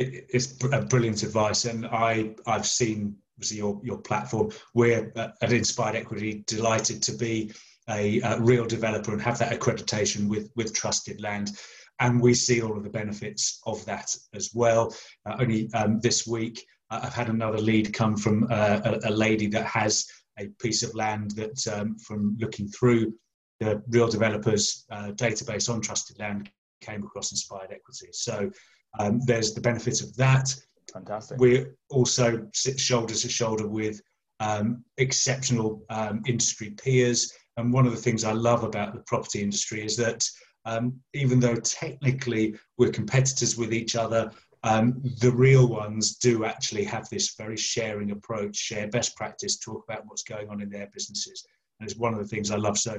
it's 0.00 0.62
a 0.72 0.80
brilliant 0.82 1.22
advice, 1.22 1.64
and 1.66 1.86
I 1.86 2.34
I've 2.46 2.66
seen 2.66 3.16
your 3.40 3.80
your 3.84 3.98
platform. 3.98 4.50
We're 4.74 5.12
at 5.16 5.52
Inspired 5.52 5.96
Equity 5.96 6.42
delighted 6.46 7.02
to 7.04 7.12
be 7.12 7.52
a, 7.90 8.20
a, 8.20 8.40
real 8.40 8.66
developer 8.66 9.12
and 9.12 9.22
have 9.22 9.38
that 9.38 9.58
accreditation 9.58 10.28
with 10.28 10.50
with 10.56 10.74
Trusted 10.74 11.20
Land, 11.20 11.52
and 12.00 12.20
we 12.20 12.34
see 12.34 12.62
all 12.62 12.76
of 12.76 12.84
the 12.84 12.90
benefits 12.90 13.60
of 13.66 13.84
that 13.86 14.14
as 14.34 14.50
well. 14.54 14.94
Uh, 15.26 15.36
only 15.40 15.72
um, 15.74 16.00
this 16.00 16.26
week, 16.26 16.64
uh, 16.90 17.00
I've 17.02 17.14
had 17.14 17.28
another 17.28 17.58
lead 17.58 17.92
come 17.92 18.16
from 18.16 18.46
uh, 18.50 18.80
a, 18.84 19.10
a, 19.10 19.12
lady 19.12 19.46
that 19.48 19.66
has 19.66 20.06
a 20.38 20.46
piece 20.60 20.82
of 20.82 20.94
land 20.94 21.32
that, 21.32 21.66
um, 21.68 21.98
from 21.98 22.36
looking 22.40 22.68
through 22.68 23.12
the 23.60 23.82
real 23.88 24.08
developers 24.08 24.86
uh, 24.90 25.12
database 25.12 25.72
on 25.72 25.80
Trusted 25.80 26.18
Land, 26.18 26.50
came 26.80 27.04
across 27.04 27.30
Inspired 27.30 27.70
Equity. 27.70 28.08
So 28.12 28.50
um, 28.98 29.20
there's 29.26 29.54
the 29.54 29.60
benefit 29.60 30.00
of 30.00 30.16
that. 30.16 30.54
Fantastic. 30.92 31.38
We 31.38 31.66
also 31.90 32.48
sit 32.54 32.80
shoulder 32.80 33.14
to 33.14 33.28
shoulder 33.28 33.68
with 33.68 34.00
um, 34.40 34.84
exceptional 34.96 35.84
um, 35.90 36.22
industry 36.26 36.70
peers. 36.70 37.32
And 37.60 37.72
one 37.72 37.86
of 37.86 37.92
the 37.92 37.98
things 37.98 38.24
I 38.24 38.32
love 38.32 38.64
about 38.64 38.94
the 38.94 39.02
property 39.06 39.42
industry 39.42 39.84
is 39.84 39.96
that 39.96 40.26
um, 40.64 40.98
even 41.14 41.40
though 41.40 41.56
technically 41.56 42.54
we're 42.78 42.90
competitors 42.90 43.56
with 43.56 43.72
each 43.72 43.96
other, 43.96 44.30
um, 44.62 45.00
the 45.20 45.30
real 45.30 45.68
ones 45.68 46.16
do 46.16 46.44
actually 46.44 46.84
have 46.84 47.08
this 47.08 47.34
very 47.36 47.56
sharing 47.56 48.10
approach, 48.10 48.56
share 48.56 48.88
best 48.88 49.16
practice, 49.16 49.58
talk 49.58 49.84
about 49.88 50.04
what's 50.06 50.22
going 50.22 50.48
on 50.50 50.60
in 50.60 50.68
their 50.68 50.88
businesses. 50.92 51.44
And 51.78 51.88
it's 51.88 51.98
one 51.98 52.12
of 52.12 52.18
the 52.18 52.26
things 52.26 52.50
I 52.50 52.56
love. 52.56 52.76
So 52.78 52.98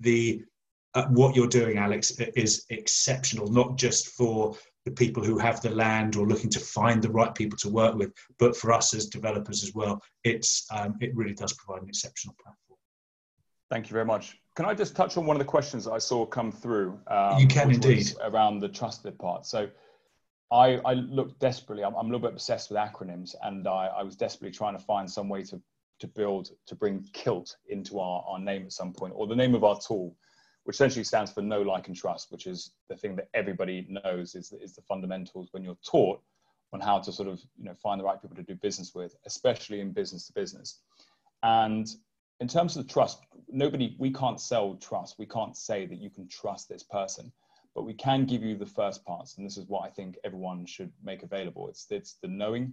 the 0.00 0.42
uh, 0.94 1.06
what 1.08 1.36
you're 1.36 1.46
doing, 1.46 1.76
Alex, 1.76 2.18
is 2.34 2.64
exceptional, 2.70 3.52
not 3.52 3.76
just 3.76 4.08
for 4.08 4.56
the 4.84 4.90
people 4.90 5.22
who 5.22 5.38
have 5.38 5.60
the 5.60 5.70
land 5.70 6.16
or 6.16 6.26
looking 6.26 6.50
to 6.50 6.60
find 6.60 7.02
the 7.02 7.10
right 7.10 7.34
people 7.34 7.58
to 7.58 7.68
work 7.68 7.94
with, 7.94 8.10
but 8.38 8.56
for 8.56 8.72
us 8.72 8.94
as 8.94 9.06
developers 9.06 9.62
as 9.62 9.74
well, 9.74 10.00
it's 10.24 10.66
um, 10.72 10.94
it 11.00 11.14
really 11.14 11.34
does 11.34 11.52
provide 11.52 11.82
an 11.82 11.88
exceptional 11.88 12.34
platform. 12.42 12.67
Thank 13.70 13.88
you 13.88 13.92
very 13.92 14.04
much. 14.04 14.38
Can 14.56 14.64
I 14.64 14.74
just 14.74 14.96
touch 14.96 15.16
on 15.16 15.26
one 15.26 15.36
of 15.36 15.38
the 15.38 15.44
questions 15.44 15.86
I 15.86 15.98
saw 15.98 16.24
come 16.26 16.50
through? 16.50 16.98
Um, 17.06 17.38
you 17.38 17.46
can 17.46 17.70
indeed 17.70 18.12
around 18.22 18.60
the 18.60 18.68
trusted 18.68 19.18
part. 19.18 19.46
So. 19.46 19.68
I, 20.50 20.80
I 20.86 20.94
looked 20.94 21.40
desperately. 21.40 21.84
I'm, 21.84 21.94
I'm, 21.94 22.06
a 22.06 22.08
little 22.08 22.20
bit 22.20 22.32
obsessed 22.32 22.70
with 22.70 22.78
acronyms, 22.78 23.34
and 23.42 23.68
I, 23.68 23.88
I 23.88 24.02
was 24.02 24.16
desperately 24.16 24.50
trying 24.50 24.74
to 24.78 24.82
find 24.82 25.10
some 25.10 25.28
way 25.28 25.42
to 25.42 25.60
to 25.98 26.06
build 26.06 26.52
to 26.66 26.74
bring 26.74 27.06
kilt 27.12 27.54
into 27.68 27.98
our, 27.98 28.24
our 28.26 28.38
name 28.38 28.62
at 28.62 28.72
some 28.72 28.94
point 28.94 29.12
or 29.14 29.26
the 29.26 29.36
name 29.36 29.54
of 29.54 29.62
our 29.62 29.78
tool 29.78 30.16
which 30.68 30.76
essentially 30.76 31.02
stands 31.02 31.32
for 31.32 31.40
know, 31.40 31.62
like, 31.62 31.86
and 31.86 31.96
trust, 31.96 32.30
which 32.30 32.46
is 32.46 32.72
the 32.90 32.94
thing 32.94 33.16
that 33.16 33.30
everybody 33.32 33.86
knows 33.88 34.34
is, 34.34 34.52
is 34.60 34.74
the 34.74 34.82
fundamentals 34.82 35.48
when 35.52 35.64
you're 35.64 35.78
taught 35.82 36.20
on 36.74 36.80
how 36.80 36.98
to 36.98 37.10
sort 37.10 37.26
of 37.26 37.40
you 37.56 37.64
know 37.64 37.72
find 37.72 37.98
the 37.98 38.04
right 38.04 38.20
people 38.20 38.36
to 38.36 38.42
do 38.42 38.54
business 38.54 38.94
with, 38.94 39.16
especially 39.24 39.80
in 39.80 39.92
business 39.92 40.26
to 40.26 40.32
business. 40.34 40.80
And 41.42 41.88
in 42.40 42.48
terms 42.48 42.76
of 42.76 42.86
trust, 42.86 43.20
nobody 43.48 43.96
we 43.98 44.12
can't 44.12 44.40
sell 44.40 44.74
trust. 44.76 45.18
We 45.18 45.26
can't 45.26 45.56
say 45.56 45.86
that 45.86 46.00
you 46.00 46.10
can 46.10 46.28
trust 46.28 46.68
this 46.68 46.82
person, 46.82 47.32
but 47.74 47.84
we 47.84 47.94
can 47.94 48.26
give 48.26 48.42
you 48.42 48.56
the 48.56 48.66
first 48.66 49.04
parts, 49.04 49.36
and 49.36 49.46
this 49.46 49.56
is 49.56 49.66
what 49.66 49.84
I 49.84 49.90
think 49.90 50.18
everyone 50.24 50.66
should 50.66 50.92
make 51.02 51.22
available. 51.22 51.68
It's 51.68 51.86
it's 51.90 52.14
the 52.22 52.28
knowing 52.28 52.72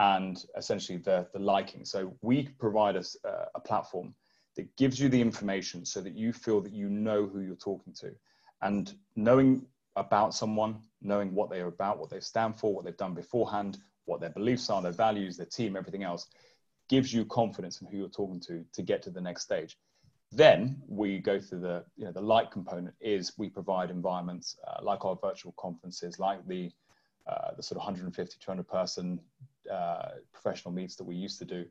and 0.00 0.44
essentially 0.56 0.98
the 0.98 1.28
the 1.32 1.38
liking. 1.38 1.84
So 1.84 2.14
we 2.22 2.48
provide 2.58 2.96
us 2.96 3.16
a, 3.24 3.46
a 3.54 3.60
platform 3.60 4.14
that 4.56 4.74
gives 4.76 5.00
you 5.00 5.08
the 5.08 5.20
information 5.20 5.84
so 5.84 6.00
that 6.00 6.14
you 6.14 6.32
feel 6.32 6.60
that 6.60 6.72
you 6.72 6.88
know 6.88 7.26
who 7.26 7.40
you're 7.40 7.56
talking 7.56 7.92
to. 7.94 8.12
And 8.62 8.94
knowing 9.16 9.66
about 9.96 10.34
someone, 10.34 10.80
knowing 11.02 11.34
what 11.34 11.50
they 11.50 11.60
are 11.60 11.68
about, 11.68 11.98
what 11.98 12.10
they 12.10 12.20
stand 12.20 12.56
for, 12.56 12.72
what 12.72 12.84
they've 12.84 12.96
done 12.96 13.14
beforehand, 13.14 13.78
what 14.06 14.20
their 14.20 14.30
beliefs 14.30 14.70
are, 14.70 14.82
their 14.82 14.92
values, 14.92 15.36
their 15.36 15.46
team, 15.46 15.76
everything 15.76 16.02
else, 16.02 16.26
gives 16.88 17.12
you 17.12 17.24
confidence 17.24 17.80
in 17.80 17.88
who 17.88 17.96
you're 17.96 18.08
talking 18.08 18.40
to 18.40 18.64
to 18.72 18.82
get 18.82 19.02
to 19.02 19.10
the 19.10 19.20
next 19.20 19.42
stage. 19.42 19.76
Then 20.32 20.82
we 20.88 21.18
go 21.18 21.40
through 21.40 21.60
the, 21.60 21.84
you 21.96 22.04
know, 22.04 22.12
the 22.12 22.20
light 22.20 22.50
component 22.50 22.94
is 23.00 23.32
we 23.38 23.48
provide 23.48 23.90
environments 23.90 24.56
uh, 24.66 24.82
like 24.82 25.04
our 25.04 25.16
virtual 25.22 25.54
conferences, 25.56 26.18
like 26.18 26.46
the, 26.48 26.70
uh, 27.28 27.52
the 27.56 27.62
sort 27.62 27.76
of 27.76 27.84
150, 27.86 28.36
200 28.40 28.66
person 28.66 29.20
uh, 29.70 30.08
professional 30.32 30.74
meets 30.74 30.96
that 30.96 31.04
we 31.04 31.14
used 31.14 31.38
to 31.38 31.44
do 31.44 31.64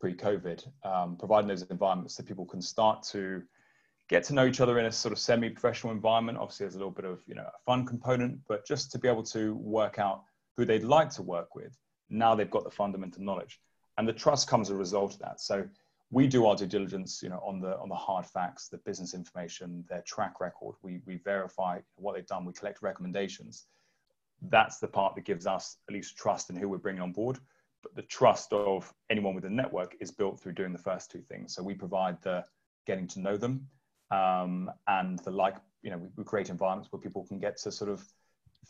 pre-COVID, 0.00 0.66
um, 0.84 1.16
providing 1.16 1.48
those 1.48 1.62
environments 1.62 2.16
that 2.16 2.26
people 2.26 2.46
can 2.46 2.62
start 2.62 3.02
to 3.02 3.42
get 4.08 4.24
to 4.24 4.34
know 4.34 4.46
each 4.46 4.60
other 4.60 4.78
in 4.78 4.86
a 4.86 4.92
sort 4.92 5.12
of 5.12 5.18
semi-professional 5.18 5.92
environment. 5.92 6.38
Obviously, 6.38 6.64
there's 6.64 6.76
a 6.76 6.78
little 6.78 6.90
bit 6.90 7.04
of 7.04 7.20
you 7.26 7.34
know 7.34 7.42
a 7.42 7.58
fun 7.66 7.84
component, 7.84 8.38
but 8.48 8.66
just 8.66 8.90
to 8.92 8.98
be 8.98 9.08
able 9.08 9.22
to 9.24 9.54
work 9.56 9.98
out 9.98 10.22
who 10.56 10.64
they'd 10.64 10.84
like 10.84 11.10
to 11.10 11.22
work 11.22 11.54
with. 11.54 11.76
Now 12.10 12.34
they've 12.34 12.50
got 12.50 12.64
the 12.64 12.70
fundamental 12.70 13.22
knowledge, 13.22 13.60
and 13.98 14.08
the 14.08 14.12
trust 14.12 14.48
comes 14.48 14.68
as 14.68 14.74
a 14.74 14.78
result 14.78 15.14
of 15.14 15.18
that. 15.20 15.40
So 15.40 15.68
we 16.10 16.26
do 16.26 16.46
our 16.46 16.56
due 16.56 16.66
diligence, 16.66 17.22
you 17.22 17.28
know, 17.28 17.42
on 17.44 17.60
the 17.60 17.78
on 17.78 17.90
the 17.90 17.94
hard 17.94 18.24
facts, 18.24 18.68
the 18.68 18.78
business 18.78 19.12
information, 19.12 19.84
their 19.88 20.02
track 20.06 20.40
record. 20.40 20.76
We 20.82 21.00
we 21.04 21.18
verify 21.18 21.80
what 21.96 22.14
they've 22.14 22.26
done. 22.26 22.46
We 22.46 22.54
collect 22.54 22.80
recommendations. 22.80 23.66
That's 24.40 24.78
the 24.78 24.88
part 24.88 25.14
that 25.16 25.24
gives 25.24 25.46
us 25.46 25.76
at 25.88 25.94
least 25.94 26.16
trust 26.16 26.48
in 26.48 26.56
who 26.56 26.68
we're 26.68 26.78
bringing 26.78 27.02
on 27.02 27.12
board 27.12 27.38
but 27.82 27.94
the 27.94 28.02
trust 28.02 28.52
of 28.52 28.92
anyone 29.10 29.34
with 29.34 29.44
a 29.44 29.50
network 29.50 29.96
is 30.00 30.10
built 30.10 30.40
through 30.40 30.52
doing 30.52 30.72
the 30.72 30.78
first 30.78 31.10
two 31.10 31.20
things. 31.20 31.54
So 31.54 31.62
we 31.62 31.74
provide 31.74 32.20
the 32.22 32.44
getting 32.86 33.06
to 33.08 33.20
know 33.20 33.36
them 33.36 33.66
um, 34.10 34.70
and 34.86 35.18
the 35.20 35.30
like, 35.30 35.56
you 35.82 35.90
know, 35.90 35.98
we, 35.98 36.08
we, 36.16 36.24
create 36.24 36.48
environments 36.48 36.90
where 36.92 37.00
people 37.00 37.24
can 37.26 37.38
get 37.38 37.56
to 37.58 37.70
sort 37.70 37.90
of 37.90 38.02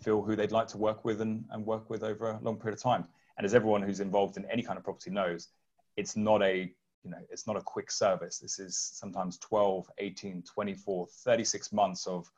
feel 0.03 0.23
who 0.23 0.37
they'd 0.37 0.53
like 0.53 0.69
to 0.69 0.79
work 0.79 1.05
with 1.05 1.21
and, 1.21 1.45
and 1.51 1.65
work 1.65 1.89
with 1.89 2.03
over 2.03 2.31
a 2.31 2.39
long 2.43 2.57
period 2.57 2.77
of 2.77 2.83
time. 2.83 3.07
And 3.39 3.45
as 3.45 3.55
everyone 3.55 3.83
who's 3.83 4.01
involved 4.01 4.37
in 4.37 4.45
any 4.51 4.63
kind 4.63 4.77
of 4.77 4.85
property 4.85 5.11
knows, 5.11 5.49
it's 5.97 6.17
not 6.17 6.43
a, 6.43 6.73
you 7.05 7.11
know, 7.11 7.19
it's 7.31 7.47
not 7.47 7.57
a 7.57 7.63
quick 7.63 7.91
service. 7.91 8.39
This 8.39 8.59
is 8.59 8.77
sometimes 8.77 9.39
12, 9.39 9.91
18, 9.99 10.43
24, 10.43 11.07
36 11.25 11.73
months 11.73 12.07
of 12.07 12.31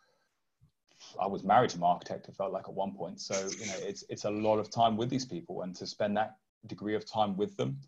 I 1.18 1.26
was 1.26 1.42
married 1.42 1.70
to 1.70 1.78
my 1.78 1.88
architect. 1.88 2.28
It 2.28 2.36
felt 2.36 2.52
like 2.52 2.68
at 2.68 2.74
one 2.74 2.92
point. 2.92 3.20
So 3.20 3.34
you 3.34 3.66
know, 3.66 3.76
it's 3.78 4.04
it's 4.08 4.24
a 4.24 4.30
lot 4.30 4.58
of 4.58 4.70
time 4.70 4.96
with 4.96 5.08
these 5.08 5.24
people, 5.24 5.62
and 5.62 5.74
to 5.76 5.86
spend 5.86 6.16
that 6.16 6.36
degree 6.66 6.94
of 6.94 7.10
time 7.10 7.36
with 7.36 7.56
them, 7.56 7.78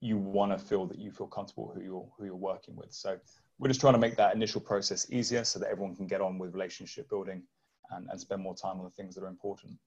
you 0.00 0.18
want 0.18 0.52
to 0.52 0.58
feel 0.58 0.86
that 0.86 0.98
you 0.98 1.10
feel 1.10 1.26
comfortable 1.26 1.72
who 1.74 1.82
you're 1.82 2.08
who 2.18 2.26
you're 2.26 2.36
working 2.36 2.76
with. 2.76 2.92
So 2.92 3.18
we're 3.58 3.68
just 3.68 3.80
trying 3.80 3.94
to 3.94 3.98
make 3.98 4.16
that 4.16 4.34
initial 4.34 4.60
process 4.60 5.10
easier 5.10 5.44
so 5.44 5.58
that 5.58 5.70
everyone 5.70 5.96
can 5.96 6.06
get 6.06 6.20
on 6.20 6.38
with 6.38 6.52
relationship 6.52 7.08
building 7.08 7.42
and, 7.90 8.06
and 8.10 8.20
spend 8.20 8.42
more 8.42 8.54
time 8.54 8.78
on 8.78 8.84
the 8.84 8.90
things 8.90 9.14
that 9.14 9.24
are 9.24 9.28
important. 9.28 9.78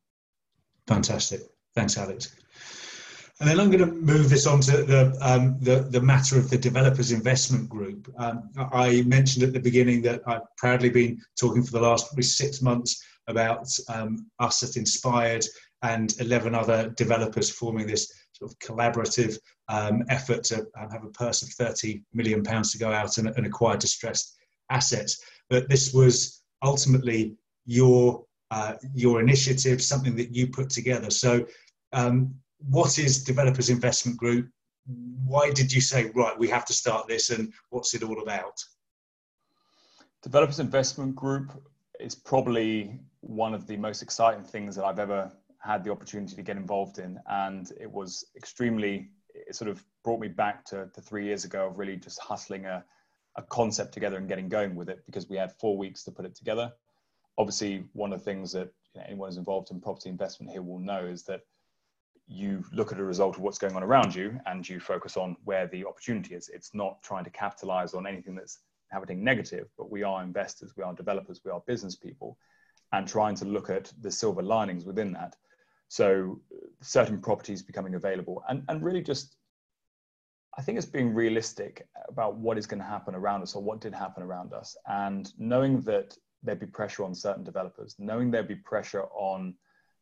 Fantastic. 0.88 1.42
Thanks, 1.80 1.98
Alex. 1.98 2.36
And 3.40 3.50
then 3.50 3.58
I'm 3.58 3.72
going 3.72 3.80
to 3.80 3.96
move 3.96 4.30
this 4.30 4.46
on 4.46 4.60
to 4.60 4.84
the, 4.84 5.18
um, 5.22 5.56
the, 5.62 5.80
the, 5.80 6.02
matter 6.02 6.38
of 6.38 6.50
the 6.50 6.58
Developers 6.58 7.14
Investment 7.14 7.70
Group. 7.70 8.14
Um, 8.18 8.50
I 8.58 9.04
mentioned 9.04 9.46
at 9.46 9.54
the 9.54 9.62
beginning 9.62 10.02
that 10.02 10.22
I've 10.28 10.42
proudly 10.58 10.90
been 10.90 11.22
talking 11.40 11.64
for 11.64 11.72
the 11.72 11.80
last 11.80 12.08
probably 12.08 12.24
six 12.24 12.62
months 12.62 13.02
about 13.28 13.70
um, 13.88 14.30
us 14.40 14.62
at 14.62 14.76
Inspired 14.76 15.46
and 15.82 16.14
11 16.20 16.54
other 16.54 16.90
developers 16.98 17.50
forming 17.50 17.88
this 17.88 18.12
sort 18.34 18.52
of 18.52 18.60
collaborative 18.60 19.38
um, 19.70 20.04
effort 20.10 20.44
to 20.46 20.68
um, 20.78 20.90
have 20.92 21.06
a 21.06 21.12
purse 21.12 21.44
of 21.44 21.48
30 21.48 22.04
million 22.14 22.44
pounds 22.44 22.74
to 22.74 22.78
go 22.78 22.92
out 22.92 23.18
and, 23.18 23.30
and, 23.30 23.46
acquire 23.46 23.78
distressed 23.78 24.36
assets. 24.70 25.24
But 25.50 25.70
this 25.70 25.94
was 25.94 26.44
ultimately 26.62 27.38
your 27.66 28.26
uh, 28.52 28.74
your 28.94 29.20
initiative, 29.20 29.82
something 29.82 30.16
that 30.16 30.36
you 30.36 30.48
put 30.48 30.70
together. 30.70 31.10
So, 31.12 31.46
um, 31.94 32.34
what 32.70 32.98
is 32.98 33.24
Developers 33.24 33.70
Investment 33.70 34.18
Group? 34.18 34.50
Why 35.26 35.52
did 35.52 35.72
you 35.72 35.82
say 35.82 36.12
right? 36.16 36.38
We 36.38 36.48
have 36.50 36.66
to 36.66 36.74
start 36.74 37.08
this, 37.08 37.30
and 37.30 37.54
what's 37.70 37.94
it 37.94 38.04
all 38.04 38.22
about? 38.22 38.58
Developers 40.22 40.60
Investment 40.60 41.16
Group 41.16 41.52
is 42.00 42.16
probably 42.16 43.00
one 43.22 43.54
of 43.54 43.68
the 43.68 43.78
most 43.78 44.02
exciting 44.02 44.44
things 44.44 44.76
that 44.76 44.86
I've 44.86 45.00
ever 45.00 45.32
had 45.62 45.84
the 45.84 45.92
opportunity 45.92 46.36
to 46.36 46.42
get 46.42 46.58
involved 46.58 47.00
in, 47.00 47.20
and 47.28 47.72
it 47.80 47.90
was 47.90 48.26
extremely. 48.36 49.12
It 49.34 49.56
sort 49.56 49.70
of 49.70 49.84
brought 50.04 50.20
me 50.20 50.28
back 50.28 50.66
to, 50.66 50.90
to 50.94 51.02
three 51.02 51.26
years 51.26 51.46
ago 51.46 51.68
of 51.68 51.78
really 51.78 51.96
just 51.96 52.20
hustling 52.20 52.66
a, 52.66 52.84
a 53.38 53.44
concept 53.44 53.94
together 53.94 54.18
and 54.18 54.28
getting 54.28 54.50
going 54.50 54.76
with 54.76 54.90
it 54.90 55.00
because 55.06 55.30
we 55.30 55.38
had 55.38 55.54
four 55.60 55.78
weeks 55.78 56.04
to 56.04 56.12
put 56.12 56.26
it 56.26 56.36
together. 56.36 56.72
Obviously, 57.38 57.86
one 57.94 58.12
of 58.12 58.20
the 58.20 58.26
things 58.26 58.52
that 58.54 58.70
you 58.94 59.02
know, 59.02 59.06
anyone 59.08 59.30
who's 59.30 59.38
involved 59.38 59.72
in 59.72 59.80
property 59.80 60.10
investment 60.10 60.52
here 60.52 60.64
will 60.64 60.80
know 60.80 61.06
is 61.06 61.24
that 61.24 61.42
you 62.30 62.64
look 62.72 62.92
at 62.92 63.00
a 63.00 63.04
result 63.04 63.36
of 63.36 63.42
what's 63.42 63.58
going 63.58 63.76
on 63.76 63.82
around 63.82 64.14
you 64.14 64.40
and 64.46 64.68
you 64.68 64.80
focus 64.80 65.18
on 65.18 65.36
where 65.46 65.68
the 65.68 65.84
opportunity 65.84 66.36
is. 66.36 66.48
It's 66.50 66.76
not 66.76 67.02
trying 67.02 67.24
to 67.24 67.32
capitalize 67.32 67.96
on 67.96 68.06
anything 68.06 68.36
that's 68.36 68.60
happening 68.92 69.24
negative, 69.24 69.68
but 69.78 69.90
we 69.92 70.04
are 70.04 70.22
investors, 70.22 70.74
we 70.78 70.84
are 70.84 70.94
developers, 70.94 71.42
we 71.44 71.52
are 71.52 71.62
business 71.66 71.96
people, 71.96 72.38
and 72.94 73.08
trying 73.08 73.36
to 73.36 73.46
look 73.46 73.72
at 73.72 73.92
the 74.02 74.12
silver 74.12 74.44
linings 74.44 74.86
within 74.86 75.12
that. 75.14 75.36
So 75.88 76.40
certain 76.82 77.20
properties 77.20 77.64
becoming 77.64 77.96
available 77.96 78.44
and, 78.48 78.64
and 78.70 78.84
really 78.84 79.02
just 79.02 79.36
I 80.58 80.62
think 80.62 80.78
it's 80.78 80.88
being 80.88 81.14
realistic 81.14 81.88
about 82.10 82.36
what 82.36 82.58
is 82.58 82.68
going 82.68 82.82
to 82.82 82.86
happen 82.86 83.16
around 83.16 83.44
us 83.44 83.56
or 83.56 83.64
what 83.64 83.80
did 83.80 83.94
happen 83.94 84.24
around 84.24 84.52
us. 84.52 84.76
And 84.88 85.32
knowing 85.38 85.80
that 85.82 86.18
there'd 86.44 86.60
be 86.60 86.66
pressure 86.66 87.06
on 87.06 87.14
certain 87.16 87.44
developers, 87.44 87.96
knowing 87.98 88.30
there'd 88.30 88.48
be 88.48 88.56
pressure 88.56 89.04
on 89.14 89.54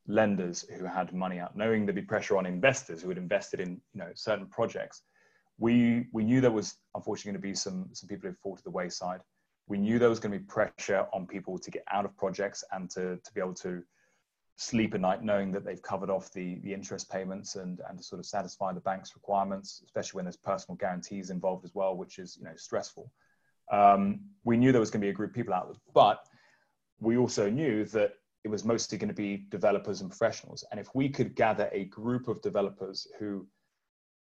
lenders 0.07 0.65
who 0.77 0.85
had 0.85 1.13
money 1.13 1.39
out, 1.39 1.55
knowing 1.55 1.85
there'd 1.85 1.95
be 1.95 2.01
pressure 2.01 2.37
on 2.37 2.45
investors 2.45 3.01
who 3.01 3.09
had 3.09 3.17
invested 3.17 3.59
in 3.59 3.81
you 3.93 3.99
know 3.99 4.09
certain 4.15 4.47
projects. 4.47 5.03
We 5.59 6.07
we 6.13 6.23
knew 6.23 6.41
there 6.41 6.51
was 6.51 6.75
unfortunately 6.95 7.33
going 7.33 7.41
to 7.41 7.47
be 7.47 7.55
some 7.55 7.89
some 7.93 8.07
people 8.07 8.29
who 8.29 8.35
fall 8.35 8.55
to 8.55 8.63
the 8.63 8.71
wayside. 8.71 9.21
We 9.67 9.77
knew 9.77 9.99
there 9.99 10.09
was 10.09 10.19
going 10.19 10.31
to 10.31 10.39
be 10.39 10.45
pressure 10.45 11.05
on 11.13 11.27
people 11.27 11.57
to 11.59 11.71
get 11.71 11.83
out 11.91 12.05
of 12.05 12.15
projects 12.17 12.63
and 12.71 12.89
to 12.91 13.17
to 13.17 13.33
be 13.33 13.41
able 13.41 13.55
to 13.55 13.83
sleep 14.59 14.95
at 14.95 15.01
night 15.01 15.23
knowing 15.23 15.51
that 15.51 15.63
they've 15.63 15.81
covered 15.81 16.09
off 16.09 16.31
the 16.31 16.55
the 16.59 16.73
interest 16.73 17.11
payments 17.11 17.55
and 17.55 17.81
and 17.89 17.97
to 17.97 18.03
sort 18.03 18.19
of 18.19 18.25
satisfy 18.25 18.71
the 18.71 18.79
bank's 18.79 19.13
requirements, 19.13 19.81
especially 19.83 20.17
when 20.17 20.25
there's 20.25 20.37
personal 20.37 20.77
guarantees 20.77 21.29
involved 21.29 21.65
as 21.65 21.75
well, 21.75 21.95
which 21.95 22.17
is 22.17 22.37
you 22.37 22.45
know 22.45 22.55
stressful. 22.55 23.11
Um, 23.71 24.21
we 24.45 24.55
knew 24.55 24.71
there 24.71 24.79
was 24.79 24.89
going 24.89 25.01
to 25.01 25.05
be 25.05 25.09
a 25.09 25.13
group 25.13 25.31
of 25.31 25.35
people 25.35 25.53
out 25.53 25.67
there, 25.67 25.81
but 25.93 26.19
we 27.01 27.17
also 27.17 27.49
knew 27.49 27.83
that 27.85 28.13
it 28.47 28.51
was 28.51 28.63
mostly 28.63 28.97
going 28.97 29.09
to 29.09 29.13
be 29.13 29.45
developers 29.49 29.99
and 29.99 30.09
professionals. 30.09 30.63
And 30.71 30.79
if 30.79 30.95
we 30.95 31.09
could 31.09 31.35
gather 31.35 31.69
a 31.73 31.83
group 31.85 32.29
of 32.29 32.41
developers 32.41 33.05
who, 33.19 33.45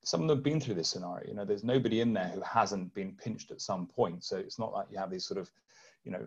some 0.03 0.23
of 0.23 0.27
them 0.27 0.39
have 0.39 0.43
been 0.43 0.61
through 0.61 0.75
this 0.75 0.89
scenario, 0.89 1.29
you 1.29 1.35
know, 1.35 1.45
there's 1.45 1.63
nobody 1.63 2.01
in 2.01 2.13
there 2.13 2.31
who 2.35 2.41
hasn't 2.41 2.93
been 2.95 3.13
pinched 3.13 3.53
at 3.53 3.61
some 3.61 3.87
point. 3.87 4.25
So 4.25 4.37
it's 4.37 4.59
not 4.59 4.73
like 4.73 4.89
you 4.91 4.99
have 4.99 5.13
these 5.13 5.25
sort 5.25 5.39
of, 5.39 5.49
you 6.03 6.11
know, 6.11 6.27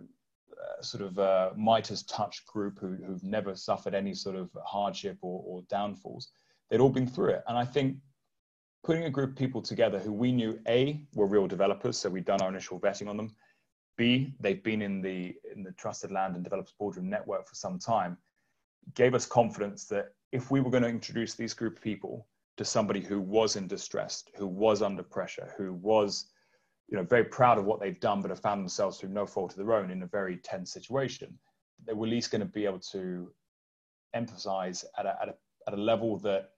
uh, 0.54 0.82
sort 0.82 1.04
of 1.04 1.20
uh, 1.20 1.50
Midas 1.58 2.04
touch 2.04 2.46
group 2.46 2.80
who, 2.80 2.96
who've 3.06 3.24
never 3.26 3.56
suffered 3.56 3.94
any 3.94 4.14
sort 4.14 4.38
of 4.38 4.50
hardship 4.66 5.18
or, 5.22 5.44
or 5.46 5.62
downfalls. 5.70 6.30
They'd 6.70 6.80
all 6.80 6.90
been 6.90 7.08
through 7.08 7.32
it. 7.32 7.44
And 7.50 7.58
I 7.58 7.66
think 7.66 7.98
putting 8.86 9.04
a 9.04 9.10
group 9.10 9.32
of 9.32 9.36
people 9.36 9.62
together 9.62 10.00
who 10.00 10.14
we 10.14 10.32
knew 10.32 10.58
A, 10.70 11.02
were 11.14 11.28
real 11.28 11.48
developers, 11.48 11.98
so 11.98 12.10
we'd 12.10 12.24
done 12.24 12.42
our 12.42 12.50
initial 12.50 12.80
vetting 12.80 13.10
on 13.10 13.18
them, 13.18 13.36
B, 13.98 14.34
they've 14.40 14.64
been 14.64 14.82
in 14.82 15.02
the 15.02 15.36
in 15.54 15.64
the 15.64 15.72
TrustedLand 15.72 16.36
and 16.36 16.44
developers 16.44 16.74
boardroom 16.80 17.10
network 17.10 17.48
for 17.48 17.56
some 17.56 17.78
time, 17.78 18.18
gave 18.96 19.14
us 19.14 19.26
confidence 19.26 19.86
that 19.86 20.14
if 20.32 20.50
we 20.50 20.62
were 20.62 20.72
going 20.72 20.84
to 20.84 20.90
introduce 20.90 21.36
these 21.36 21.54
group 21.54 21.78
of 21.78 21.84
people 21.84 22.28
to 22.58 22.66
somebody 22.66 23.02
who 23.02 23.20
was 23.20 23.56
in 23.56 23.68
distress, 23.68 24.24
who 24.36 24.48
was 24.48 24.82
under 24.82 25.04
pressure, 25.04 25.54
who 25.58 25.74
was, 25.74 26.28
you 26.88 26.98
know, 26.98 27.04
very 27.04 27.24
proud 27.24 27.58
of 27.58 27.66
what 27.66 27.80
they've 27.80 28.00
done, 28.00 28.22
but 28.22 28.30
have 28.30 28.40
found 28.40 28.62
themselves 28.62 28.98
through 28.98 29.10
no 29.10 29.26
fault 29.26 29.52
of 29.52 29.58
their 29.58 29.74
own 29.74 29.92
in 29.92 30.04
a 30.04 30.08
very 30.08 30.38
tense 30.38 30.72
situation, 30.72 31.38
they 31.86 31.94
were 31.94 32.06
at 32.06 32.12
least 32.12 32.32
going 32.32 32.42
to 32.42 32.46
be 32.46 32.66
able 32.66 32.80
to 32.80 33.32
emphasize 34.14 34.86
at 34.98 35.06
a, 35.06 35.18
at 35.22 35.30
a, 35.30 35.34
at 35.68 35.74
a 35.74 35.82
level 35.82 36.18
that 36.20 36.52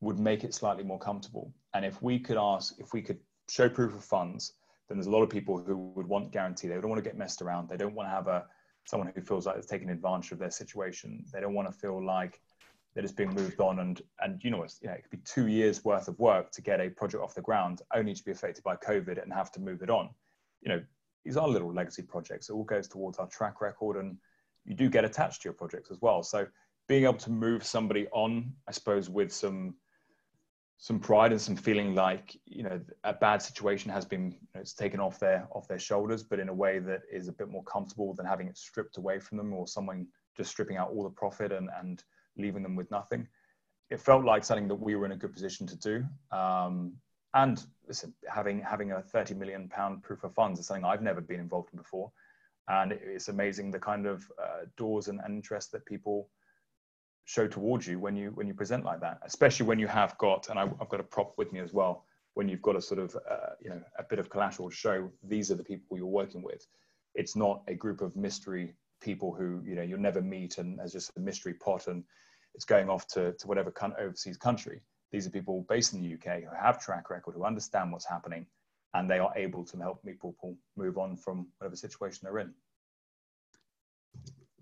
would 0.00 0.18
make 0.18 0.44
it 0.44 0.54
slightly 0.54 0.84
more 0.84 0.98
comfortable. 0.98 1.52
And 1.74 1.84
if 1.84 2.02
we 2.02 2.18
could 2.18 2.36
ask, 2.36 2.74
if 2.78 2.92
we 2.92 3.02
could 3.02 3.18
show 3.48 3.68
proof 3.68 3.94
of 3.94 4.04
funds, 4.04 4.54
then 4.92 4.98
there's 4.98 5.06
a 5.06 5.10
lot 5.10 5.22
of 5.22 5.30
people 5.30 5.56
who 5.56 5.90
would 5.94 6.06
want 6.06 6.32
guarantee. 6.32 6.68
They 6.68 6.74
don't 6.74 6.90
want 6.90 7.02
to 7.02 7.08
get 7.08 7.16
messed 7.16 7.40
around. 7.40 7.70
They 7.70 7.78
don't 7.78 7.94
want 7.94 8.10
to 8.10 8.14
have 8.14 8.26
a 8.26 8.44
someone 8.84 9.10
who 9.14 9.22
feels 9.22 9.46
like 9.46 9.54
they're 9.54 9.62
taking 9.62 9.88
advantage 9.88 10.32
of 10.32 10.38
their 10.38 10.50
situation. 10.50 11.24
They 11.32 11.40
don't 11.40 11.54
want 11.54 11.66
to 11.66 11.72
feel 11.72 12.04
like 12.04 12.42
that 12.94 13.02
it's 13.02 13.12
being 13.14 13.32
moved 13.32 13.58
on 13.58 13.78
and 13.78 14.02
and 14.20 14.44
you 14.44 14.50
know, 14.50 14.66
you 14.82 14.88
know 14.88 14.92
it 14.92 15.00
could 15.00 15.10
be 15.10 15.24
two 15.24 15.46
years 15.46 15.82
worth 15.82 16.08
of 16.08 16.18
work 16.18 16.50
to 16.50 16.60
get 16.60 16.78
a 16.78 16.90
project 16.90 17.24
off 17.24 17.34
the 17.34 17.40
ground 17.40 17.80
only 17.94 18.12
to 18.12 18.22
be 18.22 18.32
affected 18.32 18.62
by 18.64 18.76
COVID 18.76 19.22
and 19.22 19.32
have 19.32 19.50
to 19.52 19.60
move 19.60 19.80
it 19.80 19.88
on. 19.88 20.10
You 20.60 20.68
know, 20.68 20.82
these 21.24 21.38
are 21.38 21.48
little 21.48 21.72
legacy 21.72 22.02
projects. 22.02 22.50
It 22.50 22.52
all 22.52 22.64
goes 22.64 22.86
towards 22.86 23.18
our 23.18 23.28
track 23.28 23.62
record 23.62 23.96
and 23.96 24.18
you 24.66 24.74
do 24.74 24.90
get 24.90 25.06
attached 25.06 25.40
to 25.40 25.46
your 25.46 25.54
projects 25.54 25.90
as 25.90 26.02
well. 26.02 26.22
So 26.22 26.46
being 26.86 27.04
able 27.04 27.14
to 27.14 27.30
move 27.30 27.64
somebody 27.64 28.08
on, 28.12 28.52
I 28.68 28.72
suppose, 28.72 29.08
with 29.08 29.32
some 29.32 29.74
some 30.82 30.98
pride 30.98 31.30
and 31.30 31.40
some 31.40 31.54
feeling 31.54 31.94
like 31.94 32.36
you 32.44 32.64
know 32.64 32.80
a 33.04 33.12
bad 33.12 33.40
situation 33.40 33.88
has 33.88 34.04
been 34.04 34.32
you 34.32 34.48
know, 34.52 34.60
it's 34.60 34.74
taken 34.74 34.98
off 34.98 35.20
their 35.20 35.46
off 35.52 35.68
their 35.68 35.78
shoulders 35.78 36.24
but 36.24 36.40
in 36.40 36.48
a 36.48 36.52
way 36.52 36.80
that 36.80 37.02
is 37.10 37.28
a 37.28 37.32
bit 37.32 37.48
more 37.48 37.62
comfortable 37.62 38.12
than 38.14 38.26
having 38.26 38.48
it 38.48 38.58
stripped 38.58 38.96
away 38.96 39.20
from 39.20 39.38
them 39.38 39.52
or 39.52 39.68
someone 39.68 40.04
just 40.36 40.50
stripping 40.50 40.76
out 40.76 40.90
all 40.90 41.04
the 41.04 41.10
profit 41.10 41.52
and 41.52 41.70
and 41.78 42.02
leaving 42.36 42.64
them 42.64 42.74
with 42.74 42.90
nothing. 42.90 43.28
It 43.90 44.00
felt 44.00 44.24
like 44.24 44.42
something 44.42 44.66
that 44.68 44.74
we 44.74 44.96
were 44.96 45.06
in 45.06 45.12
a 45.12 45.16
good 45.16 45.32
position 45.32 45.68
to 45.68 45.76
do. 45.76 46.04
Um, 46.36 46.94
and 47.34 47.64
listen 47.86 48.12
having 48.28 48.60
having 48.60 48.90
a 48.90 49.02
30 49.02 49.34
million 49.34 49.68
pound 49.68 50.02
proof 50.02 50.24
of 50.24 50.34
funds 50.34 50.58
is 50.58 50.66
something 50.66 50.84
i've 50.84 51.02
never 51.02 51.20
been 51.20 51.40
involved 51.40 51.70
in 51.72 51.78
before. 51.78 52.10
And 52.66 52.90
it's 52.90 53.28
amazing 53.28 53.70
the 53.70 53.78
kind 53.78 54.06
of 54.06 54.28
uh, 54.42 54.64
doors 54.76 55.06
and, 55.06 55.20
and 55.24 55.36
interest 55.36 55.70
that 55.72 55.86
people 55.86 56.28
show 57.24 57.46
towards 57.46 57.86
you 57.86 57.98
when 57.98 58.16
you 58.16 58.30
when 58.34 58.46
you 58.46 58.54
present 58.54 58.84
like 58.84 59.00
that 59.00 59.18
especially 59.24 59.64
when 59.66 59.78
you 59.78 59.86
have 59.86 60.16
got 60.18 60.48
and 60.48 60.58
I, 60.58 60.62
have 60.66 60.88
got 60.88 61.00
a 61.00 61.04
prop 61.04 61.34
with 61.38 61.52
me 61.52 61.60
as 61.60 61.72
well 61.72 62.04
when 62.34 62.48
you've 62.48 62.62
got 62.62 62.76
a 62.76 62.80
sort 62.80 63.00
of 63.00 63.16
uh, 63.30 63.54
you 63.60 63.70
know 63.70 63.80
a 63.98 64.02
bit 64.02 64.18
of 64.18 64.30
collateral 64.30 64.70
to 64.70 64.74
show 64.74 65.10
these 65.22 65.50
are 65.50 65.54
the 65.54 65.64
people 65.64 65.96
you're 65.96 66.06
working 66.06 66.42
with. 66.42 66.66
It's 67.14 67.36
not 67.36 67.62
a 67.68 67.74
group 67.74 68.00
of 68.00 68.16
mystery 68.16 68.74
people 69.00 69.34
who 69.34 69.62
you 69.64 69.74
know 69.74 69.82
you'll 69.82 70.00
never 70.00 70.22
meet 70.22 70.58
and 70.58 70.80
as 70.80 70.92
just 70.92 71.12
a 71.16 71.20
mystery 71.20 71.54
pot 71.54 71.88
and 71.88 72.04
it's 72.54 72.64
going 72.64 72.90
off 72.90 73.06
to, 73.08 73.32
to 73.32 73.46
whatever 73.48 73.70
con- 73.70 73.94
overseas 73.98 74.36
country. 74.36 74.80
These 75.10 75.26
are 75.26 75.30
people 75.30 75.66
based 75.68 75.92
in 75.92 76.02
the 76.02 76.14
uk 76.14 76.42
who 76.42 76.56
have 76.58 76.80
track 76.80 77.10
record 77.10 77.34
who 77.34 77.44
understand 77.44 77.92
what's 77.92 78.08
happening 78.08 78.46
and 78.94 79.10
they 79.10 79.18
are 79.18 79.32
able 79.36 79.64
to 79.64 79.76
help 79.78 80.02
people 80.04 80.34
move 80.76 80.98
on 80.98 81.16
from 81.16 81.48
whatever 81.58 81.76
situation 81.76 82.20
they're 82.22 82.38
in 82.38 82.54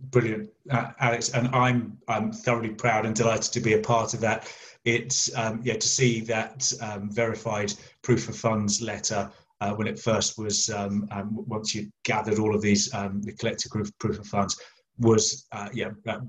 Brilliant, 0.08 0.48
uh, 0.70 0.92
Alex, 0.98 1.30
and 1.30 1.48
I'm 1.54 1.98
I'm 2.08 2.32
thoroughly 2.32 2.70
proud 2.70 3.04
and 3.04 3.14
delighted 3.14 3.52
to 3.52 3.60
be 3.60 3.74
a 3.74 3.78
part 3.78 4.14
of 4.14 4.20
that. 4.20 4.50
It's 4.84 5.34
um, 5.36 5.60
yeah 5.62 5.74
to 5.74 5.86
see 5.86 6.20
that 6.22 6.72
um, 6.80 7.10
verified 7.10 7.74
proof 8.02 8.28
of 8.28 8.36
funds 8.36 8.80
letter 8.80 9.30
uh, 9.60 9.72
when 9.74 9.86
it 9.86 9.98
first 9.98 10.38
was 10.38 10.70
um, 10.70 11.06
um 11.10 11.44
once 11.46 11.74
you 11.74 11.90
gathered 12.04 12.38
all 12.38 12.54
of 12.54 12.62
these 12.62 12.92
um, 12.94 13.20
the 13.20 13.32
collective 13.32 13.70
proof, 13.70 13.90
proof 13.98 14.18
of 14.18 14.26
funds 14.26 14.58
was 14.98 15.46
uh, 15.52 15.68
yeah 15.74 15.90
uh, 16.08 16.20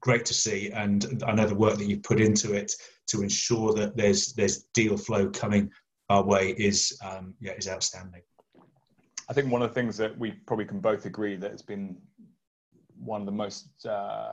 great 0.00 0.26
to 0.26 0.34
see, 0.34 0.70
and 0.70 1.22
I 1.26 1.32
know 1.32 1.46
the 1.46 1.54
work 1.54 1.78
that 1.78 1.86
you've 1.86 2.02
put 2.02 2.20
into 2.20 2.52
it 2.52 2.72
to 3.06 3.22
ensure 3.22 3.72
that 3.72 3.96
there's 3.96 4.34
there's 4.34 4.64
deal 4.74 4.98
flow 4.98 5.30
coming 5.30 5.70
our 6.10 6.22
way 6.22 6.50
is 6.50 6.98
um, 7.02 7.34
yeah 7.40 7.52
is 7.52 7.68
outstanding. 7.68 8.22
I 9.28 9.32
think 9.32 9.50
one 9.50 9.62
of 9.62 9.70
the 9.70 9.74
things 9.74 9.96
that 9.96 10.18
we 10.18 10.32
probably 10.46 10.66
can 10.66 10.80
both 10.80 11.06
agree 11.06 11.36
that 11.36 11.50
has 11.50 11.62
been 11.62 11.96
one 12.98 13.20
of 13.20 13.26
the 13.26 13.32
most 13.32 13.86
uh, 13.86 14.32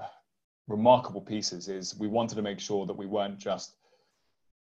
remarkable 0.67 1.21
pieces 1.21 1.67
is 1.67 1.97
we 1.97 2.07
wanted 2.07 2.35
to 2.35 2.41
make 2.41 2.59
sure 2.59 2.85
that 2.85 2.93
we 2.93 3.05
weren't 3.05 3.37
just 3.37 3.75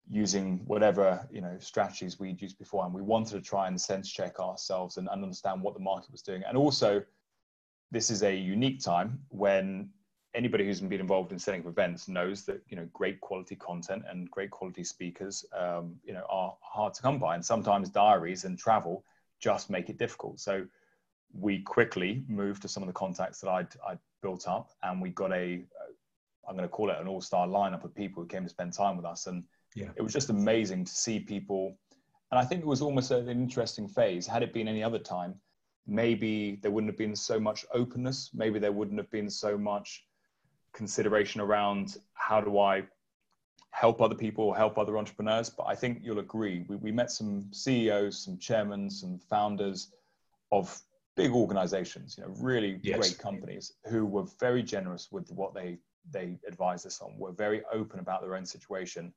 using 0.08 0.60
whatever 0.66 1.26
you 1.30 1.40
know 1.40 1.56
strategies 1.58 2.18
we'd 2.18 2.42
used 2.42 2.58
before 2.58 2.84
and 2.84 2.92
we 2.92 3.02
wanted 3.02 3.30
to 3.30 3.40
try 3.40 3.68
and 3.68 3.80
sense 3.80 4.10
check 4.10 4.40
ourselves 4.40 4.96
and, 4.96 5.08
and 5.12 5.22
understand 5.22 5.62
what 5.62 5.74
the 5.74 5.80
market 5.80 6.10
was 6.10 6.22
doing. 6.22 6.42
And 6.46 6.56
also 6.56 7.02
this 7.90 8.10
is 8.10 8.22
a 8.22 8.34
unique 8.34 8.80
time 8.80 9.20
when 9.28 9.90
anybody 10.34 10.64
who's 10.64 10.80
been 10.80 11.00
involved 11.00 11.30
in 11.30 11.38
setting 11.38 11.60
up 11.60 11.66
events 11.66 12.08
knows 12.08 12.44
that 12.44 12.60
you 12.68 12.76
know 12.76 12.88
great 12.92 13.20
quality 13.20 13.54
content 13.54 14.02
and 14.08 14.30
great 14.30 14.50
quality 14.50 14.82
speakers 14.82 15.44
um, 15.56 15.94
you 16.04 16.12
know 16.12 16.24
are 16.28 16.56
hard 16.60 16.94
to 16.94 17.02
come 17.02 17.18
by. 17.18 17.34
And 17.34 17.44
sometimes 17.44 17.88
diaries 17.88 18.44
and 18.44 18.58
travel 18.58 19.04
just 19.40 19.70
make 19.70 19.90
it 19.90 19.98
difficult. 19.98 20.40
So 20.40 20.66
we 21.34 21.60
quickly 21.60 22.24
moved 22.28 22.62
to 22.62 22.68
some 22.68 22.82
of 22.82 22.86
the 22.86 22.92
contacts 22.92 23.40
that 23.40 23.50
I'd, 23.50 23.68
I'd 23.86 23.98
built 24.22 24.46
up, 24.46 24.70
and 24.82 25.00
we 25.00 25.10
got 25.10 25.32
a, 25.32 25.64
I'm 26.48 26.56
going 26.56 26.68
to 26.68 26.68
call 26.68 26.90
it 26.90 26.98
an 26.98 27.08
all-star 27.08 27.46
lineup 27.46 27.84
of 27.84 27.94
people 27.94 28.22
who 28.22 28.28
came 28.28 28.44
to 28.44 28.48
spend 28.48 28.72
time 28.72 28.96
with 28.96 29.06
us, 29.06 29.26
and 29.26 29.44
yeah. 29.74 29.88
it 29.96 30.02
was 30.02 30.12
just 30.12 30.30
amazing 30.30 30.84
to 30.84 30.92
see 30.92 31.20
people. 31.20 31.76
And 32.30 32.38
I 32.38 32.44
think 32.44 32.62
it 32.62 32.66
was 32.66 32.82
almost 32.82 33.10
an 33.10 33.28
interesting 33.28 33.88
phase. 33.88 34.26
Had 34.26 34.42
it 34.42 34.54
been 34.54 34.68
any 34.68 34.82
other 34.82 34.98
time, 34.98 35.34
maybe 35.86 36.58
there 36.62 36.70
wouldn't 36.70 36.90
have 36.90 36.98
been 36.98 37.16
so 37.16 37.38
much 37.38 37.64
openness. 37.74 38.30
Maybe 38.32 38.58
there 38.58 38.72
wouldn't 38.72 38.98
have 38.98 39.10
been 39.10 39.28
so 39.28 39.58
much 39.58 40.04
consideration 40.72 41.40
around 41.40 41.98
how 42.14 42.40
do 42.40 42.58
I 42.58 42.84
help 43.70 44.00
other 44.00 44.14
people, 44.14 44.52
help 44.52 44.78
other 44.78 44.96
entrepreneurs. 44.96 45.50
But 45.50 45.64
I 45.64 45.74
think 45.74 46.00
you'll 46.02 46.20
agree, 46.20 46.64
we, 46.68 46.76
we 46.76 46.92
met 46.92 47.10
some 47.10 47.52
CEOs, 47.52 48.24
some 48.24 48.38
chairmen, 48.38 48.90
some 48.90 49.18
founders 49.18 49.92
of 50.50 50.78
big 51.16 51.32
organizations, 51.32 52.16
you 52.16 52.24
know, 52.24 52.32
really 52.38 52.80
yes. 52.82 52.98
great 52.98 53.18
companies 53.18 53.72
who 53.86 54.06
were 54.06 54.24
very 54.40 54.62
generous 54.62 55.08
with 55.10 55.30
what 55.30 55.54
they 55.54 55.78
they 56.10 56.36
advised 56.48 56.86
us 56.86 57.00
on 57.00 57.16
were 57.16 57.32
very 57.32 57.62
open 57.72 58.00
about 58.00 58.22
their 58.22 58.34
own 58.34 58.46
situation. 58.46 59.12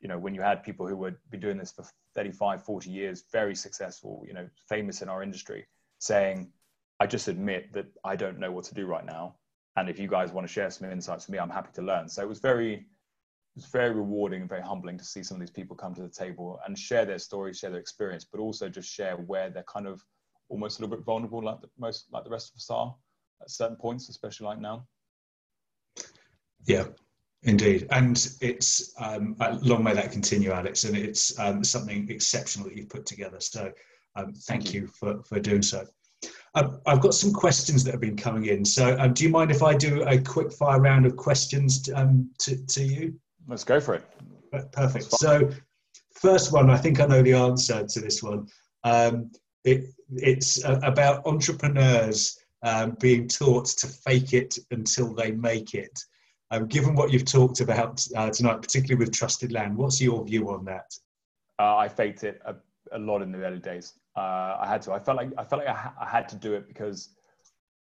You 0.00 0.08
know, 0.08 0.18
when 0.18 0.34
you 0.34 0.40
had 0.40 0.62
people 0.62 0.86
who 0.86 0.96
would 0.96 1.16
be 1.30 1.38
doing 1.38 1.58
this 1.58 1.72
for 1.72 1.84
35, 2.14 2.64
40 2.64 2.90
years, 2.90 3.24
very 3.30 3.54
successful, 3.54 4.24
you 4.26 4.34
know, 4.34 4.48
famous 4.68 5.02
in 5.02 5.08
our 5.08 5.22
industry, 5.22 5.66
saying, 5.98 6.50
I 7.00 7.06
just 7.06 7.28
admit 7.28 7.72
that 7.72 7.86
I 8.04 8.16
don't 8.16 8.38
know 8.38 8.50
what 8.50 8.64
to 8.64 8.74
do 8.74 8.86
right 8.86 9.04
now. 9.04 9.36
And 9.76 9.88
if 9.88 9.98
you 9.98 10.08
guys 10.08 10.32
want 10.32 10.46
to 10.46 10.52
share 10.52 10.70
some 10.70 10.90
insights 10.90 11.26
with 11.26 11.32
me, 11.32 11.38
I'm 11.38 11.50
happy 11.50 11.70
to 11.74 11.82
learn. 11.82 12.08
So 12.08 12.22
it 12.22 12.28
was 12.28 12.40
very, 12.40 12.74
it 12.74 12.84
was 13.56 13.66
very 13.66 13.94
rewarding 13.94 14.40
and 14.40 14.48
very 14.48 14.62
humbling 14.62 14.98
to 14.98 15.04
see 15.04 15.22
some 15.22 15.36
of 15.36 15.40
these 15.40 15.50
people 15.50 15.76
come 15.76 15.94
to 15.94 16.02
the 16.02 16.08
table 16.08 16.60
and 16.66 16.78
share 16.78 17.04
their 17.04 17.18
stories, 17.18 17.58
share 17.58 17.70
their 17.70 17.80
experience, 17.80 18.24
but 18.24 18.40
also 18.40 18.68
just 18.68 18.92
share 18.92 19.16
where 19.16 19.50
they're 19.50 19.64
kind 19.64 19.86
of 19.86 20.02
almost 20.52 20.78
a 20.78 20.82
little 20.82 20.96
bit 20.96 21.04
vulnerable, 21.04 21.42
like 21.42 21.60
the, 21.60 21.68
most 21.78 22.06
like 22.12 22.24
the 22.24 22.30
rest 22.30 22.52
of 22.52 22.56
us 22.56 22.70
are 22.70 22.94
at 23.40 23.50
certain 23.50 23.76
points, 23.76 24.08
especially 24.08 24.46
like 24.46 24.60
now. 24.60 24.86
Yeah, 26.64 26.84
indeed, 27.42 27.88
and 27.90 28.16
it's 28.40 28.94
um, 29.00 29.34
long 29.62 29.82
may 29.82 29.94
that 29.94 30.12
continue, 30.12 30.52
Alex, 30.52 30.84
and 30.84 30.96
it's 30.96 31.36
um, 31.40 31.64
something 31.64 32.08
exceptional 32.10 32.68
that 32.68 32.76
you've 32.76 32.90
put 32.90 33.06
together. 33.06 33.40
So, 33.40 33.72
um, 34.14 34.32
thank, 34.34 34.64
thank 34.64 34.74
you. 34.74 34.86
for 34.86 35.22
for 35.24 35.40
doing 35.40 35.62
so. 35.62 35.84
Um, 36.54 36.80
I've 36.86 37.00
got 37.00 37.14
some 37.14 37.32
questions 37.32 37.82
that 37.84 37.92
have 37.92 38.00
been 38.00 38.16
coming 38.16 38.46
in. 38.46 38.64
So, 38.64 38.96
um, 38.98 39.14
do 39.14 39.24
you 39.24 39.30
mind 39.30 39.50
if 39.50 39.62
I 39.62 39.74
do 39.74 40.02
a 40.02 40.20
quick 40.20 40.52
fire 40.52 40.80
round 40.80 41.06
of 41.06 41.16
questions 41.16 41.80
to, 41.82 41.92
um, 41.94 42.30
to, 42.40 42.64
to 42.66 42.84
you? 42.84 43.14
Let's 43.48 43.64
go 43.64 43.80
for 43.80 43.94
it. 43.94 44.04
Perfect. 44.72 45.10
So, 45.12 45.50
first 46.20 46.52
one, 46.52 46.68
I 46.70 46.76
think 46.76 47.00
I 47.00 47.06
know 47.06 47.22
the 47.22 47.32
answer 47.32 47.84
to 47.86 48.00
this 48.00 48.22
one. 48.22 48.46
Um, 48.84 49.30
it, 49.64 49.86
it's 50.16 50.64
uh, 50.64 50.80
about 50.82 51.26
entrepreneurs 51.26 52.38
um, 52.62 52.96
being 53.00 53.28
taught 53.28 53.66
to 53.66 53.86
fake 53.86 54.32
it 54.32 54.58
until 54.70 55.14
they 55.14 55.32
make 55.32 55.74
it. 55.74 56.04
Um, 56.50 56.66
given 56.66 56.94
what 56.94 57.10
you've 57.10 57.24
talked 57.24 57.60
about 57.60 58.06
uh, 58.14 58.30
tonight, 58.30 58.60
particularly 58.60 58.96
with 58.96 59.10
TrustedLand, 59.10 59.74
what's 59.74 60.00
your 60.00 60.24
view 60.24 60.50
on 60.50 60.64
that? 60.66 60.94
Uh, 61.58 61.76
I 61.76 61.88
faked 61.88 62.24
it 62.24 62.40
a, 62.44 62.54
a, 62.92 62.98
lot 62.98 63.22
in 63.22 63.32
the 63.32 63.42
early 63.42 63.58
days. 63.58 63.94
Uh, 64.16 64.58
I 64.60 64.66
had 64.66 64.82
to. 64.82 64.92
I 64.92 64.98
felt 64.98 65.16
like 65.16 65.30
I 65.38 65.44
felt 65.44 65.64
like 65.64 65.68
I, 65.68 65.78
ha- 65.78 65.94
I, 65.98 66.06
had 66.06 66.28
to 66.28 66.36
do 66.36 66.52
it 66.52 66.68
because 66.68 67.10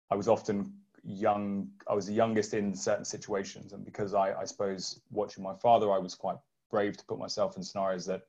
I 0.10 0.16
was 0.16 0.28
often 0.30 0.72
young. 1.04 1.68
I 1.88 1.94
was 1.94 2.08
the 2.08 2.14
youngest 2.14 2.54
in 2.54 2.74
certain 2.74 3.04
situations, 3.04 3.74
and 3.74 3.84
because 3.84 4.14
I, 4.14 4.34
I 4.34 4.46
suppose 4.46 5.02
watching 5.12 5.44
my 5.44 5.54
father, 5.56 5.92
I 5.92 5.98
was 5.98 6.16
quite 6.16 6.38
brave 6.70 6.96
to 6.98 7.06
put 7.06 7.20
myself 7.20 7.58
in 7.58 7.64
scenarios 7.64 8.06
that 8.06 8.22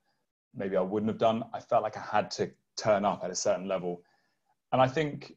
maybe 0.54 0.76
I 0.76 0.80
wouldn't 0.80 1.10
have 1.10 1.18
done. 1.18 1.44
I 1.54 1.60
felt 1.60 1.84
like 1.84 1.96
I 1.96 2.00
had 2.00 2.30
to 2.32 2.50
turn 2.76 3.04
up 3.04 3.22
at 3.24 3.30
a 3.30 3.34
certain 3.34 3.68
level, 3.68 4.02
and 4.72 4.80
I 4.80 4.88
think 4.88 5.36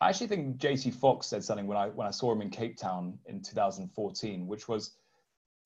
I 0.00 0.08
actually 0.08 0.26
think 0.26 0.58
JT 0.58 0.94
Foxx 0.94 1.28
said 1.28 1.44
something 1.44 1.66
when 1.66 1.78
I 1.78 1.88
when 1.88 2.06
I 2.06 2.10
saw 2.10 2.32
him 2.32 2.42
in 2.42 2.50
Cape 2.50 2.76
Town 2.76 3.18
in 3.26 3.40
2014, 3.40 4.46
which 4.46 4.66
was 4.66 4.96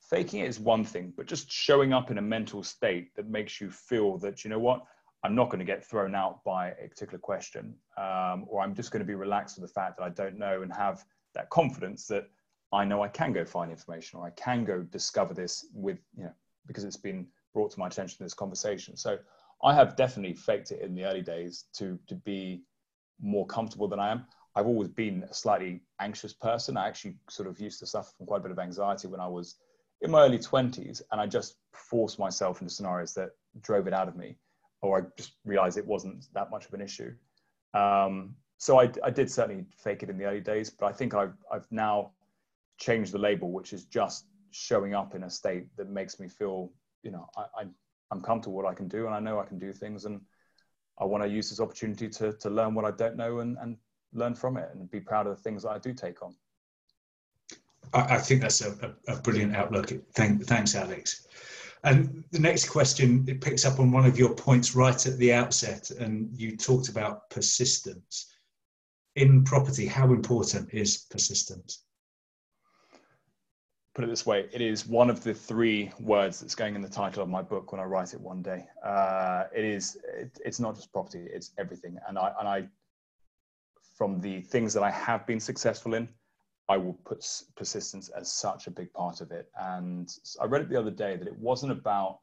faking 0.01 0.41
it 0.41 0.49
is 0.49 0.61
one 0.61 0.85
thing, 0.85 1.13
but 1.17 1.27
just 1.27 1.51
showing 1.51 1.93
up 1.93 2.11
in 2.11 2.19
a 2.19 2.23
mental 2.23 2.63
state 2.63 3.15
that 3.17 3.29
makes 3.29 3.61
you 3.61 3.71
feel 3.71 4.19
that 4.19 4.45
you 4.45 4.51
know 4.51 4.59
what 4.59 4.83
I'm 5.25 5.35
not 5.35 5.47
going 5.47 5.59
to 5.59 5.65
get 5.65 5.85
thrown 5.85 6.15
out 6.15 6.45
by 6.45 6.73
a 6.73 6.87
particular 6.89 7.19
question, 7.19 7.75
um, 7.97 8.45
or 8.49 8.61
I'm 8.61 8.75
just 8.75 8.91
going 8.91 9.01
to 9.01 9.07
be 9.07 9.15
relaxed 9.15 9.59
with 9.59 9.69
the 9.69 9.73
fact 9.73 9.97
that 9.99 10.05
I 10.05 10.11
don't 10.11 10.39
know 10.39 10.63
and 10.63 10.73
have 10.73 11.05
that 11.35 11.49
confidence 11.51 12.07
that 12.09 12.29
I 12.73 12.85
know 12.85 13.03
I 13.03 13.09
can 13.09 13.33
go 13.33 13.45
find 13.45 13.71
information 13.71 14.19
or 14.19 14.27
I 14.27 14.31
can 14.31 14.65
go 14.65 14.83
discover 14.83 15.33
this 15.33 15.67
with 15.73 15.99
you 16.17 16.25
know 16.25 16.33
because 16.67 16.85
it's 16.85 16.97
been 16.97 17.27
brought 17.55 17.71
to 17.71 17.79
my 17.79 17.87
attention 17.87 18.19
in 18.21 18.27
this 18.27 18.35
conversation. 18.35 18.97
So 18.97 19.19
I 19.63 19.75
have 19.75 19.97
definitely 19.97 20.35
faked 20.35 20.71
it 20.71 20.83
in 20.83 20.95
the 20.95 21.05
early 21.05 21.23
days 21.23 21.65
to 21.75 21.99
to 22.09 22.15
be 22.15 22.63
more 23.21 23.47
comfortable 23.47 23.89
than 23.89 23.99
I 23.99 24.11
am. 24.11 24.27
I've 24.55 24.67
always 24.67 24.89
been 24.89 25.25
a 25.25 25.35
slightly 25.35 25.83
anxious 26.01 26.33
person. 26.33 26.77
I 26.77 26.89
actually 26.89 27.17
sort 27.29 27.49
of 27.49 27.61
used 27.61 27.79
to 27.81 27.87
suffer 27.87 28.11
from 28.17 28.27
quite 28.27 28.39
a 28.39 28.43
bit 28.43 28.53
of 28.53 28.59
anxiety 28.59 29.09
when 29.09 29.21
I 29.21 29.29
was 29.29 29.57
in 30.01 30.11
my 30.11 30.23
early 30.23 30.39
20s, 30.39 31.03
and 31.11 31.21
I 31.21 31.27
just 31.27 31.57
forced 31.73 32.19
myself 32.19 32.61
into 32.61 32.73
scenarios 32.73 33.15
that 33.15 33.31
drove 33.61 33.87
it 33.87 33.95
out 33.95 34.09
of 34.09 34.17
me, 34.17 34.37
or 34.83 34.99
I 34.99 35.03
just 35.17 35.33
realized 35.45 35.79
it 35.79 35.87
wasn't 35.87 36.27
that 36.35 36.51
much 36.51 36.67
of 36.67 36.75
an 36.75 36.81
issue. 36.81 37.15
Um, 37.75 38.35
so 38.59 38.81
I, 38.81 38.91
I, 39.05 39.11
did 39.11 39.31
certainly 39.31 39.67
fake 39.77 40.03
it 40.03 40.09
in 40.09 40.17
the 40.17 40.25
early 40.25 40.41
days, 40.41 40.71
but 40.71 40.87
I 40.87 40.93
think 40.93 41.15
I've, 41.15 41.35
I've 41.53 41.71
now 41.71 42.13
changed 42.79 43.13
the 43.13 43.19
label, 43.19 43.53
which 43.53 43.75
is 43.75 43.85
just 43.85 44.27
showing 44.51 44.95
up 44.95 45.15
in 45.15 45.25
a 45.25 45.31
state 45.31 45.67
that 45.77 45.91
makes 45.91 46.19
me 46.19 46.29
feel, 46.29 46.73
you 47.03 47.11
know, 47.11 47.29
I, 47.37 47.43
I, 47.61 47.65
I'm 48.11 48.21
comfortable 48.21 48.57
what 48.57 48.67
I 48.67 48.75
can 48.75 48.89
do, 48.89 49.07
and 49.07 49.15
I 49.15 49.21
know 49.21 49.41
I 49.41 49.47
can 49.47 49.59
do 49.59 49.73
things, 49.73 50.05
and 50.05 50.21
I 50.99 51.05
want 51.05 51.23
to 51.25 51.29
use 51.29 51.51
this 51.51 51.61
opportunity 51.61 52.09
to, 52.09 52.33
to 52.33 52.51
learn 52.51 52.75
what 52.75 52.85
I 52.85 52.91
don't 52.91 53.17
know 53.17 53.41
and, 53.41 53.57
and 53.61 53.77
learn 54.13 54.35
from 54.35 54.57
it 54.57 54.69
and 54.73 54.91
be 54.91 55.01
proud 55.01 55.27
of 55.27 55.37
the 55.37 55.43
things 55.43 55.63
that 55.63 55.71
I 55.71 55.79
do 55.79 55.93
take 55.93 56.23
on. 56.23 56.35
I, 57.93 58.17
I 58.17 58.19
think 58.19 58.41
that's 58.41 58.63
a, 58.63 58.95
a, 59.09 59.15
a 59.15 59.21
brilliant 59.21 59.55
outlook. 59.55 59.93
Thank, 60.15 60.45
thanks, 60.45 60.75
Alex. 60.75 61.27
And 61.85 62.25
the 62.33 62.41
next 62.41 62.69
question, 62.69 63.25
it 63.29 63.41
picks 63.41 63.65
up 63.65 63.79
on 63.79 63.93
one 63.93 64.07
of 64.07 64.19
your 64.19 64.35
points 64.35 64.75
right 64.75 65.07
at 65.07 65.19
the 65.19 65.33
outset, 65.33 65.91
and 65.91 66.31
you 66.35 66.57
talked 66.57 66.89
about 66.89 67.31
persistence. 67.31 68.33
In 69.15 69.45
property, 69.45 69.87
how 69.87 70.13
important 70.13 70.73
is 70.75 71.07
persistence? 71.11 71.86
Put 73.97 74.05
it 74.05 74.09
this 74.09 74.27
way 74.27 74.45
it 74.53 74.61
is 74.61 74.87
one 74.87 75.09
of 75.09 75.25
the 75.25 75.33
three 75.33 75.91
words 75.99 76.41
that's 76.41 76.55
going 76.55 76.75
in 76.75 76.83
the 76.83 76.89
title 76.89 77.23
of 77.23 77.31
my 77.31 77.41
book 77.41 77.73
when 77.73 77.81
i 77.81 77.85
write 77.85 78.13
it 78.13 78.21
one 78.21 78.43
day. 78.43 78.67
Uh, 78.85 79.45
it 79.57 79.65
is 79.65 79.97
it, 80.15 80.39
it's 80.45 80.61
not 80.61 80.75
just 80.77 80.93
property 80.93 81.27
it's 81.33 81.53
everything. 81.57 81.97
And 82.07 82.19
i 82.19 82.31
and 82.39 82.47
i 82.47 82.69
from 83.97 84.21
the 84.21 84.43
things 84.43 84.75
that 84.75 84.83
i 84.83 84.91
have 84.91 85.27
been 85.27 85.41
successful 85.41 85.95
in 85.95 86.07
i 86.69 86.77
will 86.77 86.99
put 87.07 87.27
persistence 87.57 88.11
as 88.11 88.31
such 88.31 88.67
a 88.67 88.71
big 88.71 88.93
part 88.93 89.23
of 89.23 89.31
it. 89.31 89.49
And 89.59 90.15
i 90.43 90.45
read 90.45 90.61
it 90.61 90.69
the 90.69 90.79
other 90.79 90.91
day 90.91 91.17
that 91.17 91.27
it 91.27 91.39
wasn't 91.39 91.73
about 91.73 92.19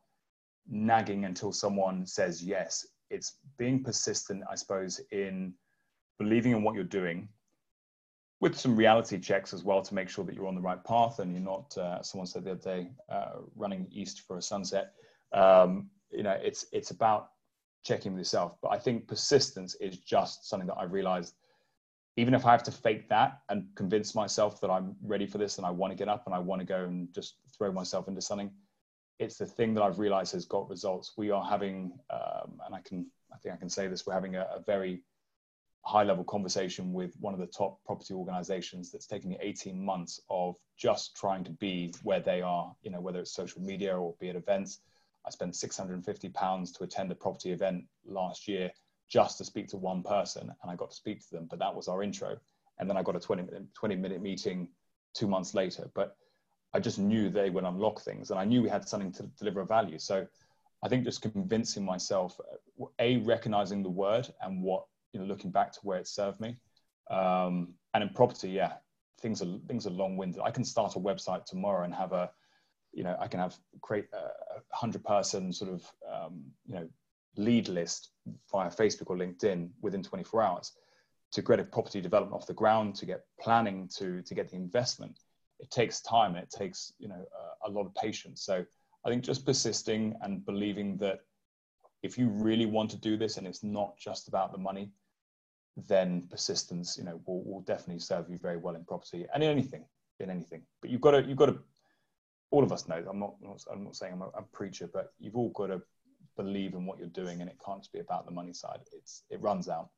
nagging 0.69 1.25
until 1.25 1.51
someone 1.51 2.05
says 2.05 2.43
yes. 2.43 2.85
It's 3.09 3.37
being 3.57 3.83
persistent 3.83 4.43
i 4.47 4.53
suppose 4.53 5.01
in 5.11 5.55
believing 6.19 6.51
in 6.51 6.61
what 6.61 6.75
you're 6.75 6.83
doing 7.01 7.29
with 8.43 8.59
some 8.59 8.75
reality 8.75 9.17
checks 9.17 9.53
as 9.53 9.63
well 9.63 9.81
to 9.81 9.95
make 9.95 10.09
sure 10.09 10.25
that 10.25 10.35
you're 10.35 10.47
on 10.47 10.53
the 10.53 10.59
right 10.59 10.83
path 10.83 11.19
and 11.19 11.31
you're 11.31 11.39
not, 11.41 11.77
uh, 11.77 12.01
someone 12.03 12.27
said 12.27 12.43
the 12.43 12.51
other 12.51 12.59
day, 12.59 12.89
uh, 13.07 13.37
running 13.55 13.87
east 13.89 14.27
for 14.27 14.37
a 14.37 14.41
sunset. 14.41 14.95
Um, 15.31 15.89
you 16.11 16.23
know, 16.23 16.37
it's 16.43 16.65
it's 16.73 16.91
about 16.91 17.29
checking 17.85 18.11
with 18.11 18.19
yourself. 18.19 18.57
But 18.61 18.73
I 18.73 18.79
think 18.79 19.07
persistence 19.07 19.75
is 19.75 19.97
just 19.97 20.49
something 20.49 20.67
that 20.67 20.75
I 20.75 20.83
realized. 20.83 21.35
Even 22.17 22.33
if 22.33 22.45
I 22.45 22.51
have 22.51 22.63
to 22.63 22.71
fake 22.71 23.07
that 23.07 23.39
and 23.47 23.65
convince 23.75 24.13
myself 24.13 24.59
that 24.59 24.69
I'm 24.69 24.97
ready 25.01 25.25
for 25.25 25.37
this 25.37 25.57
and 25.57 25.65
I 25.65 25.71
want 25.71 25.91
to 25.91 25.95
get 25.95 26.09
up 26.09 26.23
and 26.25 26.35
I 26.35 26.39
want 26.39 26.59
to 26.59 26.65
go 26.65 26.83
and 26.83 27.13
just 27.13 27.37
throw 27.57 27.71
myself 27.71 28.09
into 28.09 28.21
something, 28.21 28.51
it's 29.19 29.37
the 29.37 29.45
thing 29.45 29.73
that 29.75 29.83
I've 29.83 29.99
realized 29.99 30.33
has 30.33 30.43
got 30.43 30.69
results. 30.69 31.13
We 31.15 31.31
are 31.31 31.45
having, 31.45 31.97
um, 32.09 32.59
and 32.65 32.75
I 32.75 32.81
can, 32.81 33.07
I 33.33 33.37
think 33.37 33.55
I 33.55 33.57
can 33.57 33.69
say 33.69 33.87
this, 33.87 34.05
we're 34.05 34.13
having 34.13 34.35
a, 34.35 34.49
a 34.57 34.59
very 34.59 35.01
high 35.85 36.03
level 36.03 36.23
conversation 36.23 36.93
with 36.93 37.13
one 37.19 37.33
of 37.33 37.39
the 37.39 37.45
top 37.45 37.83
property 37.85 38.13
organizations 38.13 38.91
that's 38.91 39.05
taken 39.05 39.29
me 39.29 39.37
18 39.41 39.83
months 39.83 40.21
of 40.29 40.55
just 40.77 41.15
trying 41.15 41.43
to 41.43 41.51
be 41.51 41.93
where 42.03 42.21
they 42.21 42.41
are, 42.41 42.73
you 42.83 42.89
know, 42.89 43.01
whether 43.01 43.19
it's 43.19 43.33
social 43.33 43.61
media 43.61 43.95
or 43.95 44.15
be 44.19 44.29
at 44.29 44.35
events. 44.35 44.79
I 45.25 45.29
spent 45.29 45.55
650 45.55 46.29
pounds 46.29 46.71
to 46.73 46.83
attend 46.83 47.11
a 47.11 47.15
property 47.15 47.51
event 47.51 47.83
last 48.05 48.47
year 48.47 48.71
just 49.09 49.37
to 49.37 49.45
speak 49.45 49.67
to 49.69 49.77
one 49.77 50.03
person 50.03 50.43
and 50.61 50.71
I 50.71 50.75
got 50.75 50.91
to 50.91 50.95
speak 50.95 51.21
to 51.27 51.31
them, 51.35 51.47
but 51.49 51.59
that 51.59 51.75
was 51.75 51.87
our 51.89 52.01
intro. 52.01 52.37
And 52.79 52.89
then 52.89 52.97
I 52.97 53.03
got 53.03 53.17
a 53.17 53.19
20 53.19 53.43
minute, 53.43 53.73
20 53.73 53.95
minute 53.97 54.21
meeting 54.21 54.69
two 55.13 55.27
months 55.27 55.53
later, 55.53 55.89
but 55.93 56.15
I 56.73 56.79
just 56.79 56.97
knew 56.97 57.29
they 57.29 57.49
would 57.49 57.65
unlock 57.65 58.01
things 58.01 58.31
and 58.31 58.39
I 58.39 58.45
knew 58.45 58.63
we 58.63 58.69
had 58.69 58.87
something 58.87 59.11
to 59.13 59.23
deliver 59.37 59.61
a 59.61 59.65
value. 59.65 59.99
So 59.99 60.25
I 60.81 60.87
think 60.87 61.03
just 61.03 61.21
convincing 61.21 61.83
myself, 61.85 62.39
a 62.99 63.17
recognizing 63.17 63.83
the 63.83 63.89
word 63.89 64.33
and 64.41 64.61
what 64.61 64.85
you 65.13 65.19
know, 65.19 65.25
looking 65.25 65.51
back 65.51 65.71
to 65.71 65.79
where 65.83 65.99
it 65.99 66.07
served 66.07 66.41
me. 66.41 66.57
Um, 67.09 67.75
and 67.93 68.03
in 68.03 68.09
property, 68.09 68.49
yeah, 68.49 68.73
things 69.21 69.41
are 69.41 69.57
things 69.67 69.87
are 69.87 69.91
long-winded. 69.91 70.41
I 70.43 70.51
can 70.51 70.65
start 70.65 70.95
a 70.95 70.99
website 70.99 71.45
tomorrow 71.45 71.85
and 71.85 71.93
have 71.93 72.11
a, 72.11 72.31
you 72.91 73.03
know, 73.03 73.15
I 73.19 73.27
can 73.27 73.39
have 73.39 73.55
create 73.81 74.07
a 74.13 74.75
hundred-person 74.75 75.53
sort 75.53 75.71
of, 75.71 75.91
um, 76.11 76.43
you 76.65 76.75
know, 76.75 76.89
lead 77.37 77.67
list 77.67 78.09
via 78.51 78.69
Facebook 78.69 79.09
or 79.09 79.17
LinkedIn 79.17 79.69
within 79.81 80.03
24 80.03 80.41
hours. 80.41 80.71
To 81.31 81.41
get 81.41 81.59
a 81.59 81.63
property 81.63 81.99
development 81.99 82.39
off 82.39 82.47
the 82.47 82.53
ground, 82.53 82.95
to 82.95 83.05
get 83.05 83.21
planning, 83.39 83.89
to 83.97 84.21
to 84.21 84.35
get 84.35 84.49
the 84.49 84.55
investment, 84.55 85.19
it 85.59 85.71
takes 85.71 86.01
time 86.01 86.35
and 86.35 86.43
it 86.43 86.51
takes 86.51 86.93
you 86.99 87.07
know 87.07 87.25
a, 87.65 87.69
a 87.69 87.71
lot 87.71 87.85
of 87.85 87.95
patience. 87.95 88.43
So 88.43 88.65
I 89.05 89.09
think 89.09 89.23
just 89.23 89.45
persisting 89.45 90.15
and 90.21 90.45
believing 90.45 90.97
that 90.97 91.21
if 92.03 92.17
you 92.17 92.29
really 92.29 92.65
want 92.65 92.91
to 92.91 92.97
do 92.97 93.17
this 93.17 93.37
and 93.37 93.47
it's 93.47 93.63
not 93.63 93.97
just 93.97 94.27
about 94.27 94.51
the 94.51 94.57
money, 94.57 94.91
then 95.75 96.27
persistence, 96.29 96.97
you 96.97 97.03
know, 97.03 97.19
will, 97.25 97.43
will 97.43 97.61
definitely 97.61 97.99
serve 97.99 98.29
you 98.29 98.37
very 98.37 98.57
well 98.57 98.75
in 98.75 98.83
property 98.83 99.25
and 99.33 99.43
in 99.43 99.49
anything, 99.49 99.85
in 100.19 100.29
anything. 100.29 100.61
But 100.81 100.91
you've 100.91 101.01
got 101.01 101.11
to, 101.11 101.23
you've 101.23 101.37
got 101.37 101.47
to, 101.47 101.59
all 102.51 102.63
of 102.63 102.71
us 102.71 102.87
know. 102.87 103.03
I'm 103.09 103.19
not, 103.19 103.35
I'm 103.71 103.83
not 103.83 103.95
saying 103.95 104.13
I'm 104.13 104.21
a, 104.21 104.27
a 104.27 104.43
preacher, 104.43 104.89
but 104.93 105.13
you've 105.19 105.35
all 105.35 105.49
got 105.49 105.67
to 105.67 105.81
believe 106.37 106.73
in 106.73 106.85
what 106.85 106.99
you're 106.99 107.07
doing, 107.07 107.41
and 107.41 107.49
it 107.49 107.57
can't 107.65 107.81
just 107.81 107.93
be 107.93 107.99
about 107.99 108.25
the 108.25 108.31
money 108.31 108.53
side. 108.53 108.79
It's, 108.91 109.23
it 109.29 109.41
runs 109.41 109.67
out. 109.67 109.89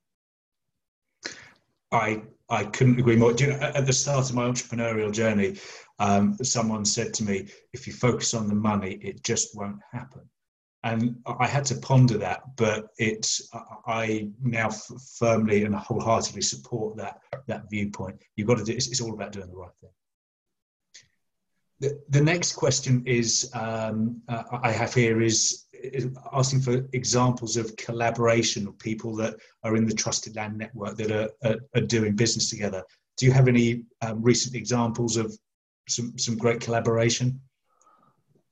I 1.92 2.24
I 2.50 2.66
couldn't 2.66 3.00
agree 3.00 3.16
more. 3.16 3.32
You 3.34 3.48
know, 3.48 3.60
at 3.60 3.86
the 3.86 3.94
start 3.94 4.30
of 4.30 4.36
my 4.36 4.44
entrepreneurial 4.44 5.12
journey, 5.14 5.58
um, 6.00 6.36
someone 6.44 6.84
said 6.84 7.14
to 7.16 7.24
me, 7.24 7.48
"If 7.74 7.88
you 7.88 7.94
focus 7.94 8.34
on 8.34 8.48
the 8.48 8.56
money, 8.56 8.94
it 9.02 9.24
just 9.24 9.56
won't 9.56 9.80
happen." 9.92 10.30
And 10.86 11.16
I 11.26 11.48
had 11.48 11.66
to 11.66 11.76
ponder 11.76 12.20
that, 12.20 12.44
but 12.58 12.90
it's 13.00 13.50
I 13.88 14.30
now 14.40 14.70
firmly 14.70 15.64
and 15.64 15.74
wholeheartedly 15.74 16.44
support 16.44 16.96
that 16.98 17.22
that 17.48 17.72
viewpoint. 17.72 18.22
You've 18.36 18.48
got 18.48 18.60
to 18.60 18.64
do. 18.64 18.72
It's, 18.72 18.88
it's 18.88 19.02
all 19.02 19.14
about 19.14 19.32
doing 19.32 19.48
the 19.48 19.58
right 19.58 19.76
thing. 19.82 19.90
The, 21.80 22.00
the 22.10 22.22
next 22.22 22.54
question 22.54 23.04
is 23.08 23.50
um, 23.56 24.22
uh, 24.30 24.44
I 24.64 24.72
have 24.72 24.94
here 24.94 25.22
is, 25.22 25.66
is, 25.74 26.08
asking 26.32 26.62
for 26.62 26.88
examples 26.94 27.58
of 27.58 27.76
collaboration 27.76 28.68
of 28.68 28.78
people 28.78 29.16
that 29.16 29.36
are 29.64 29.76
in 29.76 29.88
the 29.88 29.94
TrustedLand 29.94 30.56
Network 30.56 30.98
that 30.98 31.12
are, 31.12 31.30
are, 31.44 31.58
are 31.76 31.82
doing 31.82 32.16
business 32.16 32.50
together. 32.50 32.84
Do 33.18 33.26
you 33.26 33.32
have 33.34 33.48
any 33.48 33.84
um, 34.02 34.22
recent 34.22 34.56
examples 34.56 35.18
of 35.18 35.38
some, 35.90 36.18
some 36.18 36.38
great 36.38 36.62
collaboration? 36.62 37.42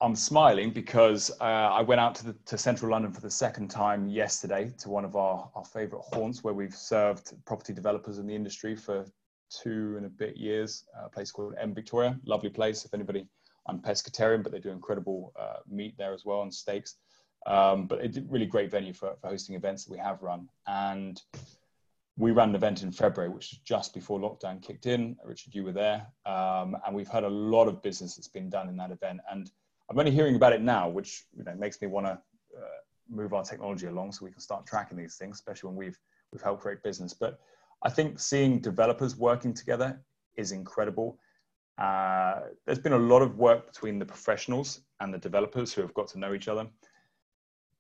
I'm 0.04 0.18
smiling 0.18 0.72
because 0.72 1.32
uh, 1.40 1.46
I 1.46 1.82
went 1.82 2.02
out 2.02 2.14
to, 2.16 2.26
the, 2.26 2.36
to 2.48 2.58
central 2.58 2.92
London 2.92 3.14
for 3.14 3.22
the 3.22 3.32
second 3.32 3.70
time 3.70 4.06
yesterday 4.06 4.70
to 4.80 4.90
one 4.90 5.06
of 5.06 5.16
our, 5.16 5.50
our 5.56 5.64
favourite 5.64 6.04
haunts 6.04 6.44
where 6.44 6.54
we've 6.54 6.76
served 6.76 7.34
property 7.46 7.72
developers 7.72 8.18
in 8.18 8.28
the 8.28 8.36
industry 8.36 8.76
for 8.76 9.06
two 9.50 9.94
and 9.96 10.06
a 10.06 10.10
bit 10.10 10.36
years, 10.36 10.84
a 11.02 11.08
place 11.08 11.32
called 11.32 11.56
M 11.58 11.74
Victoria. 11.74 12.20
Lovely 12.26 12.50
place. 12.50 12.84
If 12.84 12.94
anybody, 12.94 13.26
I'm 13.70 13.80
pescatarian, 13.80 14.44
but 14.44 14.52
they 14.52 14.60
do 14.60 14.72
incredible 14.72 15.32
uh, 15.40 15.60
meat 15.70 15.96
there 15.98 16.14
as 16.14 16.26
well 16.26 16.42
and 16.42 16.54
steaks. 16.54 16.98
Um, 17.46 17.88
but 17.88 18.04
it's 18.04 18.18
a 18.18 18.24
really 18.24 18.46
great 18.46 18.72
venue 18.72 18.92
for, 18.92 19.16
for 19.22 19.30
hosting 19.30 19.56
events 19.56 19.86
that 19.86 19.92
we 19.94 20.00
have 20.00 20.22
run. 20.22 20.50
And 20.68 21.22
we 22.18 22.32
ran 22.32 22.50
an 22.50 22.56
event 22.56 22.84
in 22.84 22.92
February, 22.92 23.32
which 23.32 23.52
was 23.52 23.60
just 23.64 23.94
before 23.94 24.20
lockdown 24.20 24.62
kicked 24.62 24.86
in. 24.86 25.16
Richard, 25.24 25.56
you 25.56 25.64
were 25.64 25.72
there. 25.72 26.08
Um, 26.26 26.76
and 26.86 26.94
we've 26.94 27.08
had 27.08 27.24
a 27.24 27.30
lot 27.30 27.70
of 27.70 27.82
business 27.82 28.18
that's 28.18 28.28
been 28.28 28.50
done 28.50 28.68
in 28.68 28.76
that 28.76 28.92
event. 28.92 29.22
And 29.32 29.50
I'm 29.94 30.00
only 30.00 30.12
hearing 30.12 30.36
about 30.36 30.54
it 30.54 30.62
now, 30.62 30.90
which 30.90 31.26
you 31.38 31.44
know, 31.44 31.54
makes 31.54 31.80
me 31.80 31.88
want 31.88 32.08
to 32.08 32.14
uh, 32.14 32.80
move 33.08 33.32
our 33.34 33.44
technology 33.44 33.86
along 33.86 34.12
so 34.12 34.26
we 34.26 34.32
can 34.32 34.40
start 34.40 34.66
tracking 34.66 34.98
these 34.98 35.18
things, 35.18 35.38
especially 35.38 35.68
when 35.68 35.78
we've, 35.78 36.00
we've 36.32 36.42
helped 36.42 36.64
create 36.64 36.82
business. 36.82 37.14
But 37.14 37.40
I 37.84 37.90
think 37.90 38.20
seeing 38.20 38.60
developers 38.60 39.16
working 39.16 39.54
together 39.54 40.02
is 40.36 40.52
incredible. 40.52 41.20
Uh, 41.78 42.40
there's 42.66 42.80
been 42.80 42.94
a 42.94 42.98
lot 42.98 43.22
of 43.22 43.38
work 43.38 43.68
between 43.68 44.00
the 44.00 44.06
professionals 44.06 44.82
and 45.00 45.14
the 45.14 45.20
developers 45.20 45.72
who 45.72 45.82
have 45.82 45.94
got 45.94 46.08
to 46.08 46.18
know 46.18 46.34
each 46.34 46.48
other. 46.48 46.66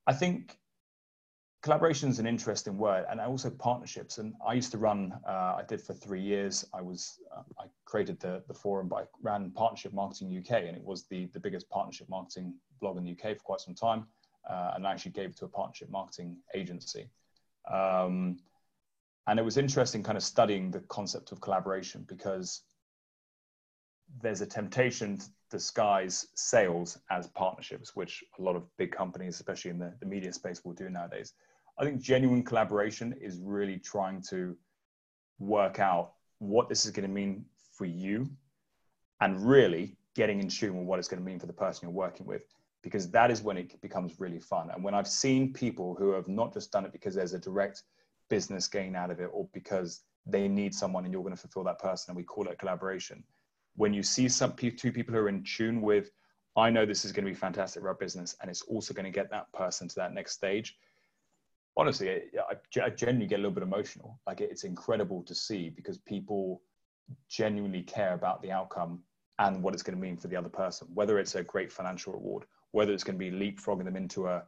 I 0.06 0.14
think 0.14 0.60
collaboration 1.64 2.10
is 2.10 2.20
an 2.20 2.28
interesting 2.28 2.78
word 2.78 3.06
and 3.10 3.22
also 3.22 3.50
partnerships. 3.50 4.18
And 4.18 4.34
I 4.46 4.54
used 4.54 4.72
to 4.74 4.78
run, 4.78 5.14
uh, 5.26 5.56
I 5.58 5.64
did 5.66 5.82
for 5.82 5.94
three 5.94 6.22
years. 6.22 6.66
I 6.74 6.82
was, 6.82 7.20
uh, 7.36 7.42
I 7.58 7.66
created 7.86 8.20
the, 8.20 8.44
the 8.50 8.54
forum, 8.54 8.90
but 8.90 8.96
I 8.98 9.04
ran 9.22 9.50
Partnership 9.52 9.94
Marketing 9.94 10.38
UK 10.38 10.64
and 10.64 10.76
it 10.76 10.84
was 10.84 11.06
the, 11.08 11.28
the 11.28 11.40
biggest 11.40 11.70
partnership 11.70 12.10
marketing 12.10 12.54
blog 12.82 12.98
in 12.98 13.06
the 13.06 13.12
UK 13.12 13.38
for 13.38 13.44
quite 13.44 13.62
some 13.62 13.74
time. 13.74 14.06
Uh, 14.48 14.74
and 14.76 14.86
I 14.86 14.92
actually 14.92 15.14
gave 15.14 15.30
it 15.30 15.38
to 15.38 15.46
a 15.46 15.48
partnership 15.48 15.90
marketing 15.90 16.36
agency. 16.54 17.10
Um, 17.72 18.40
and 19.28 19.40
it 19.40 19.44
was 19.44 19.56
interesting 19.56 20.04
kind 20.04 20.18
of 20.18 20.24
studying 20.24 20.70
the 20.70 20.82
concept 20.82 21.32
of 21.32 21.40
collaboration 21.40 22.06
because 22.10 22.64
there's 24.22 24.42
a 24.42 24.46
temptation 24.46 25.18
to 25.18 25.26
disguise 25.50 26.28
sales 26.36 26.98
as 27.10 27.28
partnerships, 27.28 27.96
which 27.96 28.22
a 28.38 28.42
lot 28.42 28.58
of 28.58 28.64
big 28.78 28.92
companies, 28.92 29.36
especially 29.36 29.72
in 29.72 29.80
the, 29.80 29.94
the 30.02 30.06
media 30.06 30.34
space, 30.34 30.66
will 30.66 30.74
do 30.74 30.90
nowadays. 30.90 31.32
I 31.78 31.86
think 31.86 32.02
genuine 32.02 32.44
collaboration 32.44 33.14
is 33.20 33.40
really 33.40 33.78
trying 33.78 34.22
to 34.30 34.56
work 35.40 35.80
out 35.80 36.14
what 36.40 36.70
this 36.70 36.86
is 36.86 36.92
going 36.92 37.08
to 37.08 37.14
mean 37.14 37.46
for 37.74 37.86
you 37.86 38.30
and 39.22 39.48
really 39.48 39.98
getting 40.16 40.40
in 40.40 40.48
tune 40.48 40.78
with 40.78 40.86
what 40.86 41.00
it's 41.00 41.08
going 41.08 41.22
to 41.22 41.26
mean 41.26 41.40
for 41.40 41.48
the 41.48 41.54
person 41.54 41.88
you're 41.88 41.96
working 41.96 42.26
with 42.26 42.46
because 42.84 43.10
that 43.10 43.32
is 43.32 43.42
when 43.42 43.58
it 43.58 43.82
becomes 43.82 44.20
really 44.20 44.40
fun. 44.40 44.70
And 44.72 44.84
when 44.84 44.94
i've 44.94 45.08
seen 45.08 45.54
people 45.54 45.96
who 45.96 46.12
have 46.12 46.28
not 46.28 46.54
just 46.54 46.72
done 46.72 46.86
it 46.86 46.92
because 46.92 47.16
there's 47.16 47.34
a 47.34 47.40
direct 47.40 47.84
business 48.30 48.68
gain 48.68 48.96
out 48.96 49.12
of 49.12 49.20
it 49.20 49.30
or 49.34 49.48
because 49.54 50.02
they 50.26 50.48
need 50.48 50.74
someone 50.74 51.04
and 51.04 51.14
you're 51.14 51.24
going 51.24 51.36
to 51.36 51.42
fulfill 51.42 51.64
that 51.64 51.80
person 51.80 52.12
and 52.12 52.18
we 52.18 52.24
call 52.24 52.48
it 52.48 52.60
collaboration 52.60 53.24
when 53.76 53.94
you 53.94 54.04
see 54.04 54.30
some 54.30 54.54
two 54.54 54.92
people 54.92 55.14
who 55.14 55.20
are 55.20 55.30
in 55.30 55.44
tune 55.44 55.82
with 55.82 56.12
i 56.56 56.70
know 56.70 56.86
this 56.86 57.04
is 57.04 57.12
going 57.12 57.26
to 57.26 57.32
be 57.32 57.36
fantastic 57.36 57.82
for 57.82 57.90
our 57.90 57.96
business 57.96 58.36
and 58.42 58.50
it's 58.50 58.62
also 58.64 58.94
going 58.94 59.06
to 59.06 59.12
get 59.12 59.30
that 59.30 59.52
person 59.54 59.88
to 59.88 59.96
that 59.96 60.14
next 60.14 60.34
stage 60.34 60.78
honestly 61.78 62.10
i, 62.12 62.82
I 62.82 62.90
genuinely 62.90 63.28
get 63.28 63.36
a 63.40 63.42
little 63.42 63.52
bit 63.52 63.64
emotional 63.64 64.20
like 64.28 64.42
it's 64.42 64.64
incredible 64.64 65.24
to 65.24 65.36
see 65.36 65.70
because 65.70 65.98
people 65.98 66.62
genuinely 67.30 67.84
care 67.84 68.14
about 68.14 68.42
the 68.42 68.52
outcome 68.52 69.00
and 69.40 69.62
what 69.62 69.74
it's 69.74 69.84
going 69.84 69.98
to 69.98 70.02
mean 70.02 70.18
for 70.18 70.28
the 70.28 70.36
other 70.36 70.50
person 70.50 70.88
whether 70.94 71.20
it's 71.20 71.36
a 71.36 71.44
great 71.44 71.72
financial 71.72 72.14
reward 72.14 72.46
whether 72.72 72.94
it's 72.94 73.04
going 73.04 73.18
to 73.18 73.20
be 73.20 73.32
leapfrogging 73.32 73.86
them 73.86 73.96
into 73.96 74.28
a 74.28 74.44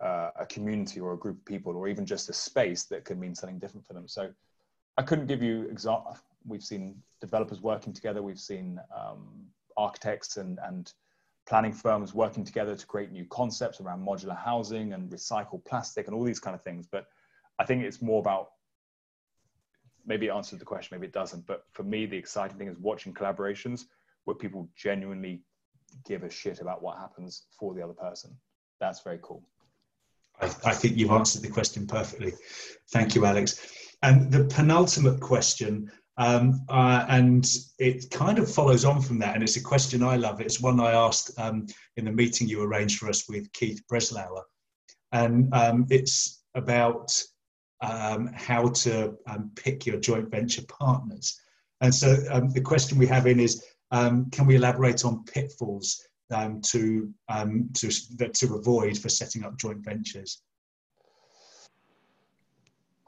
uh, 0.00 0.30
a 0.36 0.46
community 0.46 1.00
or 1.00 1.12
a 1.12 1.16
group 1.16 1.38
of 1.38 1.44
people 1.44 1.76
or 1.76 1.88
even 1.88 2.04
just 2.04 2.28
a 2.28 2.32
space 2.32 2.84
that 2.84 3.04
could 3.04 3.18
mean 3.18 3.34
something 3.34 3.58
different 3.58 3.86
for 3.86 3.92
them. 3.92 4.08
So 4.08 4.30
I 4.98 5.02
couldn't 5.02 5.26
give 5.26 5.42
you 5.42 5.62
example. 5.62 6.18
We've 6.46 6.62
seen 6.62 6.96
developers 7.20 7.60
working 7.60 7.92
together. 7.92 8.22
We've 8.22 8.38
seen 8.38 8.80
um, 8.96 9.28
architects 9.76 10.38
and, 10.38 10.58
and 10.64 10.92
planning 11.46 11.72
firms 11.72 12.14
working 12.14 12.44
together 12.44 12.76
to 12.76 12.86
create 12.86 13.10
new 13.10 13.24
concepts 13.26 13.80
around 13.80 14.06
modular 14.06 14.36
housing 14.36 14.92
and 14.92 15.10
recycled 15.10 15.64
plastic 15.64 16.06
and 16.06 16.14
all 16.14 16.22
these 16.22 16.40
kind 16.40 16.54
of 16.54 16.62
things. 16.62 16.86
But 16.86 17.06
I 17.58 17.64
think 17.64 17.84
it's 17.84 18.00
more 18.00 18.20
about 18.20 18.50
maybe 20.06 20.26
it 20.26 20.30
answers 20.30 20.58
the 20.58 20.64
question, 20.64 20.96
maybe 20.96 21.06
it 21.06 21.12
doesn't. 21.12 21.46
But 21.46 21.64
for 21.72 21.82
me, 21.82 22.06
the 22.06 22.16
exciting 22.16 22.58
thing 22.58 22.68
is 22.68 22.78
watching 22.78 23.12
collaborations 23.12 23.84
where 24.24 24.36
people 24.36 24.68
genuinely 24.76 25.42
give 26.06 26.22
a 26.22 26.30
shit 26.30 26.60
about 26.60 26.82
what 26.82 26.98
happens 26.98 27.46
for 27.58 27.74
the 27.74 27.82
other 27.82 27.92
person. 27.92 28.36
That's 28.80 29.00
very 29.00 29.18
cool. 29.22 29.42
I, 30.40 30.46
I 30.64 30.74
think 30.74 30.96
you've 30.96 31.10
answered 31.10 31.42
the 31.42 31.50
question 31.50 31.86
perfectly. 31.86 32.32
Thank 32.90 33.14
you, 33.14 33.26
Alex. 33.26 33.94
And 34.02 34.32
the 34.32 34.44
penultimate 34.44 35.20
question, 35.20 35.90
um, 36.16 36.64
uh, 36.68 37.06
and 37.08 37.46
it 37.78 38.10
kind 38.10 38.38
of 38.38 38.52
follows 38.52 38.84
on 38.84 39.00
from 39.00 39.18
that, 39.20 39.34
and 39.34 39.42
it's 39.42 39.56
a 39.56 39.62
question 39.62 40.02
I 40.02 40.16
love. 40.16 40.40
It's 40.40 40.60
one 40.60 40.80
I 40.80 40.92
asked 40.92 41.38
um, 41.38 41.66
in 41.96 42.04
the 42.04 42.12
meeting 42.12 42.48
you 42.48 42.62
arranged 42.62 42.98
for 42.98 43.08
us 43.08 43.28
with 43.28 43.52
Keith 43.52 43.82
Breslauer, 43.90 44.42
and 45.12 45.52
um, 45.54 45.86
it's 45.90 46.42
about 46.54 47.22
um, 47.80 48.30
how 48.34 48.68
to 48.68 49.16
um, 49.26 49.50
pick 49.56 49.86
your 49.86 49.98
joint 49.98 50.30
venture 50.30 50.62
partners. 50.68 51.40
And 51.80 51.94
so 51.94 52.16
um, 52.30 52.50
the 52.50 52.60
question 52.60 52.98
we 52.98 53.06
have 53.08 53.26
in 53.26 53.40
is, 53.40 53.64
can 53.90 54.46
we 54.46 54.56
elaborate 54.56 55.04
on 55.04 55.24
pitfalls 55.24 56.00
to, 56.30 57.12
to, 57.74 58.28
to 58.32 58.54
avoid 58.54 58.98
for 58.98 59.08
setting 59.08 59.44
up 59.44 59.58
joint 59.58 59.84
ventures? 59.84 60.42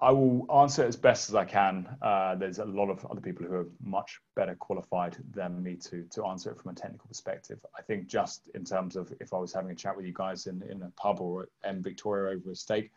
I 0.05 0.11
will 0.11 0.47
answer 0.61 0.85
as 0.85 0.97
best 0.97 1.31
as 1.31 1.35
I 1.35 1.47
can. 1.47 1.89
Uh, 2.03 2.35
there's 2.35 2.59
a 2.59 2.65
lot 2.67 2.91
of 2.91 3.07
other 3.07 3.23
people 3.23 3.47
who 3.47 3.55
are 3.55 3.69
much 3.83 4.21
better 4.37 4.55
qualified 4.55 5.17
than 5.33 5.63
me 5.63 5.77
to, 5.77 6.03
to 6.11 6.27
answer 6.27 6.51
it 6.51 6.61
from 6.61 6.73
a 6.73 6.75
technical 6.75 7.09
perspective. 7.09 7.65
I 7.79 7.81
think 7.81 8.07
just 8.07 8.49
in 8.55 8.67
terms 8.67 8.97
of 8.97 9.11
if 9.19 9.33
I 9.33 9.39
was 9.39 9.51
having 9.55 9.71
a 9.71 9.75
chat 9.75 9.97
with 9.97 10.05
you 10.05 10.13
guys 10.13 10.47
in, 10.47 10.63
in 10.71 10.83
a 10.83 10.91
pub 10.91 11.23
or 11.23 11.49
M 11.65 11.83
Victoria 11.83 12.37
over 12.37 12.51
a 12.51 12.55
steak, 12.55 12.91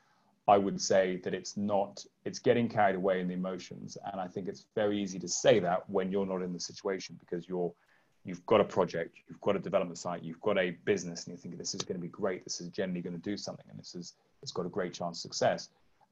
I 0.49 0.57
would 0.57 0.81
say 0.81 1.21
that 1.23 1.33
it's 1.33 1.55
not, 1.55 2.03
it's 2.25 2.39
getting 2.39 2.67
carried 2.67 2.97
away 2.97 3.21
in 3.21 3.29
the 3.29 3.35
emotions. 3.35 3.97
And 4.11 4.19
I 4.19 4.27
think 4.27 4.49
it's 4.49 4.65
very 4.75 5.01
easy 5.01 5.17
to 5.19 5.29
say 5.29 5.59
that 5.59 5.89
when 5.89 6.11
you're 6.11 6.25
not 6.25 6.41
in 6.41 6.51
the 6.51 6.59
situation 6.59 7.17
because 7.21 7.47
you're 7.47 7.73
you've 8.25 8.45
got 8.45 8.59
a 8.59 8.65
project, 8.65 9.15
you've 9.29 9.39
got 9.39 9.55
a 9.55 9.59
development 9.59 9.97
site, 9.97 10.21
you've 10.23 10.41
got 10.41 10.57
a 10.57 10.71
business, 10.83 11.25
and 11.25 11.33
you 11.33 11.37
think 11.41 11.57
this 11.57 11.73
is 11.73 11.83
going 11.83 11.95
to 11.95 12.01
be 12.01 12.09
great. 12.09 12.43
This 12.43 12.59
is 12.59 12.67
generally 12.67 12.99
going 12.99 13.15
to 13.15 13.21
do 13.21 13.37
something, 13.37 13.65
and 13.69 13.79
this 13.79 13.95
is 13.95 14.15
it's 14.43 14.51
got 14.51 14.65
a 14.65 14.69
great 14.69 14.93
chance 14.93 15.19
of 15.19 15.21
success. 15.21 15.69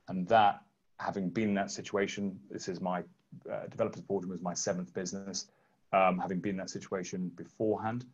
And 0.07 0.25
that, 0.29 0.61
having 0.99 1.29
been 1.29 1.49
in 1.49 1.55
that 1.55 1.71
situation, 1.71 2.39
this 2.49 2.67
is 2.67 2.81
my 2.81 3.03
uh, 3.51 3.67
developers 3.69 4.01
boardroom 4.01 4.33
is 4.33 4.41
my 4.41 4.53
seventh 4.53 4.93
business. 4.93 5.47
Um, 5.93 6.19
having 6.19 6.39
been 6.39 6.51
in 6.51 6.57
that 6.57 6.69
situation 6.69 7.31
beforehand, 7.35 8.05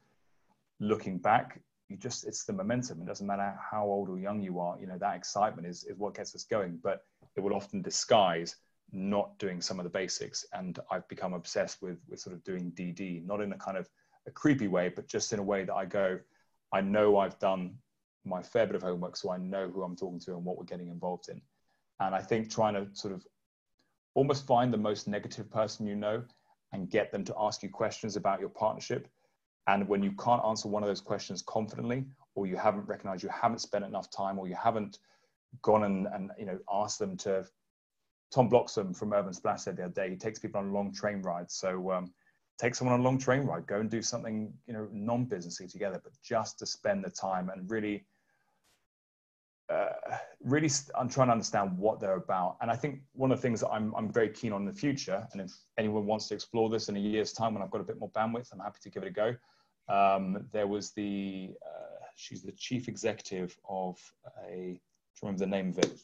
looking 0.80 1.18
back, 1.18 1.62
you 1.90 1.98
just 1.98 2.26
it's 2.26 2.44
the 2.44 2.54
momentum. 2.54 3.02
It 3.02 3.08
doesn't 3.08 3.28
matter 3.28 3.58
how 3.60 3.86
old 3.86 4.10
or 4.10 4.18
young 4.18 4.42
you 4.42 4.60
are. 4.60 4.78
You 4.80 4.88
know 4.88 4.98
that 4.98 5.16
excitement 5.16 5.68
is 5.68 5.84
is 5.84 5.98
what 5.98 6.16
gets 6.16 6.34
us 6.36 6.44
going. 6.44 6.80
But 6.82 7.04
it 7.36 7.42
will 7.42 7.54
often 7.54 7.82
disguise 7.82 8.56
not 8.92 9.38
doing 9.38 9.62
some 9.62 9.80
of 9.80 9.84
the 9.84 9.90
basics. 9.90 10.46
And 10.54 10.80
I've 10.90 11.08
become 11.08 11.34
obsessed 11.34 11.82
with, 11.82 11.98
with 12.10 12.20
sort 12.20 12.36
of 12.36 12.44
doing 12.44 12.72
DD, 12.72 13.26
not 13.26 13.42
in 13.42 13.54
a 13.54 13.58
kind 13.58 13.78
of 13.78 13.90
a 14.28 14.32
creepy 14.32 14.68
way, 14.68 14.90
but 14.90 15.08
just 15.08 15.34
in 15.34 15.40
a 15.40 15.44
way 15.44 15.64
that 15.64 15.74
I 15.74 15.86
go, 15.86 16.20
I 16.74 16.82
know 16.82 17.18
I've 17.18 17.40
done 17.40 17.76
my 18.26 18.42
fair 18.42 18.68
bit 18.68 18.76
of 18.76 18.84
homework, 18.84 19.16
so 19.16 19.32
I 19.32 19.38
know 19.38 19.70
who 19.70 19.84
I'm 19.84 19.96
talking 19.96 20.20
to 20.22 20.34
and 20.34 20.46
what 20.46 20.58
we're 20.58 20.66
getting 20.66 20.90
involved 20.90 21.30
in. 21.30 21.42
And 22.02 22.16
I 22.16 22.22
think 22.22 22.50
trying 22.50 22.74
to 22.74 22.88
sort 22.94 23.14
of 23.14 23.26
almost 24.16 24.46
find 24.46 24.74
the 24.74 24.78
most 24.78 25.08
negative 25.08 25.50
person 25.50 25.88
you 25.88 25.96
know 25.96 26.24
and 26.74 26.90
get 26.90 27.12
them 27.12 27.24
to 27.26 27.36
ask 27.40 27.64
you 27.64 27.70
questions 27.70 28.16
about 28.16 28.40
your 28.40 28.50
partnership. 28.50 29.08
And 29.68 29.88
when 29.88 30.02
you 30.02 30.12
can't 30.14 30.44
answer 30.44 30.68
one 30.68 30.84
of 30.84 30.90
those 30.90 31.02
questions 31.02 31.42
confidently, 31.42 32.06
or 32.36 32.48
you 32.48 32.58
haven't 32.58 32.88
recognized 32.88 33.24
you 33.24 33.30
haven't 33.30 33.60
spent 33.60 33.86
enough 33.86 34.10
time, 34.10 34.40
or 34.40 34.48
you 34.48 34.56
haven't 34.56 35.00
gone 35.62 35.84
and, 35.84 36.08
and 36.08 36.32
you 36.38 36.46
know 36.46 36.58
asked 36.72 37.00
them 37.00 37.16
to 37.18 37.46
Tom 38.32 38.50
Bloxham 38.50 38.94
from 38.94 39.14
Urban 39.14 39.34
Splash 39.34 39.62
said 39.62 39.78
the 39.78 39.84
other 39.84 39.94
day, 39.94 40.10
he 40.10 40.16
takes 40.16 40.40
people 40.40 40.60
on 40.60 40.72
long 40.72 40.94
train 40.94 41.22
rides. 41.22 41.54
So 41.54 41.92
um, 41.92 42.14
take 42.58 42.76
someone 42.76 42.94
on 42.94 43.02
a 43.02 43.04
long 43.04 43.18
train 43.18 43.42
ride, 43.42 43.68
go 43.68 43.80
and 43.80 43.90
do 43.90 44.02
something, 44.02 44.54
you 44.68 44.74
know, 44.74 44.88
non-businessy 44.92 45.70
together, 45.70 46.00
but 46.02 46.14
just 46.24 46.58
to 46.60 46.66
spend 46.66 47.04
the 47.04 47.10
time 47.10 47.50
and 47.50 47.70
really, 47.70 48.06
uh, 49.72 50.18
really, 50.44 50.70
I'm 51.00 51.10
trying 51.10 51.28
to 51.28 51.32
understand 51.32 51.78
what 51.78 52.00
they're 52.00 52.16
about. 52.16 52.58
And 52.62 52.70
I 52.70 52.76
think 52.76 53.02
one 53.14 53.32
of 53.32 53.38
the 53.38 53.42
things 53.42 53.62
that 53.62 53.70
I'm, 53.70 53.94
I'm 53.96 54.12
very 54.12 54.30
keen 54.30 54.54
on 54.54 54.62
in 54.62 54.68
the 54.68 54.74
future, 54.74 55.28
and 55.32 55.42
if 55.42 55.52
anyone 55.78 56.06
wants 56.06 56.28
to 56.30 56.34
explore 56.34 56.70
this 56.70 56.90
in 56.90 56.98
a 56.98 57.00
year's 57.00 57.34
time 57.34 57.54
when 57.54 57.64
I've 57.64 57.72
got 57.72 57.82
a 57.82 57.86
bit 57.86 58.00
more 58.00 58.12
bandwidth, 58.12 58.50
I'm 58.52 58.60
happy 58.60 58.80
to 58.84 58.90
give 58.90 59.04
it 59.04 59.08
a 59.08 59.12
go. 59.12 59.36
Um, 59.88 60.46
there 60.52 60.68
was 60.68 60.92
the, 60.92 61.52
uh, 61.66 62.06
she's 62.16 62.44
the 62.44 62.52
chief 62.52 62.88
executive 62.88 63.58
of 63.68 63.98
a, 64.50 64.80
I 64.80 64.80
remember 65.22 65.40
the 65.40 65.48
name 65.48 65.70
of 65.70 65.80
it, 65.80 66.04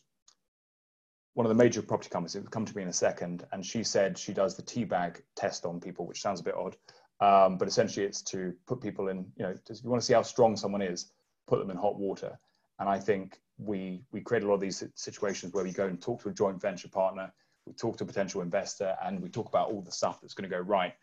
one 1.34 1.46
of 1.46 1.50
the 1.50 1.64
major 1.64 1.82
property 1.82 2.10
companies, 2.10 2.36
it 2.36 2.42
will 2.42 2.50
come 2.50 2.66
to 2.66 2.76
me 2.76 2.82
in 2.82 2.90
a 2.90 2.94
second, 2.94 3.46
and 3.52 3.66
she 3.66 3.84
said 3.84 4.18
she 4.18 4.34
does 4.34 4.56
the 4.56 4.64
teabag 4.64 5.22
test 5.36 5.66
on 5.66 5.80
people, 5.80 6.08
which 6.08 6.22
sounds 6.22 6.40
a 6.40 6.44
bit 6.44 6.56
odd. 6.56 6.76
Um, 7.20 7.58
but 7.58 7.68
essentially, 7.68 8.06
it's 8.06 8.22
to 8.24 8.54
put 8.68 8.82
people 8.82 9.08
in, 9.10 9.26
you 9.38 9.44
know, 9.44 9.52
if 9.52 9.84
you 9.84 9.90
want 9.90 10.02
to 10.02 10.06
see 10.06 10.14
how 10.14 10.22
strong 10.24 10.56
someone 10.56 10.82
is, 10.82 11.12
put 11.48 11.60
them 11.60 11.70
in 11.72 11.78
hot 11.78 11.98
water. 11.98 12.40
And 12.80 12.88
I 12.90 13.00
think 13.00 13.40
we 13.58 14.04
we 14.12 14.22
create 14.22 14.44
a 14.44 14.48
lot 14.48 14.56
of 14.56 14.62
these 14.62 14.84
situations 14.96 15.54
where 15.54 15.64
we 15.64 15.72
go 15.72 15.88
and 15.88 16.02
talk 16.02 16.22
to 16.24 16.30
a 16.30 16.34
joint 16.34 16.62
venture 16.62 16.90
partner, 16.90 17.32
we 17.66 17.74
talk 17.74 17.98
to 17.98 18.04
a 18.04 18.08
potential 18.08 18.42
investor, 18.42 18.96
and 19.04 19.22
we 19.22 19.30
talk 19.30 19.48
about 19.48 19.70
all 19.70 19.82
the 19.82 19.92
stuff 19.92 20.22
that's 20.22 20.34
going 20.34 20.50
to 20.50 20.56
go 20.56 20.62
right. 20.62 20.94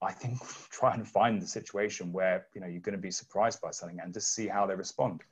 I 0.00 0.12
think 0.12 0.38
try 0.70 0.94
and 0.94 1.06
find 1.06 1.40
the 1.40 1.46
situation 1.46 2.12
where 2.12 2.46
you 2.54 2.60
know 2.60 2.66
you're 2.66 2.80
going 2.80 2.96
to 2.96 3.02
be 3.02 3.10
surprised 3.10 3.60
by 3.60 3.70
something 3.70 4.00
and 4.00 4.14
just 4.14 4.34
see 4.34 4.48
how 4.48 4.66
they 4.66 4.74
respond 4.74 5.22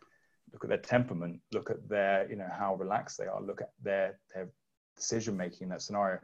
look 0.53 0.64
at 0.64 0.68
their 0.68 0.78
temperament, 0.78 1.41
look 1.53 1.70
at 1.70 1.89
their, 1.89 2.28
you 2.28 2.37
know, 2.37 2.49
how 2.57 2.74
relaxed 2.74 3.18
they 3.18 3.26
are, 3.26 3.41
look 3.41 3.61
at 3.61 3.70
their, 3.83 4.18
their 4.35 4.49
decision 4.97 5.37
making 5.37 5.64
in 5.64 5.68
that 5.70 5.83
scenario. 5.83 6.18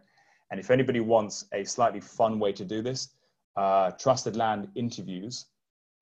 And 0.50 0.60
if 0.60 0.70
anybody 0.70 1.00
wants 1.00 1.46
a 1.52 1.64
slightly 1.64 2.00
fun 2.00 2.38
way 2.38 2.52
to 2.52 2.64
do 2.64 2.82
this, 2.82 3.10
uh, 3.56 3.90
TrustedLand 3.92 4.68
interviews, 4.74 5.46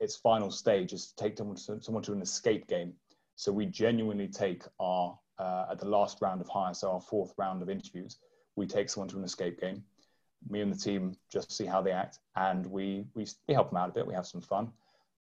its 0.00 0.16
final 0.16 0.50
stage 0.50 0.92
is 0.92 1.08
to 1.08 1.16
take 1.16 1.36
someone 1.36 2.02
to, 2.02 2.12
an 2.12 2.22
escape 2.22 2.66
game. 2.66 2.92
So 3.36 3.52
we 3.52 3.66
genuinely 3.66 4.28
take 4.28 4.62
our, 4.80 5.18
uh, 5.38 5.66
at 5.70 5.78
the 5.78 5.88
last 5.88 6.18
round 6.20 6.40
of 6.40 6.48
hire, 6.48 6.74
so 6.74 6.90
our 6.90 7.00
fourth 7.00 7.32
round 7.36 7.62
of 7.62 7.70
interviews, 7.70 8.18
we 8.56 8.66
take 8.66 8.88
someone 8.88 9.08
to 9.08 9.18
an 9.18 9.24
escape 9.24 9.60
game. 9.60 9.82
Me 10.48 10.60
and 10.60 10.72
the 10.72 10.76
team 10.76 11.16
just 11.32 11.50
see 11.52 11.64
how 11.64 11.80
they 11.80 11.90
act, 11.90 12.18
and 12.36 12.66
we, 12.66 13.06
we, 13.14 13.26
we 13.48 13.54
help 13.54 13.70
them 13.70 13.78
out 13.78 13.88
a 13.88 13.92
bit, 13.92 14.06
we 14.06 14.14
have 14.14 14.26
some 14.26 14.42
fun. 14.42 14.70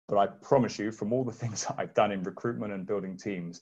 But 0.08 0.18
I 0.18 0.28
promise 0.28 0.78
you, 0.78 0.92
from 0.92 1.14
all 1.14 1.24
the 1.24 1.32
things 1.42 1.66
I've 1.78 1.94
done 1.94 2.12
in 2.12 2.24
recruitment 2.24 2.74
and 2.74 2.86
building 2.86 3.18
teams, 3.18 3.62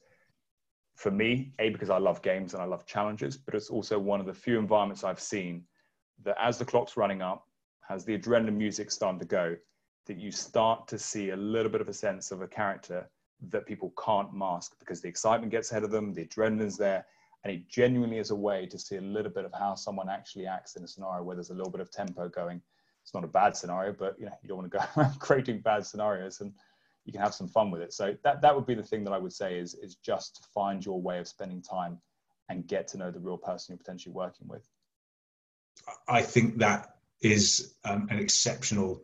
for 0.96 1.12
me, 1.12 1.54
A, 1.60 1.70
because 1.70 1.90
I 1.90 1.98
love 1.98 2.22
games 2.22 2.54
and 2.54 2.62
I 2.62 2.66
love 2.66 2.86
challenges, 2.86 3.36
but 3.36 3.56
it's 3.56 3.70
also 3.70 3.98
one 3.98 4.20
of 4.20 4.26
the 4.26 4.34
few 4.34 4.60
environments 4.60 5.04
I've 5.04 5.20
seen 5.20 5.64
that 6.24 6.38
as 6.40 6.58
the 6.58 6.66
clock's 6.66 6.96
running 6.96 7.22
up, 7.22 7.48
as 7.90 8.06
the 8.06 8.18
adrenaline 8.18 8.56
music 8.56 8.92
starting 8.92 9.20
to 9.20 9.26
go, 9.26 9.56
that 10.06 10.18
you 10.18 10.32
start 10.32 10.88
to 10.90 11.00
see 11.00 11.30
a 11.30 11.36
little 11.36 11.72
bit 11.72 11.82
of 11.82 11.90
a 11.90 11.94
sense 11.94 12.32
of 12.32 12.42
a 12.42 12.48
character 12.48 13.10
that 13.50 13.66
people 13.66 13.94
can't 14.04 14.34
mask 14.34 14.76
because 14.80 15.02
the 15.02 15.08
excitement 15.08 15.52
gets 15.52 15.72
ahead 15.72 15.84
of 15.84 15.92
them, 15.92 16.14
the 16.14 16.26
adrenaline's 16.26 16.78
there, 16.78 17.06
and 17.44 17.54
it 17.54 17.68
genuinely 17.68 18.18
is 18.18 18.32
a 18.32 18.36
way 18.36 18.66
to 18.66 18.80
see 18.80 18.98
a 18.98 19.02
little 19.02 19.32
bit 19.32 19.46
of 19.46 19.54
how 19.54 19.76
someone 19.76 20.10
actually 20.10 20.48
acts 20.48 20.76
in 20.76 20.84
a 20.84 20.88
scenario 20.88 21.24
where 21.24 21.36
there's 21.36 21.50
a 21.50 21.54
little 21.54 21.72
bit 21.72 21.82
of 21.82 21.92
tempo 21.92 22.30
going 22.30 22.62
it's 23.04 23.14
not 23.14 23.24
a 23.24 23.28
bad 23.28 23.56
scenario, 23.56 23.94
but 23.94 24.18
you 24.18 24.26
know 24.26 24.34
you 24.42 24.48
don't 24.48 24.58
want 24.58 24.72
to 24.72 24.78
go 24.78 24.84
around 25.02 25.20
creating 25.20 25.60
bad 25.60 25.86
scenarios, 25.86 26.42
and 26.42 26.54
you 27.06 27.12
can 27.12 27.22
have 27.22 27.34
some 27.34 27.48
fun 27.48 27.70
with 27.70 27.82
it. 27.82 27.94
So 27.94 28.16
that 28.24 28.42
that 28.42 28.56
would 28.56 28.66
be 28.66 28.76
the 28.76 28.84
thing 28.84 29.04
that 29.04 29.12
I 29.12 29.18
would 29.18 29.34
say 29.34 29.60
is 29.60 29.76
is 29.76 29.96
just 29.96 30.38
to 30.38 30.50
find 30.54 30.84
your 30.84 31.02
way 31.02 31.20
of 31.20 31.28
spending 31.28 31.62
time 31.62 32.00
and 32.50 32.66
get 32.68 32.88
to 32.90 32.98
know 32.98 33.12
the 33.12 33.20
real 33.20 33.38
person 33.38 33.74
you're 33.74 33.78
potentially 33.78 34.14
working 34.14 34.48
with. 34.48 34.68
I 36.08 36.22
think 36.22 36.58
that 36.60 36.96
is 37.22 37.76
um, 37.84 38.08
an 38.10 38.20
exceptional 38.20 39.04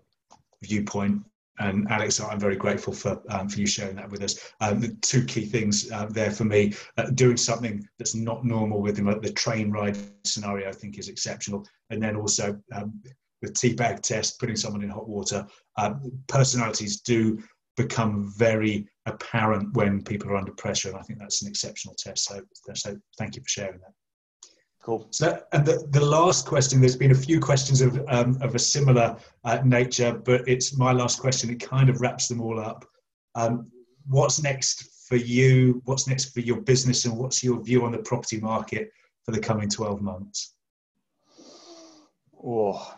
viewpoint. 0.62 1.24
And 1.62 1.92
Alex, 1.92 2.22
I'm 2.22 2.40
very 2.40 2.56
grateful 2.56 2.94
for 2.94 3.22
um, 3.30 3.50
for 3.50 3.60
you 3.60 3.68
sharing 3.68 3.98
that 3.98 4.10
with 4.10 4.24
us. 4.24 4.54
Um, 4.62 4.80
the 4.80 4.96
two 5.02 5.26
key 5.26 5.46
things 5.46 5.92
uh, 5.92 6.06
there 6.10 6.32
for 6.32 6.46
me: 6.46 6.74
uh, 6.98 7.10
doing 7.10 7.36
something 7.36 7.86
that's 7.98 8.16
not 8.16 8.46
normal 8.46 8.82
with 8.82 8.96
them, 8.96 9.08
like 9.08 9.22
the 9.22 9.34
train 9.34 9.70
ride 9.70 9.98
scenario, 10.24 10.70
I 10.70 10.72
think 10.72 10.98
is 10.98 11.10
exceptional, 11.10 11.68
and 11.90 12.02
then 12.02 12.16
also 12.16 12.58
um, 12.74 13.02
the 13.42 13.50
teabag 13.50 14.02
test, 14.02 14.40
putting 14.40 14.56
someone 14.56 14.84
in 14.84 14.90
hot 14.90 15.08
water, 15.08 15.46
uh, 15.78 15.96
personalities 16.28 17.02
do 17.02 17.38
become 17.78 18.34
very 18.38 18.88
apparent 19.06 19.74
when 19.74 20.04
people 20.04 20.30
are 20.30 20.36
under 20.36 20.52
pressure. 20.52 20.90
And 20.90 20.98
I 20.98 21.02
think 21.02 21.20
that's 21.20 21.42
an 21.42 21.48
exceptional 21.48 21.96
test. 21.98 22.26
So, 22.26 22.42
so 22.74 22.98
thank 23.18 23.36
you 23.36 23.42
for 23.42 23.50
sharing 23.50 23.80
that. 23.80 23.94
Cool. 24.82 25.08
So, 25.12 25.42
and 25.52 25.66
the, 25.66 25.86
the 25.92 26.04
last 26.04 26.46
question, 26.46 26.80
there's 26.80 26.96
been 26.96 27.12
a 27.12 27.16
few 27.16 27.40
questions 27.40 27.82
of, 27.82 28.02
um, 28.08 28.38
of 28.42 28.56
a 28.56 28.60
similar 28.60 29.18
uh, 29.44 29.60
nature, 29.66 30.14
but 30.14 30.48
it's 30.48 30.78
my 30.78 30.94
last 30.94 31.20
question. 31.20 31.50
It 31.50 31.60
kind 31.60 31.90
of 31.90 32.00
wraps 32.02 32.28
them 32.28 32.42
all 32.42 32.60
up. 32.60 32.86
Um, 33.36 33.70
what's 34.08 34.42
next 34.42 35.08
for 35.08 35.18
you? 35.18 35.82
What's 35.86 36.08
next 36.08 36.34
for 36.34 36.40
your 36.40 36.62
business? 36.62 37.06
And 37.06 37.18
what's 37.18 37.44
your 37.44 37.62
view 37.62 37.84
on 37.86 37.92
the 37.92 38.00
property 38.00 38.40
market 38.40 38.92
for 39.24 39.32
the 39.32 39.40
coming 39.40 39.70
12 39.70 40.02
months? 40.02 40.56
Oh, 42.42 42.96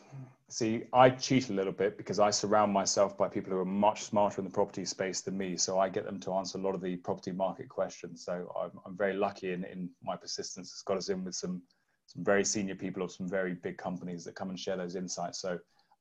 see, 0.51 0.83
I 0.93 1.09
cheat 1.09 1.49
a 1.49 1.53
little 1.53 1.71
bit 1.71 1.97
because 1.97 2.19
I 2.19 2.29
surround 2.29 2.73
myself 2.73 3.17
by 3.17 3.27
people 3.29 3.51
who 3.51 3.59
are 3.59 3.65
much 3.65 4.03
smarter 4.03 4.41
in 4.41 4.45
the 4.45 4.53
property 4.53 4.83
space 4.85 5.21
than 5.21 5.37
me. 5.37 5.55
So 5.55 5.79
I 5.79 5.89
get 5.89 6.05
them 6.05 6.19
to 6.21 6.33
answer 6.33 6.57
a 6.57 6.61
lot 6.61 6.75
of 6.75 6.81
the 6.81 6.97
property 6.97 7.31
market 7.31 7.69
questions. 7.69 8.25
So 8.25 8.51
I'm, 8.59 8.71
I'm 8.85 8.97
very 8.97 9.13
lucky 9.13 9.53
in, 9.53 9.63
in 9.63 9.89
my 10.03 10.15
persistence. 10.15 10.69
It's 10.69 10.83
got 10.83 10.97
us 10.97 11.09
in 11.09 11.23
with 11.23 11.35
some 11.35 11.61
some 12.07 12.25
very 12.25 12.43
senior 12.43 12.75
people 12.75 13.01
of 13.03 13.11
some 13.11 13.29
very 13.29 13.53
big 13.53 13.77
companies 13.77 14.25
that 14.25 14.35
come 14.35 14.49
and 14.49 14.59
share 14.59 14.75
those 14.75 14.97
insights. 14.97 15.39
So 15.39 15.57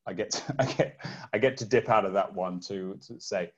I 0.07 0.13
get 0.13 0.31
to, 0.33 0.55
I 0.59 0.65
get 0.67 0.97
I 1.33 1.39
get 1.39 1.57
to 1.59 1.65
dip 1.65 1.89
out 1.89 2.05
of 2.05 2.13
that 2.15 2.35
one 2.35 2.59
to, 2.61 2.99
to 3.07 3.21
say 3.21 3.53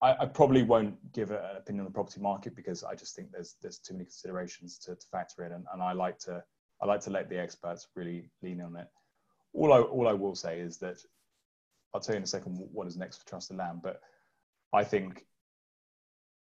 I, 0.00 0.16
I 0.20 0.26
probably 0.26 0.62
won't 0.62 0.96
give 1.12 1.30
an 1.30 1.40
opinion 1.56 1.84
on 1.84 1.92
the 1.92 1.94
property 1.94 2.20
market 2.20 2.56
because 2.56 2.82
I 2.82 2.94
just 2.94 3.14
think 3.14 3.30
there's 3.32 3.56
there's 3.60 3.78
too 3.78 3.94
many 3.94 4.06
considerations 4.06 4.78
to, 4.78 4.94
to 4.94 5.06
factor 5.12 5.44
in, 5.44 5.52
and, 5.52 5.66
and 5.72 5.82
I 5.82 5.92
like 5.92 6.18
to 6.20 6.42
I 6.80 6.86
like 6.86 7.00
to 7.02 7.10
let 7.10 7.28
the 7.28 7.38
experts 7.38 7.86
really 7.94 8.30
lean 8.42 8.62
on 8.62 8.76
it 8.76 8.88
all 9.54 9.72
I 9.72 9.80
all 9.80 10.08
I 10.08 10.12
will 10.12 10.34
say 10.34 10.60
is 10.60 10.78
that 10.78 10.98
I'll 11.94 12.00
tell 12.00 12.14
you 12.14 12.18
in 12.18 12.22
a 12.24 12.26
second 12.26 12.56
what 12.72 12.86
is 12.86 12.96
next 12.96 13.18
for 13.18 13.26
Trust 13.28 13.50
TrustedLand, 13.50 13.82
but 13.82 14.00
I 14.72 14.84
think 14.84 15.26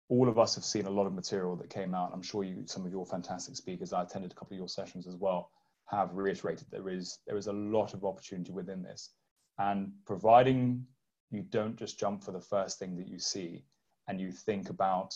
all 0.10 0.30
of 0.30 0.40
us 0.40 0.56
have 0.56 0.64
seen 0.64 0.86
a 0.86 0.90
lot 0.90 1.06
of 1.06 1.14
material 1.14 1.56
that 1.58 1.70
came 1.70 1.94
out. 1.94 2.12
I'm 2.14 2.22
sure 2.22 2.44
you, 2.44 2.64
some 2.66 2.86
of 2.86 2.92
your 2.92 3.06
fantastic 3.06 3.56
speakers, 3.56 3.94
I 3.94 4.04
attended 4.04 4.32
a 4.32 4.36
couple 4.36 4.56
of 4.56 4.60
your 4.60 4.70
sessions 4.70 5.06
as 5.06 5.16
well, 5.16 5.52
have 5.88 6.14
reiterated 6.14 6.68
there 6.72 6.90
is 6.90 7.20
there 7.28 7.38
is 7.38 7.48
a 7.48 7.54
lot 7.54 7.94
of 7.94 8.06
opportunity 8.06 8.52
within 8.52 8.82
this, 8.82 9.12
and 9.58 9.92
providing 10.06 10.86
you 11.30 11.44
don't 11.44 11.76
just 11.76 12.00
jump 12.00 12.24
for 12.24 12.32
the 12.32 12.42
first 12.42 12.80
thing 12.80 12.98
that 12.98 13.08
you 13.08 13.20
see, 13.20 13.64
and 14.08 14.20
you 14.20 14.32
think 14.32 14.70
about 14.70 15.14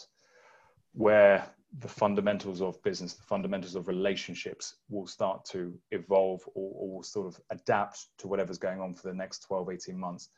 where 0.93 1.47
the 1.79 1.87
fundamentals 1.87 2.61
of 2.61 2.81
business, 2.83 3.13
the 3.13 3.23
fundamentals 3.23 3.75
of 3.75 3.87
relationships 3.87 4.75
will 4.89 5.07
start 5.07 5.45
to 5.45 5.73
evolve 5.91 6.41
or, 6.53 6.71
or, 6.75 6.95
will 6.95 7.03
sort 7.03 7.27
of 7.27 7.39
adapt 7.49 8.07
to 8.17 8.27
whatever's 8.27 8.57
going 8.57 8.81
on 8.81 8.93
for 8.93 9.07
the 9.07 9.13
next 9.13 9.39
12, 9.39 9.69
18 9.71 9.97
months. 9.97 10.29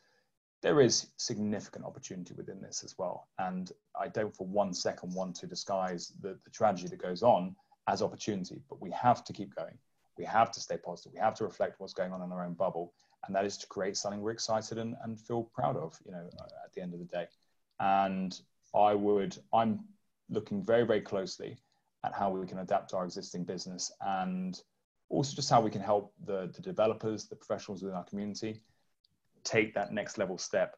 There 0.61 0.79
is 0.79 1.07
significant 1.17 1.85
opportunity 1.85 2.33
within 2.35 2.61
this 2.61 2.83
as 2.83 2.95
well. 2.97 3.27
And 3.39 3.71
I 3.99 4.07
don't 4.09 4.35
for 4.35 4.45
one 4.45 4.73
second 4.73 5.13
want 5.13 5.35
to 5.37 5.47
disguise 5.47 6.13
the, 6.21 6.37
the 6.43 6.51
tragedy 6.51 6.89
that 6.89 7.01
goes 7.01 7.23
on 7.23 7.55
as 7.87 8.01
opportunity, 8.01 8.61
but 8.69 8.79
we 8.81 8.91
have 8.91 9.23
to 9.25 9.33
keep 9.33 9.55
going. 9.55 9.77
We 10.17 10.25
have 10.25 10.51
to 10.51 10.59
stay 10.59 10.77
positive. 10.77 11.13
We 11.13 11.19
have 11.19 11.35
to 11.35 11.43
reflect 11.43 11.79
what's 11.79 11.93
going 11.93 12.13
on 12.13 12.21
in 12.21 12.31
our 12.31 12.45
own 12.45 12.53
bubble. 12.53 12.93
And 13.25 13.35
that 13.35 13.45
is 13.45 13.57
to 13.57 13.67
create 13.67 13.97
something 13.97 14.21
we're 14.21 14.31
excited 14.31 14.77
and, 14.77 14.95
and 15.03 15.19
feel 15.19 15.49
proud 15.53 15.77
of, 15.77 15.97
you 16.05 16.11
know, 16.11 16.29
at 16.63 16.73
the 16.73 16.81
end 16.81 16.93
of 16.93 16.99
the 16.99 17.05
day. 17.05 17.25
And 17.79 18.39
I 18.75 18.93
would, 18.93 19.37
I'm 19.51 19.79
looking 20.29 20.63
very, 20.63 20.85
very 20.85 21.01
closely 21.01 21.57
at 22.05 22.13
how 22.13 22.29
we 22.29 22.45
can 22.47 22.59
adapt 22.59 22.93
our 22.93 23.05
existing 23.05 23.43
business 23.43 23.91
and 24.01 24.61
also 25.09 25.35
just 25.35 25.49
how 25.49 25.61
we 25.61 25.69
can 25.69 25.81
help 25.81 26.13
the, 26.25 26.51
the 26.55 26.61
developers, 26.61 27.27
the 27.27 27.35
professionals 27.35 27.81
within 27.81 27.97
our 27.97 28.03
community 28.03 28.61
take 29.43 29.73
that 29.73 29.93
next 29.93 30.17
level 30.17 30.37
step. 30.37 30.75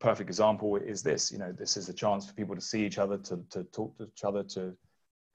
Perfect 0.00 0.28
example 0.28 0.76
is 0.76 1.02
this, 1.02 1.32
you 1.32 1.38
know, 1.38 1.52
this 1.52 1.76
is 1.76 1.88
a 1.88 1.94
chance 1.94 2.26
for 2.26 2.34
people 2.34 2.54
to 2.54 2.60
see 2.60 2.84
each 2.84 2.98
other, 2.98 3.16
to, 3.18 3.40
to 3.50 3.64
talk 3.64 3.96
to 3.98 4.04
each 4.04 4.24
other, 4.24 4.42
to 4.42 4.76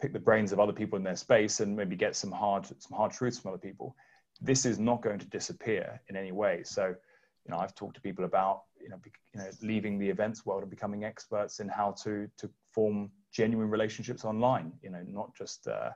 pick 0.02 0.14
the 0.14 0.20
brains 0.20 0.52
of 0.52 0.60
other 0.60 0.74
people 0.74 0.98
in 0.98 1.04
their 1.04 1.16
space 1.16 1.60
and 1.60 1.76
maybe 1.76 1.96
get 1.96 2.16
some 2.16 2.32
hard, 2.32 2.66
some 2.66 2.96
hard 2.96 3.12
truths 3.12 3.40
from 3.40 3.50
other 3.50 3.60
people. 3.60 3.96
This 4.40 4.66
is 4.66 4.80
not 4.80 5.02
going 5.02 5.20
to 5.20 5.28
disappear 5.28 6.02
in 6.10 6.16
any 6.16 6.32
way. 6.32 6.62
So, 6.64 6.88
you 6.88 7.52
know, 7.52 7.58
I've 7.58 7.76
talked 7.76 7.96
to 7.96 8.02
people 8.02 8.26
about, 8.26 8.64
you 8.80 8.90
know, 8.90 9.00
you 9.34 9.40
know, 9.40 9.50
leaving 9.62 9.98
the 9.98 10.10
events 10.10 10.46
world 10.46 10.62
and 10.62 10.70
becoming 10.70 11.04
experts 11.04 11.60
in 11.60 11.68
how 11.68 11.96
to, 12.04 12.30
to 12.38 12.50
form 12.74 13.12
genuine 13.32 13.70
relationships 13.70 14.26
online, 14.26 14.74
you 14.82 14.90
know, 14.90 15.04
not 15.08 15.36
just, 15.36 15.68
uh, 15.68 15.90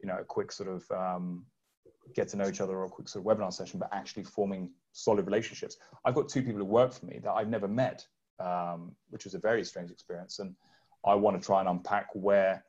you 0.00 0.08
know, 0.08 0.18
a 0.18 0.24
quick 0.24 0.52
sort 0.52 0.68
of 0.68 0.90
um, 0.90 1.44
get 2.14 2.28
to 2.28 2.36
know 2.36 2.48
each 2.48 2.60
other 2.60 2.76
or 2.76 2.84
a 2.84 2.88
quick 2.90 3.08
sort 3.08 3.24
of 3.24 3.38
webinar 3.38 3.52
session, 3.52 3.78
but 3.78 3.88
actually 3.92 4.24
forming 4.24 4.70
solid 4.92 5.26
relationships. 5.26 5.76
I've 6.04 6.14
got 6.14 6.28
two 6.28 6.42
people 6.42 6.58
who 6.58 6.64
work 6.64 6.92
for 6.92 7.06
me 7.06 7.20
that 7.22 7.32
I've 7.32 7.48
never 7.48 7.68
met, 7.68 8.06
um, 8.38 8.94
which 9.10 9.24
was 9.24 9.34
a 9.34 9.38
very 9.38 9.64
strange 9.64 9.90
experience. 9.90 10.38
And 10.38 10.54
I 11.04 11.14
want 11.14 11.40
to 11.40 11.44
try 11.44 11.60
and 11.60 11.68
unpack 11.68 12.08
where 12.12 12.64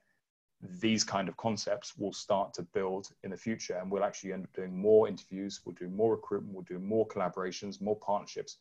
these 0.80 1.04
kind 1.04 1.28
of 1.28 1.38
concepts 1.38 1.98
will 1.98 2.14
start 2.14 2.54
to 2.54 2.64
build 2.64 3.10
in 3.24 3.32
the 3.32 3.38
future 3.38 3.78
and 3.78 3.92
we'll 3.92 4.04
actually 4.04 4.34
end 4.34 4.46
up 4.46 4.54
doing 4.54 4.76
more 4.76 5.08
interviews 5.08 5.62
we'll 5.66 5.76
do 5.76 5.90
more 5.90 6.12
recruitment 6.12 6.56
we'll 6.56 6.64
do 6.64 6.80
more 6.80 7.08
collaborations 7.08 7.82
more 7.82 7.98
partnerships 7.98 8.58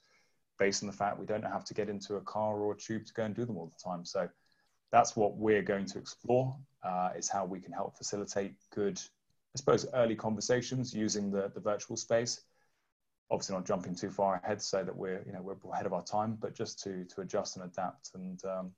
based 0.59 0.83
on 0.83 0.87
the 0.89 0.93
fact 0.93 1.19
we 1.19 1.27
don't 1.27 1.45
have 1.45 1.65
to 1.65 1.75
get 1.75 1.89
into 1.89 2.17
a 2.17 2.21
car 2.23 2.59
or 2.59 2.73
a 2.73 2.77
tube 2.77 3.07
to 3.07 3.15
go 3.15 3.23
and 3.23 3.35
do 3.35 3.45
them 3.45 3.57
all 3.57 3.73
the 3.77 3.91
time 3.91 4.05
so 4.05 4.29
that's 4.95 5.17
what 5.17 5.37
we're 5.37 5.63
going 5.63 5.87
to 5.87 5.99
explore 5.99 6.57
uh, 6.85 7.11
is 7.17 7.29
how 7.29 7.45
we 7.45 7.61
can 7.61 7.73
help 7.73 7.97
facilitate 7.97 8.55
good 8.75 8.99
i 9.55 9.57
suppose 9.57 9.87
early 9.95 10.15
conversations 10.15 10.95
using 10.95 11.31
the, 11.31 11.51
the 11.55 11.61
virtual 11.61 11.97
space 11.97 12.43
obviously 13.31 13.55
not 13.55 13.67
jumping 13.67 13.95
too 13.95 14.11
far 14.11 14.41
ahead 14.43 14.61
so 14.61 14.85
that 14.85 14.95
we're 14.95 15.23
you 15.27 15.33
know 15.33 15.43
we're 15.43 15.57
ahead 15.73 15.87
of 15.87 15.93
our 15.93 16.05
time 16.05 16.37
but 16.41 16.55
just 16.55 16.83
to 16.83 17.05
to 17.05 17.21
adjust 17.21 17.57
and 17.57 17.65
adapt 17.65 18.11
and 18.15 18.45
um, 18.45 18.71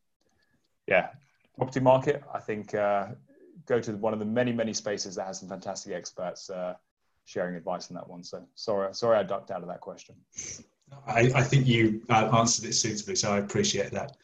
yeah 0.86 1.08
property 1.56 1.80
market, 1.80 2.22
I 2.32 2.38
think 2.38 2.74
uh, 2.74 3.08
go 3.66 3.80
to 3.80 3.92
one 3.92 4.12
of 4.12 4.18
the 4.18 4.24
many, 4.24 4.52
many 4.52 4.72
spaces 4.72 5.14
that 5.16 5.26
has 5.26 5.40
some 5.40 5.48
fantastic 5.48 5.92
experts 5.92 6.50
uh, 6.50 6.74
sharing 7.24 7.56
advice 7.56 7.90
on 7.90 7.94
that 7.96 8.08
one. 8.08 8.22
So 8.22 8.42
sorry, 8.54 8.94
sorry 8.94 9.18
I 9.18 9.22
ducked 9.22 9.50
out 9.50 9.62
of 9.62 9.68
that 9.68 9.80
question. 9.80 10.14
I, 11.06 11.32
I 11.34 11.42
think 11.42 11.66
you 11.66 12.02
uh, 12.08 12.30
answered 12.36 12.68
it 12.68 12.74
suitably, 12.74 13.16
so 13.16 13.32
I 13.32 13.38
appreciate 13.38 13.90
that. 13.92 14.16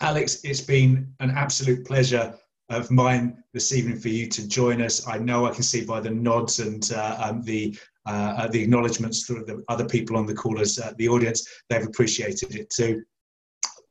Alex, 0.00 0.40
it's 0.44 0.60
been 0.60 1.12
an 1.20 1.30
absolute 1.30 1.86
pleasure 1.86 2.34
of 2.68 2.90
mine 2.90 3.42
this 3.52 3.74
evening 3.74 3.98
for 3.98 4.08
you 4.08 4.28
to 4.28 4.48
join 4.48 4.80
us. 4.80 5.06
I 5.06 5.18
know 5.18 5.46
I 5.46 5.52
can 5.52 5.62
see 5.62 5.84
by 5.84 6.00
the 6.00 6.10
nods 6.10 6.60
and 6.60 6.90
uh, 6.92 7.16
um, 7.20 7.42
the 7.42 7.76
uh, 8.06 8.48
the 8.48 8.62
acknowledgements 8.62 9.26
through 9.26 9.44
the 9.44 9.62
other 9.68 9.86
people 9.86 10.16
on 10.16 10.24
the 10.24 10.34
callers, 10.34 10.78
uh, 10.78 10.92
the 10.96 11.06
audience, 11.06 11.46
they've 11.68 11.84
appreciated 11.84 12.56
it 12.56 12.70
too 12.70 13.02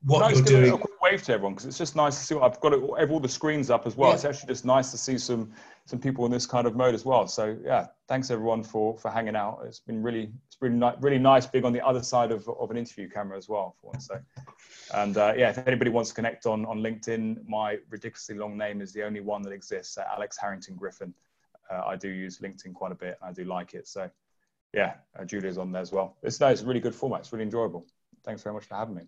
what 0.04 0.20
nice 0.20 0.38
you're 0.38 0.46
doing. 0.46 0.82
Wave 1.10 1.24
to 1.24 1.34
everyone 1.34 1.54
because 1.54 1.66
it's 1.66 1.78
just 1.78 1.96
nice 1.96 2.18
to 2.18 2.24
see. 2.24 2.36
I've 2.40 2.60
got 2.60 2.74
it, 2.74 2.82
all 2.82 3.20
the 3.20 3.30
screens 3.30 3.70
up 3.70 3.88
as 3.88 3.96
well. 3.96 4.10
Yeah. 4.10 4.16
It's 4.16 4.26
actually 4.26 4.48
just 4.48 4.66
nice 4.66 4.92
to 4.92 4.98
see 4.98 5.18
some 5.18 5.52
some 5.86 6.00
people 6.00 6.26
in 6.26 6.32
this 6.32 6.46
kind 6.46 6.68
of 6.68 6.76
mode 6.76 6.94
as 6.94 7.06
well. 7.06 7.28
So 7.28 7.58
yeah, 7.64 7.88
thanks 8.08 8.30
everyone 8.30 8.64
for 8.64 8.98
for 8.98 9.10
hanging 9.10 9.36
out. 9.36 9.62
It's 9.66 9.80
been 9.80 10.04
really 10.04 10.32
it's 10.48 10.56
been 10.56 10.80
really, 10.80 10.96
really 11.00 11.18
nice 11.18 11.46
being 11.46 11.66
on 11.66 11.74
the 11.74 11.86
other 11.86 12.04
side 12.04 12.32
of, 12.32 12.48
of 12.48 12.70
an 12.72 12.78
interview 12.78 13.10
camera 13.10 13.38
as 13.38 13.50
well 13.50 13.76
for 13.82 13.92
once. 13.92 14.08
So 14.08 14.20
and 14.94 15.18
uh, 15.18 15.34
yeah, 15.36 15.50
if 15.50 15.68
anybody 15.68 15.90
wants 15.90 16.10
to 16.10 16.16
connect 16.16 16.46
on 16.46 16.66
on 16.66 16.80
LinkedIn, 16.80 17.48
my 17.48 17.80
ridiculously 17.90 18.36
long 18.36 18.58
name 18.58 18.82
is 18.82 18.94
the 18.94 19.04
only 19.04 19.22
one 19.22 19.42
that 19.44 19.52
exists. 19.52 19.98
Uh, 19.98 20.04
Alex 20.16 20.38
Harrington 20.38 20.76
Griffin. 20.76 21.14
Uh, 21.72 21.84
I 21.86 21.96
do 21.96 22.10
use 22.10 22.40
LinkedIn 22.40 22.74
quite 22.74 22.92
a 22.92 22.96
bit. 22.96 23.18
And 23.22 23.30
I 23.30 23.34
do 23.34 23.46
like 23.46 23.74
it. 23.74 23.88
So 23.88 24.10
yeah, 24.74 24.96
uh, 25.18 25.26
Julia's 25.26 25.58
on 25.58 25.72
there 25.72 25.82
as 25.82 25.92
well. 25.92 26.18
It's 26.24 26.40
no, 26.40 26.48
it's 26.48 26.62
a 26.62 26.66
really 26.66 26.80
good 26.80 26.96
format. 26.96 27.22
It's 27.22 27.32
really 27.32 27.46
enjoyable. 27.46 27.86
Thanks 28.24 28.44
very 28.44 28.54
much 28.54 28.66
for 28.66 28.76
having 28.76 28.96
me. 28.96 29.04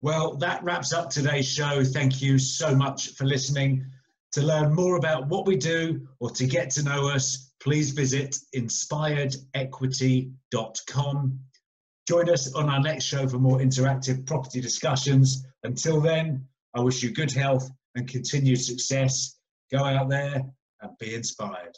Well, 0.00 0.36
that 0.36 0.62
wraps 0.62 0.92
up 0.92 1.10
today's 1.10 1.48
show. 1.48 1.82
Thank 1.82 2.22
you 2.22 2.38
so 2.38 2.72
much 2.74 3.14
for 3.14 3.24
listening. 3.24 3.84
To 4.32 4.42
learn 4.42 4.74
more 4.74 4.96
about 4.96 5.26
what 5.26 5.46
we 5.46 5.56
do 5.56 6.06
or 6.20 6.28
to 6.30 6.46
get 6.46 6.70
to 6.72 6.82
know 6.84 7.08
us, 7.08 7.50
please 7.60 7.90
visit 7.90 8.36
inspiredequity.com. 8.54 11.40
Join 12.06 12.30
us 12.30 12.54
on 12.54 12.68
our 12.68 12.80
next 12.80 13.06
show 13.06 13.26
for 13.26 13.38
more 13.38 13.58
interactive 13.58 14.24
property 14.24 14.60
discussions. 14.60 15.44
Until 15.64 16.00
then, 16.00 16.46
I 16.74 16.80
wish 16.80 17.02
you 17.02 17.10
good 17.10 17.32
health 17.32 17.68
and 17.96 18.06
continued 18.06 18.60
success. 18.60 19.34
Go 19.72 19.84
out 19.84 20.08
there 20.08 20.42
and 20.80 20.92
be 21.00 21.14
inspired. 21.14 21.76